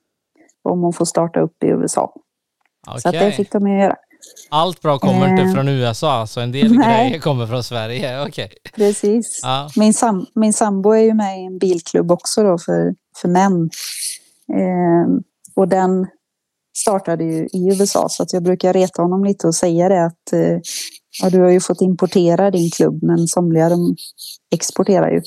om 0.62 0.80
hon 0.80 0.92
får 0.92 1.04
starta 1.04 1.40
upp 1.40 1.62
i 1.62 1.66
USA. 1.66 2.14
Så 2.98 3.08
att 3.08 3.14
det 3.14 3.32
fick 3.32 3.52
de 3.52 3.68
ju 3.68 3.80
göra. 3.80 3.96
Allt 4.48 4.82
bra 4.82 4.98
kommer 4.98 5.28
inte 5.28 5.42
Eh, 5.42 5.52
från 5.54 5.68
USA, 5.68 6.26
så 6.26 6.40
en 6.40 6.52
del 6.52 6.72
nej. 6.78 7.08
grejer 7.08 7.20
kommer 7.20 7.46
från 7.46 7.64
Sverige. 7.64 8.22
Okej. 8.26 8.52
Precis. 8.74 9.40
Ja. 9.42 9.70
Min, 9.76 9.94
sam, 9.94 10.26
min 10.34 10.52
sambo 10.52 10.90
är 10.90 11.02
ju 11.02 11.14
med 11.14 11.40
i 11.40 11.44
en 11.44 11.58
bilklubb 11.58 12.10
också 12.10 12.42
då 12.42 12.58
för, 12.58 12.94
för 13.16 13.28
män. 13.28 13.70
Eh, 14.52 15.22
och 15.56 15.68
den 15.68 16.06
startade 16.76 17.24
ju 17.24 17.46
i 17.52 17.68
USA 17.78 18.08
så 18.08 18.22
att 18.22 18.32
jag 18.32 18.42
brukar 18.42 18.72
reta 18.72 19.02
honom 19.02 19.24
lite 19.24 19.46
och 19.46 19.54
säga 19.54 19.88
det 19.88 20.04
att 20.04 20.32
eh, 20.32 20.58
ja, 21.22 21.30
du 21.30 21.40
har 21.40 21.50
ju 21.50 21.60
fått 21.60 21.80
importera 21.80 22.50
din 22.50 22.70
klubb 22.70 23.02
men 23.02 23.28
somliga 23.28 23.68
de 23.68 23.96
exporterar 24.54 25.10
ju. 25.10 25.22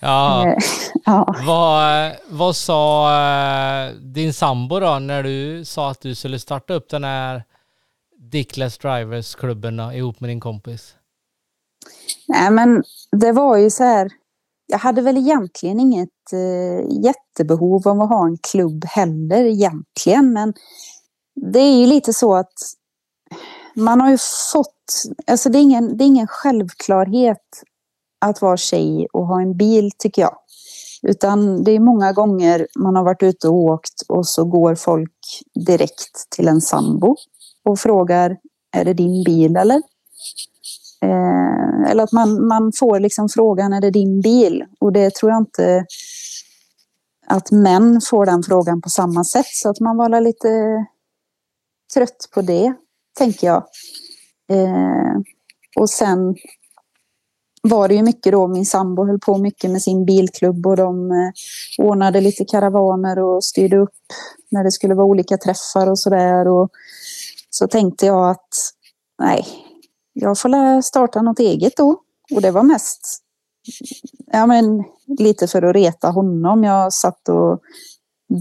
Ja. 0.00 0.46
Eh, 0.48 0.58
ja. 1.04 1.34
Vad, 1.46 2.12
vad 2.28 2.56
sa 2.56 3.10
eh, 3.12 3.92
din 3.94 4.34
sambo 4.34 4.80
då 4.80 4.98
när 4.98 5.22
du 5.22 5.64
sa 5.64 5.90
att 5.90 6.00
du 6.00 6.14
skulle 6.14 6.38
starta 6.38 6.74
upp 6.74 6.90
den 6.90 7.04
här 7.04 7.44
Dickless 8.18 8.78
Drivers-klubben 8.78 9.80
ihop 9.80 10.20
med 10.20 10.30
din 10.30 10.40
kompis? 10.40 10.94
Nej 12.28 12.50
men 12.50 12.82
det 13.12 13.32
var 13.32 13.56
ju 13.56 13.70
så 13.70 13.84
här. 13.84 14.10
Jag 14.66 14.78
hade 14.78 15.02
väl 15.02 15.16
egentligen 15.16 15.80
inget 15.80 16.32
eh, 16.32 17.02
jättebehov 17.04 17.88
av 17.88 18.00
att 18.00 18.08
ha 18.08 18.26
en 18.26 18.38
klubb 18.38 18.84
heller 18.84 19.44
egentligen. 19.44 20.32
Men 20.32 20.54
det 21.34 21.60
är 21.60 21.80
ju 21.80 21.86
lite 21.86 22.12
så 22.12 22.34
att 22.34 22.52
man 23.76 24.00
har 24.00 24.10
ju 24.10 24.18
fått, 24.52 25.02
alltså 25.26 25.48
det 25.48 25.58
är 25.58 25.62
ingen, 25.62 25.96
det 25.96 26.04
är 26.04 26.06
ingen 26.06 26.26
självklarhet 26.26 27.62
att 28.20 28.42
vara 28.42 28.56
tjej 28.56 29.06
och 29.12 29.26
ha 29.26 29.40
en 29.40 29.56
bil 29.56 29.90
tycker 29.98 30.22
jag. 30.22 30.36
Utan 31.02 31.64
det 31.64 31.72
är 31.72 31.80
många 31.80 32.12
gånger 32.12 32.66
man 32.78 32.96
har 32.96 33.04
varit 33.04 33.22
ute 33.22 33.48
och 33.48 33.54
åkt 33.54 34.02
och 34.08 34.26
så 34.26 34.44
går 34.44 34.74
folk 34.74 35.42
direkt 35.66 36.30
till 36.30 36.48
en 36.48 36.60
sambo 36.60 37.16
och 37.64 37.78
frågar 37.78 38.36
är 38.76 38.84
det 38.84 38.94
din 38.94 39.24
bil 39.24 39.56
eller? 39.56 39.82
Eh, 41.02 41.90
eller 41.90 42.04
att 42.04 42.12
man, 42.12 42.46
man 42.46 42.72
får 42.78 43.00
liksom 43.00 43.28
frågan, 43.28 43.72
är 43.72 43.80
det 43.80 43.90
din 43.90 44.20
bil? 44.20 44.64
Och 44.80 44.92
det 44.92 45.14
tror 45.14 45.32
jag 45.32 45.40
inte 45.40 45.86
att 47.26 47.50
män 47.50 48.00
får 48.10 48.26
den 48.26 48.42
frågan 48.42 48.80
på 48.80 48.90
samma 48.90 49.24
sätt. 49.24 49.46
Så 49.46 49.70
att 49.70 49.80
man 49.80 49.96
var 49.96 50.20
lite 50.20 50.48
trött 51.94 52.28
på 52.34 52.42
det, 52.42 52.74
tänker 53.18 53.46
jag. 53.46 53.64
Eh, 54.50 55.20
och 55.76 55.90
sen 55.90 56.36
var 57.62 57.88
det 57.88 57.94
ju 57.94 58.02
mycket 58.02 58.32
då, 58.32 58.46
min 58.46 58.66
sambo 58.66 59.06
höll 59.06 59.18
på 59.18 59.38
mycket 59.38 59.70
med 59.70 59.82
sin 59.82 60.04
bilklubb 60.04 60.66
och 60.66 60.76
de 60.76 61.10
eh, 61.10 61.30
ordnade 61.78 62.20
lite 62.20 62.44
karavaner 62.44 63.18
och 63.18 63.44
styrde 63.44 63.76
upp 63.76 63.94
när 64.50 64.64
det 64.64 64.72
skulle 64.72 64.94
vara 64.94 65.06
olika 65.06 65.38
träffar 65.38 65.90
och 65.90 65.98
sådär. 65.98 66.46
Så 67.50 67.68
tänkte 67.68 68.06
jag 68.06 68.30
att 68.30 68.48
nej, 69.18 69.46
jag 70.18 70.38
får 70.38 70.82
starta 70.82 71.22
något 71.22 71.38
eget 71.38 71.76
då. 71.76 71.96
Och 72.34 72.42
det 72.42 72.50
var 72.50 72.62
mest 72.62 73.22
ja, 74.32 74.46
men, 74.46 74.84
lite 75.18 75.46
för 75.46 75.62
att 75.62 75.74
reta 75.74 76.10
honom. 76.10 76.64
Jag 76.64 76.92
satt 76.92 77.28
och 77.28 77.60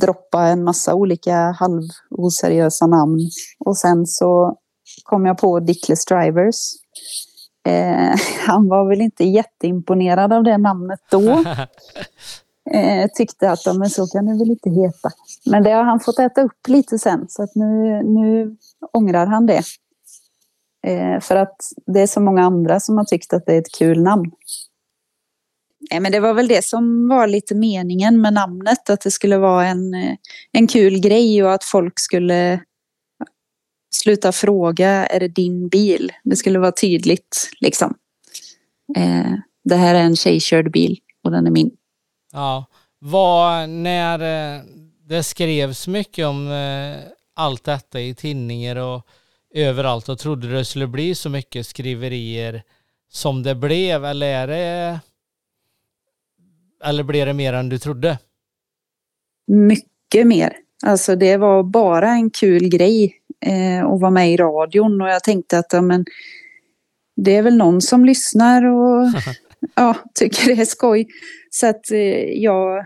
droppade 0.01 0.47
en 0.47 0.63
massa 0.63 0.93
olika 0.93 1.35
halvoseriösa 1.35 2.87
namn. 2.87 3.19
Och 3.59 3.77
sen 3.77 4.05
så 4.05 4.57
kom 5.03 5.25
jag 5.25 5.37
på 5.37 5.59
Dickless 5.59 6.05
Drivers. 6.05 6.55
Eh, 7.67 8.15
han 8.47 8.67
var 8.67 8.89
väl 8.89 9.01
inte 9.01 9.23
jätteimponerad 9.23 10.33
av 10.33 10.43
det 10.43 10.57
namnet 10.57 10.99
då. 11.11 11.43
Eh, 12.71 13.09
tyckte 13.13 13.51
att 13.51 13.65
men 13.65 13.89
så 13.89 14.07
kan 14.07 14.25
det 14.25 14.37
väl 14.37 14.49
inte 14.49 14.69
heta. 14.69 15.09
Men 15.45 15.63
det 15.63 15.71
har 15.71 15.83
han 15.83 15.99
fått 15.99 16.19
äta 16.19 16.41
upp 16.41 16.67
lite 16.67 16.99
sen. 16.99 17.25
Så 17.29 17.43
att 17.43 17.55
nu, 17.55 18.03
nu 18.03 18.55
ångrar 18.93 19.25
han 19.25 19.45
det. 19.45 19.63
Eh, 20.85 21.19
för 21.19 21.35
att 21.35 21.55
det 21.85 22.01
är 22.01 22.07
så 22.07 22.21
många 22.21 22.43
andra 22.43 22.79
som 22.79 22.97
har 22.97 23.05
tyckt 23.05 23.33
att 23.33 23.45
det 23.45 23.53
är 23.53 23.59
ett 23.59 23.77
kul 23.77 24.01
namn. 24.01 24.31
Nej, 25.91 25.99
men 25.99 26.11
det 26.11 26.19
var 26.19 26.33
väl 26.33 26.47
det 26.47 26.65
som 26.65 27.07
var 27.07 27.27
lite 27.27 27.55
meningen 27.55 28.21
med 28.21 28.33
namnet. 28.33 28.89
Att 28.89 29.01
det 29.01 29.11
skulle 29.11 29.37
vara 29.37 29.65
en, 29.65 29.93
eh, 29.93 30.15
en 30.51 30.67
kul 30.67 30.99
grej 30.99 31.43
och 31.43 31.53
att 31.53 31.63
folk 31.63 31.99
skulle 31.99 32.59
sluta 33.95 34.31
fråga, 34.31 35.05
är 35.05 35.19
det 35.19 35.27
din 35.27 35.67
bil? 35.67 36.11
Det 36.23 36.35
skulle 36.35 36.59
vara 36.59 36.71
tydligt 36.71 37.49
liksom. 37.59 37.95
Eh, 38.97 39.33
det 39.63 39.75
här 39.75 39.95
är 39.95 40.03
en 40.03 40.15
tjejkörd 40.15 40.71
bil 40.71 40.97
och 41.23 41.31
den 41.31 41.47
är 41.47 41.51
min. 41.51 41.71
Ja. 42.33 42.65
Vad, 42.99 43.69
när 43.69 44.19
eh, 44.19 44.61
det 45.07 45.23
skrevs 45.23 45.87
mycket 45.87 46.25
om 46.25 46.49
allt 47.35 47.63
detta 47.63 47.99
i 47.99 48.15
tidningar 48.15 48.75
och 48.75 49.07
överallt 49.55 50.09
och 50.09 50.19
trodde 50.19 50.51
det 50.51 50.65
skulle 50.65 50.87
bli 50.87 51.15
så 51.15 51.29
mycket 51.29 51.67
skriverier 51.67 52.63
som 53.09 53.43
det 53.43 53.55
blev 53.55 54.05
eller 54.05 54.27
är 54.27 54.47
det 54.47 54.99
eller 56.83 57.03
blev 57.03 57.25
det 57.25 57.33
mer 57.33 57.53
än 57.53 57.69
du 57.69 57.79
trodde? 57.79 58.17
mycket 59.47 60.27
mer. 60.27 60.53
Alltså 60.85 61.15
det 61.15 61.37
var 61.37 61.63
bara 61.63 62.09
en 62.09 62.29
kul 62.29 62.69
grej 62.69 63.15
eh, 63.45 63.85
att 63.85 64.01
vara 64.01 64.11
med 64.11 64.31
i 64.31 64.37
radion 64.37 65.01
och 65.01 65.07
jag 65.07 65.23
tänkte 65.23 65.59
att 65.59 65.73
ja, 65.73 65.81
men, 65.81 66.05
det 67.15 67.35
är 67.35 67.41
väl 67.41 67.57
någon 67.57 67.81
som 67.81 68.05
lyssnar 68.05 68.65
och 68.65 69.07
ja, 69.75 69.95
tycker 70.13 70.55
det 70.55 70.61
är 70.61 70.65
skoj. 70.65 71.07
Så 71.49 71.67
att 71.67 71.91
eh, 71.91 72.23
jag, 72.43 72.85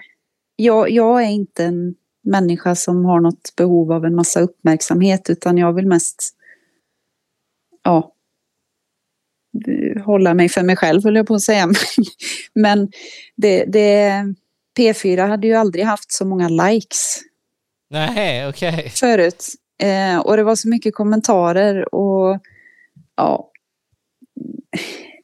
jag, 0.55 0.89
jag 0.89 1.24
är 1.24 1.30
inte 1.30 1.63
en 1.65 1.95
människa 2.24 2.76
som 2.76 3.05
har 3.05 3.20
något 3.20 3.53
behov 3.57 3.91
av 3.91 4.05
en 4.05 4.15
massa 4.15 4.39
uppmärksamhet 4.39 5.30
utan 5.30 5.57
jag 5.57 5.74
vill 5.74 5.88
mest 5.88 6.36
ja, 7.89 8.13
hålla 10.05 10.33
mig 10.33 10.49
för 10.49 10.63
mig 10.63 10.75
själv 10.75 11.03
höll 11.03 11.15
jag 11.15 11.27
på 11.27 11.35
att 11.35 11.41
säga. 11.41 11.67
Men 12.53 12.91
det, 13.35 13.65
det, 13.65 14.11
P4 14.79 15.27
hade 15.27 15.47
ju 15.47 15.53
aldrig 15.53 15.85
haft 15.85 16.11
så 16.11 16.25
många 16.25 16.49
likes 16.49 17.19
Nej, 17.89 18.47
okej. 18.47 18.89
förut. 18.95 19.45
Eh, 19.83 20.19
och 20.19 20.37
det 20.37 20.43
var 20.43 20.55
så 20.55 20.69
mycket 20.69 20.95
kommentarer 20.95 21.95
och 21.95 22.39
ja. 23.15 23.51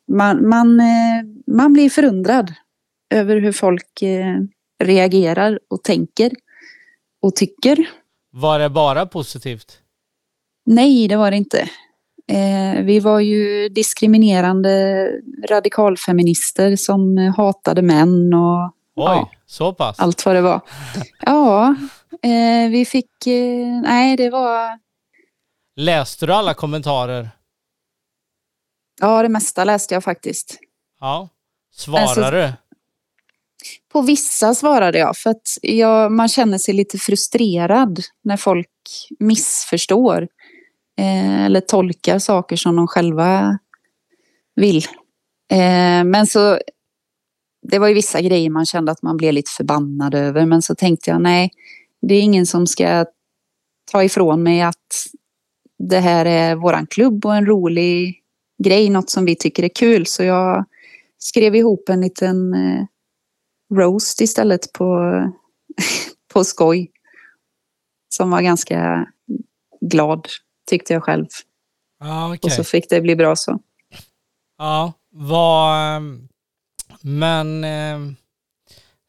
Man, 0.08 0.50
man, 0.50 0.80
eh, 0.80 1.24
man 1.48 1.74
blir 1.74 1.90
förundrad 1.90 2.54
över 3.10 3.38
hur 3.38 3.52
folk 3.52 4.02
eh, 4.02 4.38
reagerar 4.84 5.60
och 5.70 5.84
tänker 5.84 6.32
och 7.22 7.36
tycker. 7.36 7.90
Var 8.32 8.60
det 8.60 8.70
bara 8.70 9.06
positivt? 9.06 9.80
Nej, 10.66 11.08
det 11.08 11.16
var 11.16 11.32
det 11.32 11.38
inte. 11.38 11.70
Eh, 12.28 12.84
vi 12.84 13.00
var 13.00 13.20
ju 13.20 13.70
diskriminerande 13.70 15.08
radikalfeminister 15.50 16.76
som 16.76 17.18
hatade 17.38 17.82
män 17.82 18.34
och 18.34 18.66
Oj, 18.96 19.06
Ja. 19.06 19.30
så 19.46 19.74
pass? 19.74 20.00
allt 20.00 20.26
vad 20.26 20.36
det 20.36 20.42
var. 20.42 20.62
Ja, 21.22 21.76
eh, 22.22 22.70
vi 22.72 22.86
fick... 22.86 23.28
Eh, 23.28 23.82
nej, 23.84 24.18
det 24.18 24.30
var... 24.30 24.80
Läste 25.76 26.26
du 26.26 26.34
alla 26.34 26.54
kommentarer? 26.54 27.30
Ja, 29.02 29.22
det 29.24 29.30
mesta 29.30 29.64
läste 29.64 29.94
jag 29.94 30.04
faktiskt. 30.04 30.58
Ja. 31.00 31.30
Svarade 31.76 32.04
Alltså- 32.08 32.32
du? 32.32 32.54
På 33.92 34.02
vissa 34.02 34.56
svarade 34.56 34.98
jag 35.00 35.18
för 35.18 35.30
att 35.30 35.48
jag, 35.62 36.12
man 36.12 36.28
känner 36.28 36.58
sig 36.58 36.74
lite 36.74 36.98
frustrerad 36.98 38.00
när 38.24 38.38
folk 38.38 38.70
missförstår 39.20 40.28
eh, 40.98 41.46
eller 41.46 41.62
tolkar 41.62 42.20
saker 42.20 42.56
som 42.56 42.76
de 42.76 42.88
själva 42.88 43.60
vill. 44.56 44.86
Eh, 45.52 46.04
men 46.04 46.28
så 46.28 46.60
det 47.62 47.80
var 47.80 47.88
ju 47.88 47.94
vissa 47.94 48.22
grejer 48.22 48.50
man 48.50 48.66
kände 48.66 48.92
att 48.92 49.02
man 49.02 49.18
blev 49.18 49.34
lite 49.34 49.52
förbannad 49.52 50.16
över 50.16 50.46
men 50.46 50.62
så 50.62 50.76
tänkte 50.76 51.10
jag 51.10 51.22
nej, 51.22 51.52
det 52.02 52.16
är 52.16 52.22
ingen 52.22 52.46
som 52.46 52.68
ska 52.68 53.06
ta 53.92 54.04
ifrån 54.04 54.44
mig 54.44 54.62
att 54.62 55.06
det 55.80 56.00
här 56.00 56.26
är 56.26 56.56
våran 56.56 56.88
klubb 56.88 57.26
och 57.26 57.36
en 57.36 57.46
rolig 57.46 58.22
grej, 58.64 58.90
något 58.90 59.10
som 59.10 59.26
vi 59.26 59.36
tycker 59.36 59.64
är 59.64 59.70
kul 59.76 60.06
så 60.06 60.24
jag 60.24 60.66
skrev 61.18 61.56
ihop 61.56 61.90
en 61.90 62.02
liten 62.02 62.54
eh, 62.54 62.86
roast 63.74 64.22
istället 64.22 64.74
på, 64.74 65.12
på 66.34 66.44
skoj. 66.44 66.92
Som 68.10 68.32
var 68.32 68.42
ganska 68.42 69.08
glad, 69.82 70.28
tyckte 70.66 70.94
jag 70.94 71.04
själv. 71.04 71.26
Ja, 72.00 72.28
okej. 72.28 72.40
Och 72.44 72.52
så 72.52 72.64
fick 72.64 72.90
det 72.90 73.02
bli 73.02 73.16
bra 73.16 73.36
så. 73.36 73.60
Ja, 74.58 74.94
vad... 75.12 75.96
ehm, 75.98 76.28
Men 77.02 77.64
ehm, 77.64 78.16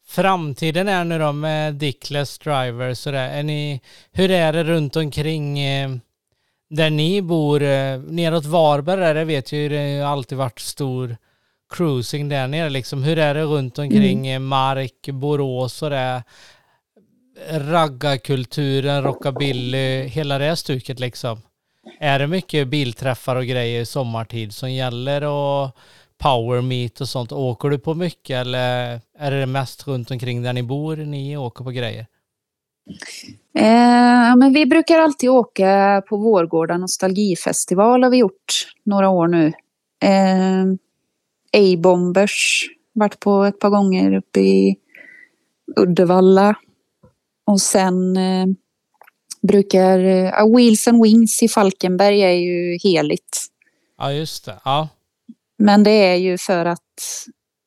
framtiden 0.07 0.87
är 0.87 1.03
nu 1.03 1.19
då 1.19 1.31
med 1.31 1.73
Dickless 1.75 2.39
Drivers 2.39 3.05
och 3.07 3.11
det. 3.13 3.19
Är 3.19 3.43
ni, 3.43 3.81
hur 4.11 4.31
är 4.31 4.53
det 4.53 4.63
runt 4.63 4.95
omkring 4.95 5.59
ehm, 5.59 6.01
där 6.69 6.89
ni 6.89 7.21
bor? 7.21 7.61
eh, 7.63 7.99
Neråt 7.99 8.45
Varberg 8.45 8.99
där, 9.01 9.13
det 9.13 9.25
vet 9.25 9.51
ju, 9.51 9.69
det 9.69 9.99
har 9.99 10.11
alltid 10.11 10.37
varit 10.37 10.59
stor 10.59 11.17
cruising 11.69 12.29
där 12.29 12.47
nere 12.47 12.69
liksom. 12.69 13.03
Hur 13.03 13.17
är 13.19 13.33
det 13.33 13.43
runt 13.43 13.79
omkring 13.79 14.27
eh, 14.27 14.39
Mark, 14.39 15.09
Borås 15.11 15.81
och 15.81 15.89
det? 15.89 16.23
raggarkulturen, 17.51 19.03
rockabilly, 19.03 20.03
hela 20.07 20.37
det 20.37 20.55
stuket 20.55 20.99
liksom? 20.99 21.41
Är 21.99 22.19
det 22.19 22.27
mycket 22.27 22.67
bilträffar 22.67 23.35
och 23.35 23.45
grejer 23.45 23.85
sommartid 23.85 24.53
som 24.53 24.71
gäller 24.71 25.23
och 25.23 25.71
power 26.17 26.61
meet 26.61 27.01
och 27.01 27.09
sånt? 27.09 27.31
Åker 27.31 27.69
du 27.69 27.79
på 27.79 27.93
mycket 27.93 28.35
eller 28.35 28.99
är 29.17 29.31
det 29.31 29.45
mest 29.45 29.87
runt 29.87 30.11
omkring 30.11 30.41
där 30.41 30.53
ni 30.53 30.63
bor 30.63 30.95
ni 30.95 31.37
åker 31.37 31.63
på 31.63 31.71
grejer? 31.71 32.05
Eh, 33.57 34.35
men 34.35 34.53
vi 34.53 34.65
brukar 34.65 34.99
alltid 34.99 35.29
åka 35.29 36.03
på 36.09 36.17
Vårgårda 36.17 36.77
nostalgifestival 36.77 38.03
har 38.03 38.09
vi 38.09 38.17
gjort 38.17 38.67
några 38.83 39.09
år 39.09 39.27
nu. 39.27 39.47
Eh, 40.03 40.63
A-bombers 41.53 42.65
varit 42.93 43.19
på 43.19 43.43
ett 43.43 43.59
par 43.59 43.69
gånger 43.69 44.13
uppe 44.13 44.39
i 44.39 44.77
Uddevalla. 45.75 46.55
Och 47.45 47.61
sen 47.61 48.17
eh, 48.17 48.45
brukar... 49.41 49.99
Uh, 49.99 50.55
Wheels 50.55 50.87
and 50.87 51.03
Wings 51.03 51.43
i 51.43 51.47
Falkenberg 51.47 52.21
är 52.21 52.31
ju 52.31 52.77
heligt. 52.83 53.45
Ja, 53.97 54.11
just 54.11 54.45
det. 54.45 54.55
Ja. 54.65 54.89
Men 55.57 55.83
det 55.83 55.91
är 55.91 56.15
ju 56.15 56.37
för 56.37 56.65
att... 56.65 56.81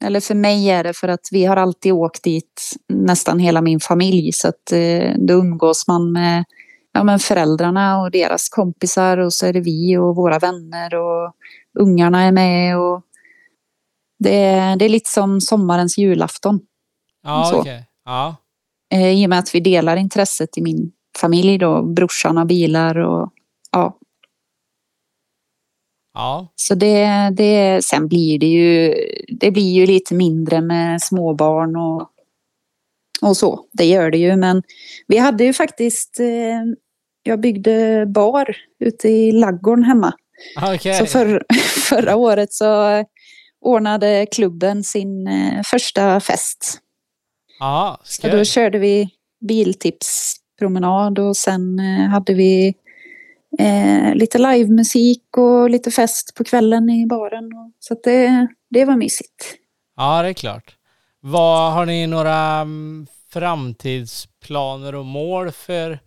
Eller 0.04 0.20
för 0.20 0.34
mig 0.34 0.70
är 0.70 0.84
det 0.84 0.92
för 0.92 1.08
att 1.08 1.28
vi 1.30 1.44
har 1.44 1.56
alltid 1.56 1.92
åkt 1.92 2.22
dit, 2.22 2.70
nästan 2.88 3.38
hela 3.38 3.60
min 3.60 3.80
familj. 3.80 4.32
Så 4.32 4.48
att 4.48 4.72
eh, 4.72 5.14
då 5.18 5.34
umgås 5.34 5.86
man 5.88 6.12
med 6.12 6.44
ja, 6.92 7.04
men 7.04 7.18
föräldrarna 7.18 8.00
och 8.00 8.10
deras 8.10 8.48
kompisar 8.48 9.18
och 9.18 9.34
så 9.34 9.46
är 9.46 9.52
det 9.52 9.60
vi 9.60 9.96
och 9.96 10.16
våra 10.16 10.38
vänner 10.38 10.94
och 10.94 11.34
ungarna 11.78 12.22
är 12.22 12.32
med. 12.32 12.78
Och 12.78 13.02
det, 14.18 14.36
är, 14.36 14.76
det 14.76 14.84
är 14.84 14.88
lite 14.88 15.10
som 15.10 15.40
sommarens 15.40 15.98
julafton. 15.98 16.60
Ja, 17.22 17.48
okej. 17.48 17.60
Okay. 17.60 17.82
Ja. 18.04 18.36
Eh, 18.92 19.10
I 19.10 19.26
och 19.26 19.30
med 19.30 19.38
att 19.38 19.54
vi 19.54 19.60
delar 19.60 19.96
intresset 19.96 20.58
i 20.58 20.62
min 20.62 20.92
familj 21.18 21.58
då, 21.58 21.82
brorsan 21.82 22.36
har 22.36 22.44
bilar 22.44 22.98
och 22.98 23.32
ja. 23.72 23.96
Ja. 26.14 26.52
Så 26.56 26.74
det, 26.74 27.30
det, 27.32 27.84
sen 27.84 28.08
blir 28.08 28.38
det 28.38 28.46
ju, 28.46 28.94
det 29.28 29.50
blir 29.50 29.72
ju 29.72 29.86
lite 29.86 30.14
mindre 30.14 30.60
med 30.60 31.02
småbarn 31.02 31.76
och, 31.76 32.10
och 33.22 33.36
så. 33.36 33.64
Det 33.72 33.84
gör 33.84 34.10
det 34.10 34.18
ju, 34.18 34.36
men 34.36 34.62
vi 35.06 35.18
hade 35.18 35.44
ju 35.44 35.52
faktiskt, 35.52 36.20
eh, 36.20 36.62
jag 37.22 37.40
byggde 37.40 38.06
bar 38.06 38.56
ute 38.80 39.08
i 39.08 39.32
laggården 39.32 39.84
hemma. 39.84 40.12
Okay. 40.74 40.98
Så 40.98 41.06
för, 41.06 41.44
förra 41.88 42.16
året 42.16 42.52
så 42.52 43.04
ordnade 43.60 44.26
klubben 44.30 44.84
sin 44.84 45.26
eh, 45.26 45.62
första 45.62 46.20
fest. 46.20 46.78
Ja, 47.58 48.00
så 48.04 48.28
då 48.28 48.44
körde 48.44 48.78
vi 48.78 49.10
promenad 50.60 51.18
och 51.18 51.36
sen 51.36 51.78
eh, 51.78 52.08
hade 52.08 52.34
vi 52.34 52.74
eh, 53.58 54.14
lite 54.14 54.38
livemusik 54.38 55.36
och 55.36 55.70
lite 55.70 55.90
fest 55.90 56.34
på 56.34 56.44
kvällen 56.44 56.90
i 56.90 57.06
baren. 57.06 57.50
Så 57.78 57.96
det, 58.04 58.46
det 58.70 58.84
var 58.84 58.96
mysigt. 58.96 59.56
Ja, 59.96 60.22
det 60.22 60.28
är 60.28 60.32
klart. 60.32 60.76
Vad, 61.20 61.72
har 61.72 61.86
ni 61.86 62.06
några 62.06 62.36
mm, 62.36 63.06
framtidsplaner 63.32 64.94
och 64.94 65.06
mål 65.06 65.52
för 65.52 65.98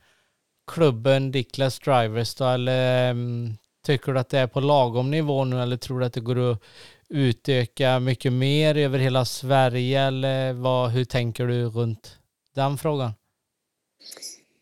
klubben 0.72 1.32
Diklas 1.32 1.80
Drivers 1.80 2.36
då? 2.36 2.46
Eller 2.46 3.12
mm, 3.12 3.54
tycker 3.86 4.14
du 4.14 4.20
att 4.20 4.30
det 4.30 4.40
är 4.40 4.48
på 4.48 4.60
lagom 4.60 5.12
nivå 5.12 5.46
nu 5.46 5.62
eller 5.62 5.78
tror 5.78 6.00
du 6.00 6.06
att 6.06 6.14
det 6.14 6.20
går 6.20 6.52
att 6.52 6.64
utöka 7.10 8.00
mycket 8.00 8.34
mer 8.34 8.78
över 8.78 9.00
hela 9.00 9.26
Sverige 9.26 10.02
eller 10.02 10.54
vad, 10.54 10.92
hur 10.92 11.06
tänker 11.06 11.48
du 11.48 11.66
runt 11.66 12.18
den 12.56 12.78
frågan? 12.78 13.12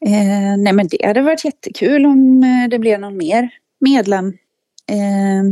Eh, 0.05 0.57
nej 0.57 0.73
men 0.73 0.87
det 0.87 1.05
hade 1.05 1.21
varit 1.21 1.45
jättekul 1.45 2.05
om 2.05 2.43
eh, 2.43 2.69
det 2.69 2.79
blev 2.79 2.99
någon 2.99 3.17
mer 3.17 3.49
medlem. 3.79 4.27
Eh, 4.89 5.43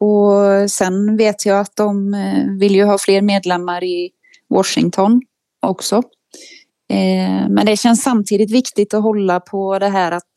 och 0.00 0.70
sen 0.70 1.16
vet 1.16 1.46
jag 1.46 1.60
att 1.60 1.76
de 1.76 2.14
eh, 2.14 2.58
vill 2.58 2.74
ju 2.74 2.84
ha 2.84 2.98
fler 2.98 3.22
medlemmar 3.22 3.84
i 3.84 4.10
Washington 4.48 5.22
också. 5.66 5.96
Eh, 6.90 7.48
men 7.48 7.66
det 7.66 7.76
känns 7.76 8.02
samtidigt 8.02 8.50
viktigt 8.50 8.94
att 8.94 9.02
hålla 9.02 9.40
på 9.40 9.78
det 9.78 9.88
här 9.88 10.12
att 10.12 10.32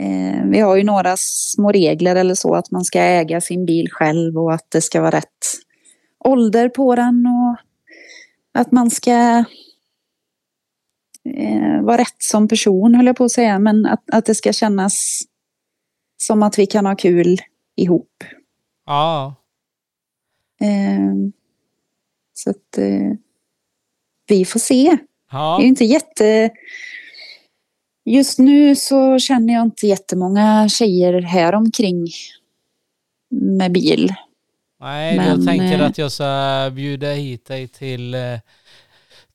Eh, 0.00 0.44
vi 0.44 0.60
har 0.60 0.76
ju 0.76 0.84
några 0.84 1.14
små 1.16 1.72
regler 1.72 2.16
eller 2.16 2.34
så 2.34 2.54
att 2.54 2.70
man 2.70 2.84
ska 2.84 3.00
äga 3.00 3.40
sin 3.40 3.66
bil 3.66 3.88
själv 3.90 4.38
och 4.38 4.54
att 4.54 4.66
det 4.68 4.80
ska 4.80 5.00
vara 5.00 5.16
rätt 5.16 5.44
ålder 6.24 6.68
på 6.68 6.94
den 6.94 7.26
och 7.26 7.56
att 8.60 8.72
man 8.72 8.90
ska 8.90 9.44
eh, 11.34 11.82
vara 11.82 11.98
rätt 11.98 12.22
som 12.22 12.48
person 12.48 12.94
höll 12.94 13.06
jag 13.06 13.16
på 13.16 13.24
att 13.24 13.32
säga 13.32 13.58
men 13.58 13.86
att, 13.86 14.02
att 14.12 14.26
det 14.26 14.34
ska 14.34 14.52
kännas 14.52 15.22
som 16.16 16.42
att 16.42 16.58
vi 16.58 16.66
kan 16.66 16.86
ha 16.86 16.96
kul 16.96 17.38
ihop. 17.76 18.24
Ja. 18.86 19.34
Eh, 20.60 21.30
så 22.34 22.50
att 22.50 22.78
eh, 22.78 23.12
vi 24.26 24.44
får 24.44 24.60
se. 24.60 24.98
Ja. 25.30 25.56
Det 25.60 25.64
är 25.64 25.68
inte 25.68 25.84
jätte 25.84 26.50
Just 28.08 28.38
nu 28.38 28.76
så 28.76 29.18
känner 29.18 29.54
jag 29.54 29.62
inte 29.62 29.86
jättemånga 29.86 30.68
tjejer 30.68 31.20
här 31.20 31.54
omkring 31.54 32.06
med 33.30 33.72
bil. 33.72 34.14
Nej, 34.80 35.16
Men, 35.16 35.28
jag 35.28 35.46
tänker 35.46 35.80
eh, 35.80 35.86
att 35.86 35.98
jag 35.98 36.12
ska 36.12 36.70
bjuda 36.74 37.12
hit 37.12 37.44
dig 37.44 37.68
till 37.68 38.14
eh, 38.14 38.20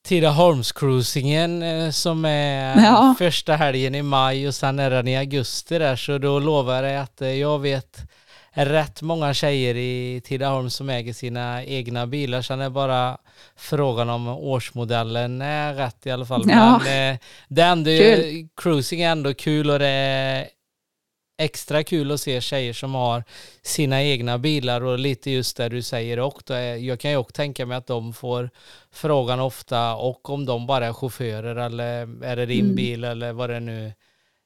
Tidaholmscruisingen 0.03 1.63
eh, 1.63 1.89
som 1.89 2.25
är 2.25 2.83
ja. 2.83 3.15
första 3.17 3.55
helgen 3.55 3.95
i 3.95 4.01
maj 4.01 4.47
och 4.47 4.55
sen 4.55 4.79
är 4.79 4.89
den 4.89 5.07
i 5.07 5.17
augusti 5.17 5.79
där 5.79 5.95
så 5.95 6.17
då 6.17 6.39
lovar 6.39 6.83
jag 6.83 7.01
att 7.01 7.21
jag 7.39 7.59
vet 7.59 7.97
rätt 8.53 9.01
många 9.01 9.33
tjejer 9.33 9.75
i 9.75 10.21
Tidaholm 10.23 10.69
som 10.69 10.89
äger 10.89 11.13
sina 11.13 11.63
egna 11.63 12.07
bilar. 12.07 12.41
Sen 12.41 12.61
är 12.61 12.69
bara 12.69 13.17
frågan 13.55 14.09
om 14.09 14.27
årsmodellen 14.27 15.41
är 15.41 15.73
rätt 15.73 16.05
i 16.05 16.11
alla 16.11 16.25
fall. 16.25 16.43
Ja. 16.47 16.81
Men 16.83 17.13
eh, 17.13 17.19
det 17.47 17.61
är 17.61 17.71
ändå, 17.71 17.89
kul. 17.89 18.47
cruising 18.61 19.01
är 19.01 19.11
ändå 19.11 19.33
kul 19.33 19.69
och 19.69 19.79
det 19.79 19.87
är 19.87 20.47
extra 21.37 21.83
kul 21.83 22.11
att 22.11 22.21
se 22.21 22.41
tjejer 22.41 22.73
som 22.73 22.93
har 22.93 23.23
sina 23.61 24.03
egna 24.03 24.37
bilar 24.37 24.81
och 24.81 24.99
lite 24.99 25.31
just 25.31 25.57
det 25.57 25.69
du 25.69 25.81
säger 25.81 26.19
och 26.19 26.43
då 26.45 26.53
är, 26.53 26.75
jag 26.75 26.99
kan 26.99 27.11
ju 27.11 27.17
också 27.17 27.33
tänka 27.33 27.65
mig 27.65 27.77
att 27.77 27.87
de 27.87 28.13
får 28.13 28.49
frågan 28.91 29.39
ofta 29.39 29.95
och 29.95 30.29
om 30.29 30.45
de 30.45 30.67
bara 30.67 30.87
är 30.87 30.93
chaufförer 30.93 31.55
eller 31.55 32.23
är 32.23 32.35
det 32.35 32.45
din 32.45 32.65
mm. 32.65 32.75
bil 32.75 33.03
eller 33.03 33.33
vad 33.33 33.49
det 33.49 33.59
nu 33.59 33.93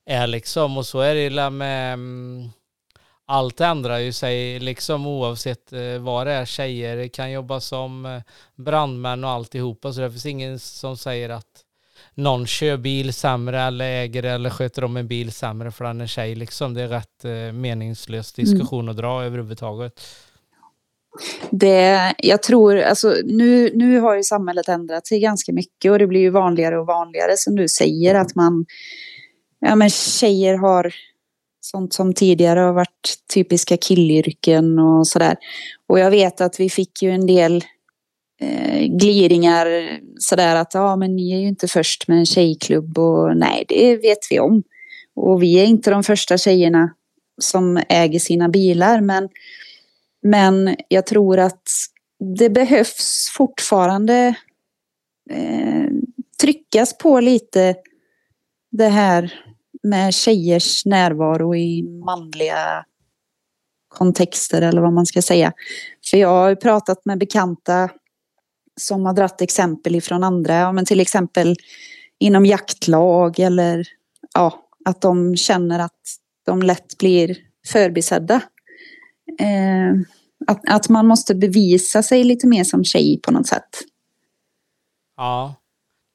är 0.05 0.27
liksom 0.27 0.77
och 0.77 0.85
så 0.85 0.99
är 0.99 1.15
det 1.29 1.49
med 1.49 1.93
mm, 1.93 2.49
allt 3.25 3.61
ändrar 3.61 3.97
ju 3.97 4.13
sig 4.13 4.59
liksom 4.59 5.07
oavsett 5.07 5.73
eh, 5.73 5.97
vad 5.99 6.27
det 6.27 6.33
är. 6.33 6.45
Tjejer 6.45 7.07
kan 7.07 7.31
jobba 7.31 7.59
som 7.59 8.05
eh, 8.05 8.21
brandmän 8.55 9.23
och 9.23 9.29
alltihopa 9.29 9.93
så 9.93 10.01
det 10.01 10.11
finns 10.11 10.25
ingen 10.25 10.59
som 10.59 10.97
säger 10.97 11.29
att 11.29 11.63
någon 12.18 12.47
kör 12.47 12.78
bil 12.78 13.13
sämre 13.13 13.61
eller 13.61 13.86
äger 13.86 14.24
eller 14.24 14.49
sköter 14.49 14.84
om 14.84 14.97
en 14.97 15.07
bil 15.07 15.32
sämre 15.32 15.72
för 15.72 15.86
den 15.86 16.01
är 16.01 16.07
tjej 16.07 16.36
liksom. 16.36 16.74
Det 16.74 16.82
är 16.82 16.88
rätt 16.88 17.26
eh, 17.26 17.53
meningslös 17.53 18.38
mm. 18.38 18.45
diskussion 18.45 18.80
mm. 18.80 18.91
att 18.91 18.97
dra 18.97 19.24
överhuvudtaget. 19.24 20.01
Det, 21.49 22.13
jag 22.18 22.43
tror, 22.43 22.78
alltså 22.78 23.15
nu, 23.26 23.72
nu 23.74 23.99
har 23.99 24.15
ju 24.15 24.24
samhället 24.24 24.70
ändrat 24.70 25.07
sig 25.07 25.20
ganska 25.20 25.53
mycket 25.53 25.91
och 25.91 25.99
det 25.99 26.07
blir 26.07 26.22
ju 26.22 26.30
vanligare 26.30 26.80
och 26.80 26.88
vanligare 26.88 27.38
som 27.38 27.55
du 27.55 27.68
säger 27.68 28.15
att 28.15 28.36
man, 28.36 28.65
ja 29.59 29.76
men 29.76 29.89
tjejer 29.89 30.57
har 30.57 30.93
Sånt 31.72 31.93
som 31.93 32.13
tidigare 32.13 32.59
har 32.59 32.74
varit 32.74 33.15
typiska 33.34 33.78
killyrken 33.78 34.80
och 34.80 35.07
sådär. 35.07 35.36
Och 35.88 35.99
jag 35.99 36.11
vet 36.11 36.41
att 36.41 36.59
vi 36.59 36.70
fick 36.70 37.01
ju 37.01 37.11
en 37.11 37.28
del 37.28 37.63
eh, 38.41 38.88
gliringar 38.88 39.99
sådär 40.19 40.55
att 40.55 40.73
ja 40.73 40.95
men 40.95 41.15
ni 41.15 41.33
är 41.33 41.39
ju 41.39 41.47
inte 41.47 41.67
först 41.67 42.07
med 42.07 42.17
en 42.17 42.25
tjejklubb 42.25 42.97
och 42.97 43.38
nej 43.38 43.65
det 43.67 43.95
vet 43.95 44.19
vi 44.29 44.39
om. 44.39 44.63
Och 45.15 45.43
vi 45.43 45.59
är 45.59 45.65
inte 45.65 45.91
de 45.91 46.03
första 46.03 46.38
tjejerna 46.38 46.93
som 47.41 47.79
äger 47.89 48.19
sina 48.19 48.49
bilar 48.49 49.01
men, 49.01 49.29
men 50.23 50.75
jag 50.88 51.05
tror 51.05 51.39
att 51.39 51.69
det 52.38 52.49
behövs 52.49 53.31
fortfarande 53.33 54.35
eh, 55.29 55.88
tryckas 56.41 56.97
på 56.97 57.19
lite 57.19 57.75
det 58.71 58.88
här 58.88 59.33
med 59.83 60.13
tjejers 60.13 60.85
närvaro 60.85 61.55
i 61.55 61.83
manliga 61.83 62.85
kontexter 63.88 64.61
eller 64.61 64.81
vad 64.81 64.93
man 64.93 65.05
ska 65.05 65.21
säga. 65.21 65.53
För 66.09 66.17
jag 66.17 66.29
har 66.29 66.55
pratat 66.55 67.05
med 67.05 67.17
bekanta 67.17 67.89
som 68.82 69.05
har 69.05 69.13
dratt 69.13 69.41
exempel 69.41 69.95
ifrån 69.95 70.23
andra, 70.23 70.55
ja, 70.55 70.71
men 70.71 70.86
till 70.86 70.99
exempel 70.99 71.55
inom 72.19 72.45
jaktlag 72.45 73.39
eller 73.39 73.88
ja, 74.34 74.63
att 74.86 75.01
de 75.01 75.36
känner 75.38 75.80
att 75.80 76.01
de 76.45 76.61
lätt 76.61 76.97
blir 76.97 77.38
förbisedda. 77.67 78.41
Eh, 79.39 79.91
att, 80.47 80.61
att 80.69 80.89
man 80.89 81.07
måste 81.07 81.36
bevisa 81.36 82.03
sig 82.03 82.23
lite 82.23 82.47
mer 82.47 82.63
som 82.63 82.84
tjej 82.84 83.19
på 83.23 83.32
något 83.32 83.47
sätt. 83.47 83.69
Ja, 85.17 85.55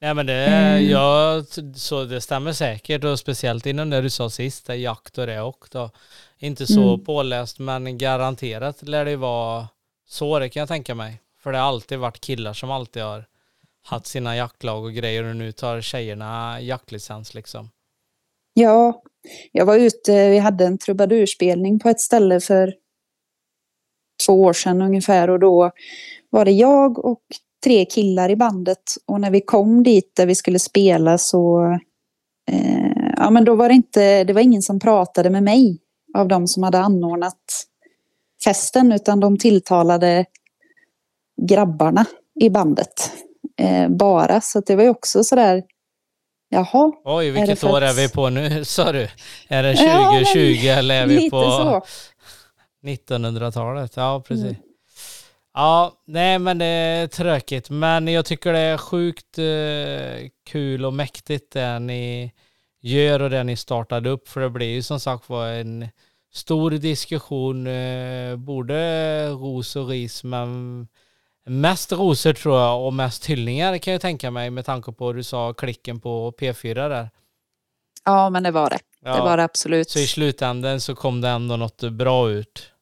Nej 0.01 0.15
men 0.15 0.27
det, 0.27 0.47
Mm. 0.47 0.91
ja, 0.91 1.43
så 1.75 2.05
det 2.05 2.21
stämmer 2.21 2.53
säkert 2.53 3.05
och 3.05 3.19
speciellt 3.19 3.67
inom 3.67 3.91
det 3.91 4.01
du 4.01 4.11
sa 4.11 4.31
sist, 4.31 4.67
det 4.67 4.73
är 4.73 4.77
jakt 4.77 5.19
och 5.19 5.27
det 5.27 5.41
och 5.41 5.69
då. 5.71 5.91
Inte 6.39 6.67
så 6.67 6.89
Mm. 6.95 7.05
påläst 7.05 7.59
men 7.59 7.99
garanterat 7.99 8.83
lär 8.83 9.05
det 9.05 9.17
vara 9.17 9.69
så 10.09 10.39
det 10.39 10.49
kan 10.49 10.61
jag 10.61 10.69
tänka 10.69 10.95
mig. 10.95 11.21
För 11.43 11.53
det 11.53 11.59
har 11.59 11.65
alltid 11.65 11.99
varit 11.99 12.21
killar 12.21 12.53
som 12.53 12.71
alltid 12.71 13.03
har 13.03 13.27
haft 13.85 14.07
sina 14.07 14.37
jaktlag 14.37 14.85
och 14.85 14.93
grejer 14.93 15.25
och 15.25 15.37
nu 15.37 15.53
tar 15.53 15.81
tjejerna 15.81 16.61
jaktlicens 16.61 17.35
liksom. 17.35 17.71
Ja, 18.55 19.03
jag 19.53 19.67
var 19.67 19.77
ute, 19.77 20.31
vi 20.31 20.39
hade 20.39 20.67
en 20.67 20.79
trubadurspelning 20.79 21.79
på 21.79 21.89
ett 21.89 22.01
ställe 22.01 22.41
för 22.41 22.75
två 24.27 24.43
år 24.43 24.53
sedan 24.53 24.83
ungefär 24.83 25.31
och 25.31 25.41
då 25.41 25.71
var 26.31 26.45
det 26.45 26.51
jag 26.51 27.05
och 27.05 27.23
tre 27.65 27.85
killar 27.85 28.31
i 28.31 28.37
bandet 28.37 28.83
och 29.07 29.21
när 29.21 29.31
vi 29.31 29.41
kom 29.41 29.83
dit 29.83 30.13
där 30.17 30.27
vi 30.27 30.35
skulle 30.35 30.59
spela 30.59 31.19
så 31.19 31.63
eh, 32.51 33.13
ja 33.17 33.31
men 33.31 33.45
då 33.45 33.55
var 33.55 33.69
det 33.69 33.75
inte, 33.75 34.25
det 34.25 34.33
var 34.33 34.41
ingen 34.41 34.63
som 34.63 34.81
pratade 34.81 35.31
med 35.31 35.43
mig 35.43 35.79
av 36.19 36.29
de 36.29 36.47
som 36.47 36.63
hade 36.63 36.79
anordnat 36.79 37.67
festen 38.45 38.93
utan 38.93 39.21
de 39.21 39.39
tilltalade 39.39 40.27
grabbarna 41.43 42.05
i 42.41 42.51
bandet 42.51 43.11
eh, 43.61 43.89
bara 43.89 44.41
så 44.41 44.61
det 44.61 44.77
var 44.77 44.83
ju 44.83 44.89
också 44.91 45.25
sådär 45.25 45.63
jaha 46.49 46.93
Oj, 47.05 47.31
vilket 47.31 47.59
för 47.59 47.71
år 47.73 47.81
är 47.81 47.87
att- 47.91 47.99
vi 47.99 48.09
på 48.09 48.31
nu 48.31 48.65
sa 48.65 48.93
du? 48.93 49.09
Är 49.49 49.63
det 49.63 49.73
Ja, 49.73 50.13
men 50.13 50.25
2020 50.25 50.67
eller 50.69 51.03
är 51.03 51.07
vi 51.07 51.31
på 51.31 51.43
så. 51.43 51.83
1900-talet? 52.87 53.93
Ja, 53.97 54.23
precis. 54.29 54.45
Mm. 54.45 54.57
Ja, 55.55 55.93
nej 56.07 56.39
men 56.39 56.59
det 56.59 56.65
är 56.67 57.07
tråkigt. 57.07 57.71
Men 57.71 58.09
jag 58.09 58.25
tycker 58.25 58.53
det 58.53 58.59
är 58.59 58.77
sjukt 58.79 59.39
eh, 59.39 60.29
kul 60.47 60.85
och 60.85 60.93
mäktigt 60.93 61.53
det 61.53 61.79
ni 61.79 62.33
gör 62.81 63.23
och 63.23 63.31
det 63.31 63.45
ni 63.45 63.57
startade 63.57 64.11
upp. 64.11 64.29
För 64.29 64.41
det 64.41 64.51
blir 64.51 64.67
ju 64.71 64.83
som 64.83 65.01
sagt 65.01 65.29
var 65.29 65.47
en 65.49 65.89
stor 66.33 66.71
diskussion, 66.71 67.67
eh, 67.67 68.37
både 68.37 69.29
ros 69.29 69.77
och 69.77 69.89
ris, 69.89 70.25
men 70.25 70.89
mest 71.45 71.93
rosor 71.93 72.33
tror 72.33 72.59
jag 72.59 72.87
och 72.87 72.93
mest 72.93 73.27
hyllningar 73.27 73.79
kan 73.79 73.93
jag 73.93 74.01
tänka 74.01 74.31
mig 74.31 74.51
med 74.51 74.67
tanke 74.67 74.93
på 74.93 75.13
du 75.13 75.23
sa 75.23 75.53
klicken 75.53 76.01
på 76.01 76.33
P4 76.39 76.75
där. 76.89 77.11
Ja, 78.05 78.31
men 78.31 78.43
det 78.43 78.51
var 78.51 78.71
det. 78.71 78.79
Ja. 79.01 79.17
Det 79.17 79.21
var 79.21 79.37
det 79.37 79.45
absolut. 79.45 79.91
Så 79.91 79.99
i 79.99 80.07
slutändan 80.07 80.81
så 80.81 80.95
kom 80.95 81.21
det 81.21 81.29
ändå 81.29 81.57
något 81.57 81.81
bra 81.81 82.31
ut. 82.31 82.73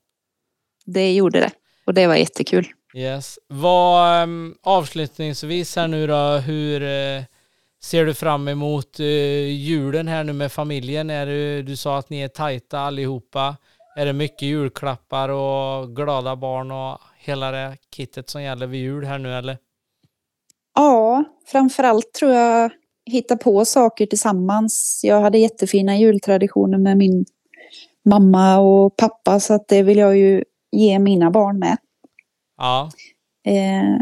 Det 0.85 1.13
gjorde 1.13 1.41
det. 1.41 1.51
Och 1.87 1.95
det 1.95 2.07
var 2.07 2.15
jättekul. 2.15 2.67
Yes. 2.95 3.39
Vad, 3.49 4.23
um, 4.23 4.57
avslutningsvis 4.63 5.77
här 5.77 5.89
nu 5.89 6.07
då, 6.07 6.29
hur 6.37 6.83
eh, 6.83 7.23
ser 7.83 8.07
du 8.07 8.15
fram 8.15 8.49
emot 8.49 9.01
uh, 9.01 9.07
julen 9.49 10.09
här 10.09 10.25
nu 10.25 10.33
med 10.33 10.53
familjen? 10.53 11.11
Är 11.11 11.27
du, 11.27 11.63
du 11.63 11.77
sa 11.77 11.99
att 11.99 12.11
ni 12.11 12.21
är 12.21 12.29
tajta 12.29 12.81
allihopa. 12.81 13.57
Är 13.97 14.07
det 14.07 14.13
mycket 14.13 14.43
julklappar 14.43 15.29
och 15.29 15.97
glada 15.97 16.37
barn 16.37 16.71
och 16.71 17.01
hela 17.21 17.51
det 17.51 17.77
kittet 17.97 18.31
som 18.31 18.43
gäller 18.43 18.67
vid 18.67 18.81
jul 18.81 19.05
här 19.05 19.19
nu 19.19 19.35
eller? 19.35 19.59
Ja, 20.75 21.25
framförallt 21.47 22.13
tror 22.13 22.33
jag 22.33 22.71
hitta 23.07 23.37
på 23.37 23.65
saker 23.65 24.07
tillsammans. 24.07 25.01
Jag 25.05 25.21
hade 25.21 25.39
jättefina 25.39 25.97
jultraditioner 25.97 26.79
med 26.79 26.97
min 26.97 27.25
mamma 28.05 28.59
och 28.59 28.97
pappa 28.97 29.41
så 29.41 29.55
att 29.55 29.69
det 29.69 29.83
vill 29.83 29.99
jag 29.99 30.17
ju 30.17 30.45
ge 30.73 30.99
mina 30.99 31.31
barn 31.31 31.59
med. 31.59 31.77
Ja, 32.57 32.91
Eh, 33.47 34.01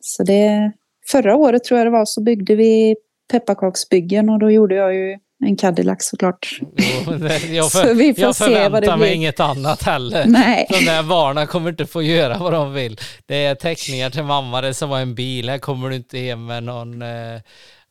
så 0.00 0.22
det, 0.22 0.72
förra 1.10 1.36
året 1.36 1.64
tror 1.64 1.78
jag 1.78 1.86
det 1.86 1.90
var 1.90 2.04
så 2.04 2.22
byggde 2.22 2.54
vi 2.54 2.96
pepparkaksbyggen 3.30 4.30
och 4.30 4.38
då 4.38 4.50
gjorde 4.50 4.74
jag 4.74 4.94
ju 4.94 5.18
en 5.44 5.56
Cadillac 5.56 5.96
såklart. 6.00 6.58
jo, 6.60 7.12
det, 7.12 7.38
jag, 7.38 7.64
Så 7.70 7.78
för, 7.78 7.94
vi 7.94 8.14
får 8.14 8.22
jag 8.22 8.36
se 8.36 8.44
vad 8.44 8.54
det 8.54 8.60
förväntar 8.60 8.96
mig 8.96 9.14
inget 9.14 9.40
annat 9.40 9.82
heller. 9.82 10.26
Nej, 10.26 10.66
De 10.70 10.84
där 10.84 11.02
barnen 11.02 11.46
kommer 11.46 11.70
inte 11.70 11.86
få 11.86 12.02
göra 12.02 12.38
vad 12.38 12.52
de 12.52 12.72
vill. 12.72 13.00
Det 13.26 13.44
är 13.44 13.54
teckningar 13.54 14.10
till 14.10 14.22
mamma, 14.22 14.60
det 14.60 14.74
som 14.74 14.90
var 14.90 15.00
en 15.00 15.14
bil. 15.14 15.48
Här 15.48 15.58
kommer 15.58 15.90
du 15.90 15.96
inte 15.96 16.18
hem 16.18 16.46
med 16.46 16.62
någon 16.62 17.02
eh, 17.02 17.40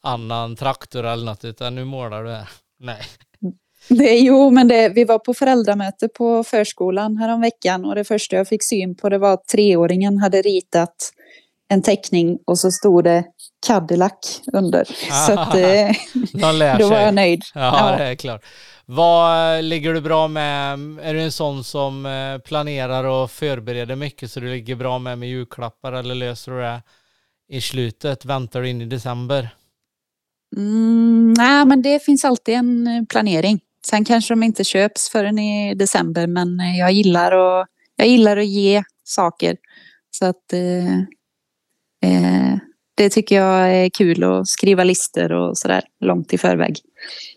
annan 0.03 0.55
traktor 0.55 1.05
eller 1.05 1.25
något, 1.25 1.45
utan 1.45 1.75
nu 1.75 1.85
målar 1.85 2.23
du 2.23 2.29
här. 2.31 2.49
Nej. 2.79 3.01
det, 3.87 4.17
jo 4.19 4.49
men 4.49 4.67
det, 4.67 4.89
vi 4.89 5.03
var 5.03 5.19
på 5.19 5.33
föräldramöte 5.33 6.07
på 6.07 6.43
förskolan 6.43 7.17
häromveckan 7.17 7.85
och 7.85 7.95
det 7.95 8.03
första 8.03 8.35
jag 8.35 8.47
fick 8.47 8.63
syn 8.63 8.95
på 8.95 9.09
det 9.09 9.17
var 9.17 9.33
att 9.33 9.47
treåringen 9.47 10.17
hade 10.17 10.41
ritat 10.41 10.95
en 11.69 11.81
teckning 11.81 12.39
och 12.45 12.59
så 12.59 12.71
stod 12.71 13.03
det 13.03 13.23
Cadillac 13.67 14.41
under. 14.53 14.85
Så 15.27 15.39
att, 15.39 15.55
eh, 15.55 15.91
då 16.79 16.89
var 16.89 16.99
jag 16.99 17.13
nöjd. 17.13 17.41
Ja, 17.53 17.89
Ja. 17.91 17.97
det 17.97 18.03
är 18.03 18.15
klart. 18.15 18.45
Vad 18.85 19.55
eh, 19.57 19.63
ligger 19.63 19.93
du 19.93 20.01
bra 20.01 20.27
med? 20.27 20.73
Är 21.03 21.13
du 21.13 21.21
en 21.21 21.31
sån 21.31 21.63
som 21.63 22.05
eh, 22.05 22.37
planerar 22.37 23.03
och 23.03 23.31
förbereder 23.31 23.95
mycket 23.95 24.31
så 24.31 24.39
du 24.39 24.49
ligger 24.49 24.75
bra 24.75 24.99
med 24.99 25.17
med 25.17 25.29
julklappar 25.29 25.93
eller 25.93 26.15
löser 26.15 26.51
du 26.51 26.57
det 26.61 26.81
i 27.49 27.61
slutet? 27.61 28.25
Väntar 28.25 28.61
du 28.61 28.69
in 28.69 28.81
i 28.81 28.85
december? 28.85 29.49
Mm, 30.57 31.33
nej, 31.37 31.65
men 31.65 31.81
det 31.81 32.03
finns 32.03 32.25
alltid 32.25 32.55
en 32.55 32.87
eh, 32.87 33.03
planering. 33.09 33.59
Sen 33.85 34.05
kanske 34.05 34.31
de 34.33 34.43
inte 34.43 34.63
köps 34.63 35.09
förrän 35.09 35.39
i 35.39 35.75
december, 35.75 36.27
men 36.27 36.59
jag 36.77 36.91
gillar 36.91 37.31
att, 37.61 37.67
jag 37.95 38.07
gillar 38.07 38.37
att 38.37 38.47
ge 38.47 38.83
saker. 39.03 39.57
Så 40.11 40.25
att 40.25 40.53
eh, 40.53 40.95
eh, 42.11 42.57
det 42.95 43.09
tycker 43.09 43.35
jag 43.35 43.75
är 43.75 43.89
kul 43.89 44.23
att 44.23 44.47
skriva 44.47 44.83
listor 44.83 45.31
och 45.31 45.57
sådär 45.57 45.83
långt 45.99 46.33
i 46.33 46.37
förväg. 46.37 46.75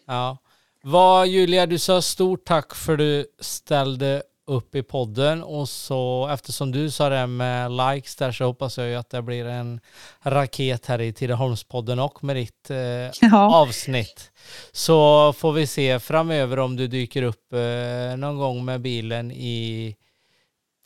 Ja. 0.07 0.39
Vad 0.83 1.27
Julia, 1.27 1.67
du 1.67 1.79
sa 1.79 2.03
stort 2.03 2.45
tack 2.45 2.75
för 2.75 2.97
du 2.97 3.27
ställde 3.41 4.23
upp 4.47 4.75
i 4.75 4.83
podden 4.83 5.43
och 5.43 5.69
så 5.69 6.29
eftersom 6.33 6.73
du 6.73 6.91
sa 6.91 7.09
det 7.09 7.27
med 7.27 7.73
likes 7.73 8.17
där 8.17 8.33
så 8.33 8.45
hoppas 8.45 8.79
jag 8.79 8.89
ju 8.89 8.95
att 8.95 9.11
det 9.11 9.23
blir 9.23 9.45
en 9.45 9.81
raket 10.23 10.87
här 10.87 11.01
i 11.01 11.13
Tidaholmspodden 11.13 11.99
och 11.99 12.25
med 12.25 12.37
ditt 12.37 12.71
eh, 12.71 13.35
avsnitt. 13.35 14.31
Så 14.73 15.33
får 15.33 15.53
vi 15.53 15.67
se 15.67 15.99
framöver 15.99 16.59
om 16.59 16.77
du 16.77 16.87
dyker 16.87 17.23
upp 17.23 17.53
eh, 17.53 18.17
någon 18.17 18.39
gång 18.39 18.65
med 18.65 18.81
bilen 18.81 19.33
i 19.33 19.97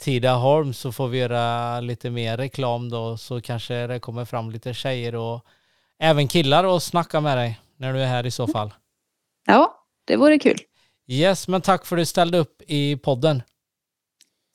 Tidaholm 0.01 0.73
så 0.73 0.93
får 0.93 1.09
vi 1.09 1.19
göra 1.19 1.81
lite 1.81 2.11
mer 2.11 2.37
reklam 2.37 2.89
då 2.89 3.17
så 3.17 3.41
kanske 3.41 3.87
det 3.87 4.01
kommer 4.01 4.25
fram 4.25 4.51
lite 4.51 4.75
tjejer 4.75 5.15
och 5.15 5.45
även 5.99 6.29
killar 6.29 6.65
och 6.65 6.83
snacka 6.83 7.21
med 7.21 7.39
dig 7.39 7.61
när 7.77 7.93
du 7.93 8.01
är 8.01 8.07
här 8.07 8.27
i 8.27 8.31
så 8.31 8.47
fall. 8.47 8.75
ja 9.47 9.75
det 10.07 10.17
vore 10.17 10.39
kul. 10.39 10.59
Yes, 11.09 11.49
men 11.49 11.61
tack 11.61 11.87
för 11.87 11.97
att 11.97 12.01
du 12.01 12.07
ställde 12.07 12.39
upp 12.39 12.63
i 12.67 12.97
podden. 12.97 13.43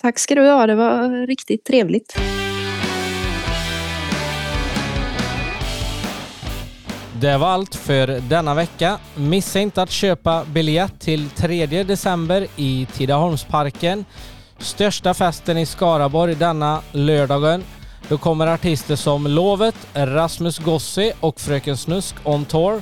Tack 0.02 0.20
ska 0.20 0.36
du 0.36 0.50
ha, 0.50 0.68
det 0.68 0.76
var 0.76 1.28
riktigt 1.28 1.66
trevligt. 1.66 2.18
Det 7.22 7.38
var 7.38 7.48
allt 7.48 7.76
för 7.76 8.08
denna 8.08 8.54
vecka. 8.54 9.00
Missa 9.16 9.60
inte 9.60 9.82
att 9.82 9.92
köpa 9.92 10.46
biljett 10.46 11.00
till 11.00 11.30
3 11.30 11.66
december 11.66 12.48
i 12.56 12.88
Tidaholmsparken. 12.94 14.06
Största 14.60 15.14
festen 15.14 15.58
i 15.58 15.66
Skaraborg 15.66 16.36
denna 16.36 16.82
lördagen. 16.92 17.64
Då 18.10 18.18
kommer 18.18 18.48
artister 18.48 18.96
som 18.96 19.28
Lovet, 19.28 19.76
Rasmus 19.94 20.60
Gossi 20.60 21.12
och 21.20 21.40
Fröken 21.40 21.78
Snusk 21.78 22.16
on 22.24 22.46
tour. 22.46 22.82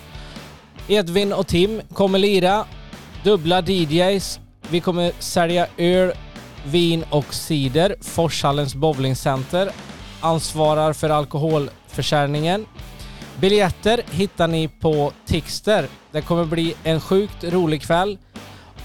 Edvin 0.88 1.34
och 1.34 1.47
Tim 1.47 1.82
kommer 1.93 2.19
lira. 2.19 2.65
Dubbla 3.24 3.61
DJs. 3.61 4.39
Vi 4.69 4.80
kommer 4.80 5.11
sälja 5.19 5.67
öl, 5.78 6.11
vin 6.65 7.05
och 7.09 7.34
cider. 7.34 7.95
Forshallens 8.01 8.76
bowlingcenter 8.76 9.69
ansvarar 10.21 10.93
för 10.93 11.09
alkoholförsäljningen. 11.09 12.65
Biljetter 13.39 14.01
hittar 14.11 14.47
ni 14.47 14.67
på 14.67 15.11
Tixter. 15.26 15.88
Det 16.11 16.21
kommer 16.21 16.45
bli 16.45 16.76
en 16.84 17.01
sjukt 17.01 17.43
rolig 17.43 17.82
kväll. 17.82 18.17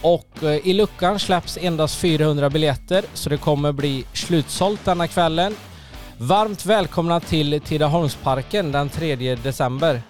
Och 0.03 0.43
eh, 0.43 0.67
i 0.67 0.73
luckan 0.73 1.19
släpps 1.19 1.59
endast 1.61 1.95
400 1.95 2.51
biljetter 2.51 3.05
så 3.15 3.31
det 3.31 3.37
kommer 3.37 3.73
bli 3.73 4.05
slutsålt 4.13 4.85
denna 4.85 5.09
kvällen. 5.09 5.55
Varmt 6.19 6.67
välkomna 6.67 7.21
till 7.21 7.61
Tidaholmsparken 7.61 8.73
den 8.73 8.89
3 8.89 9.35
december. 9.35 10.03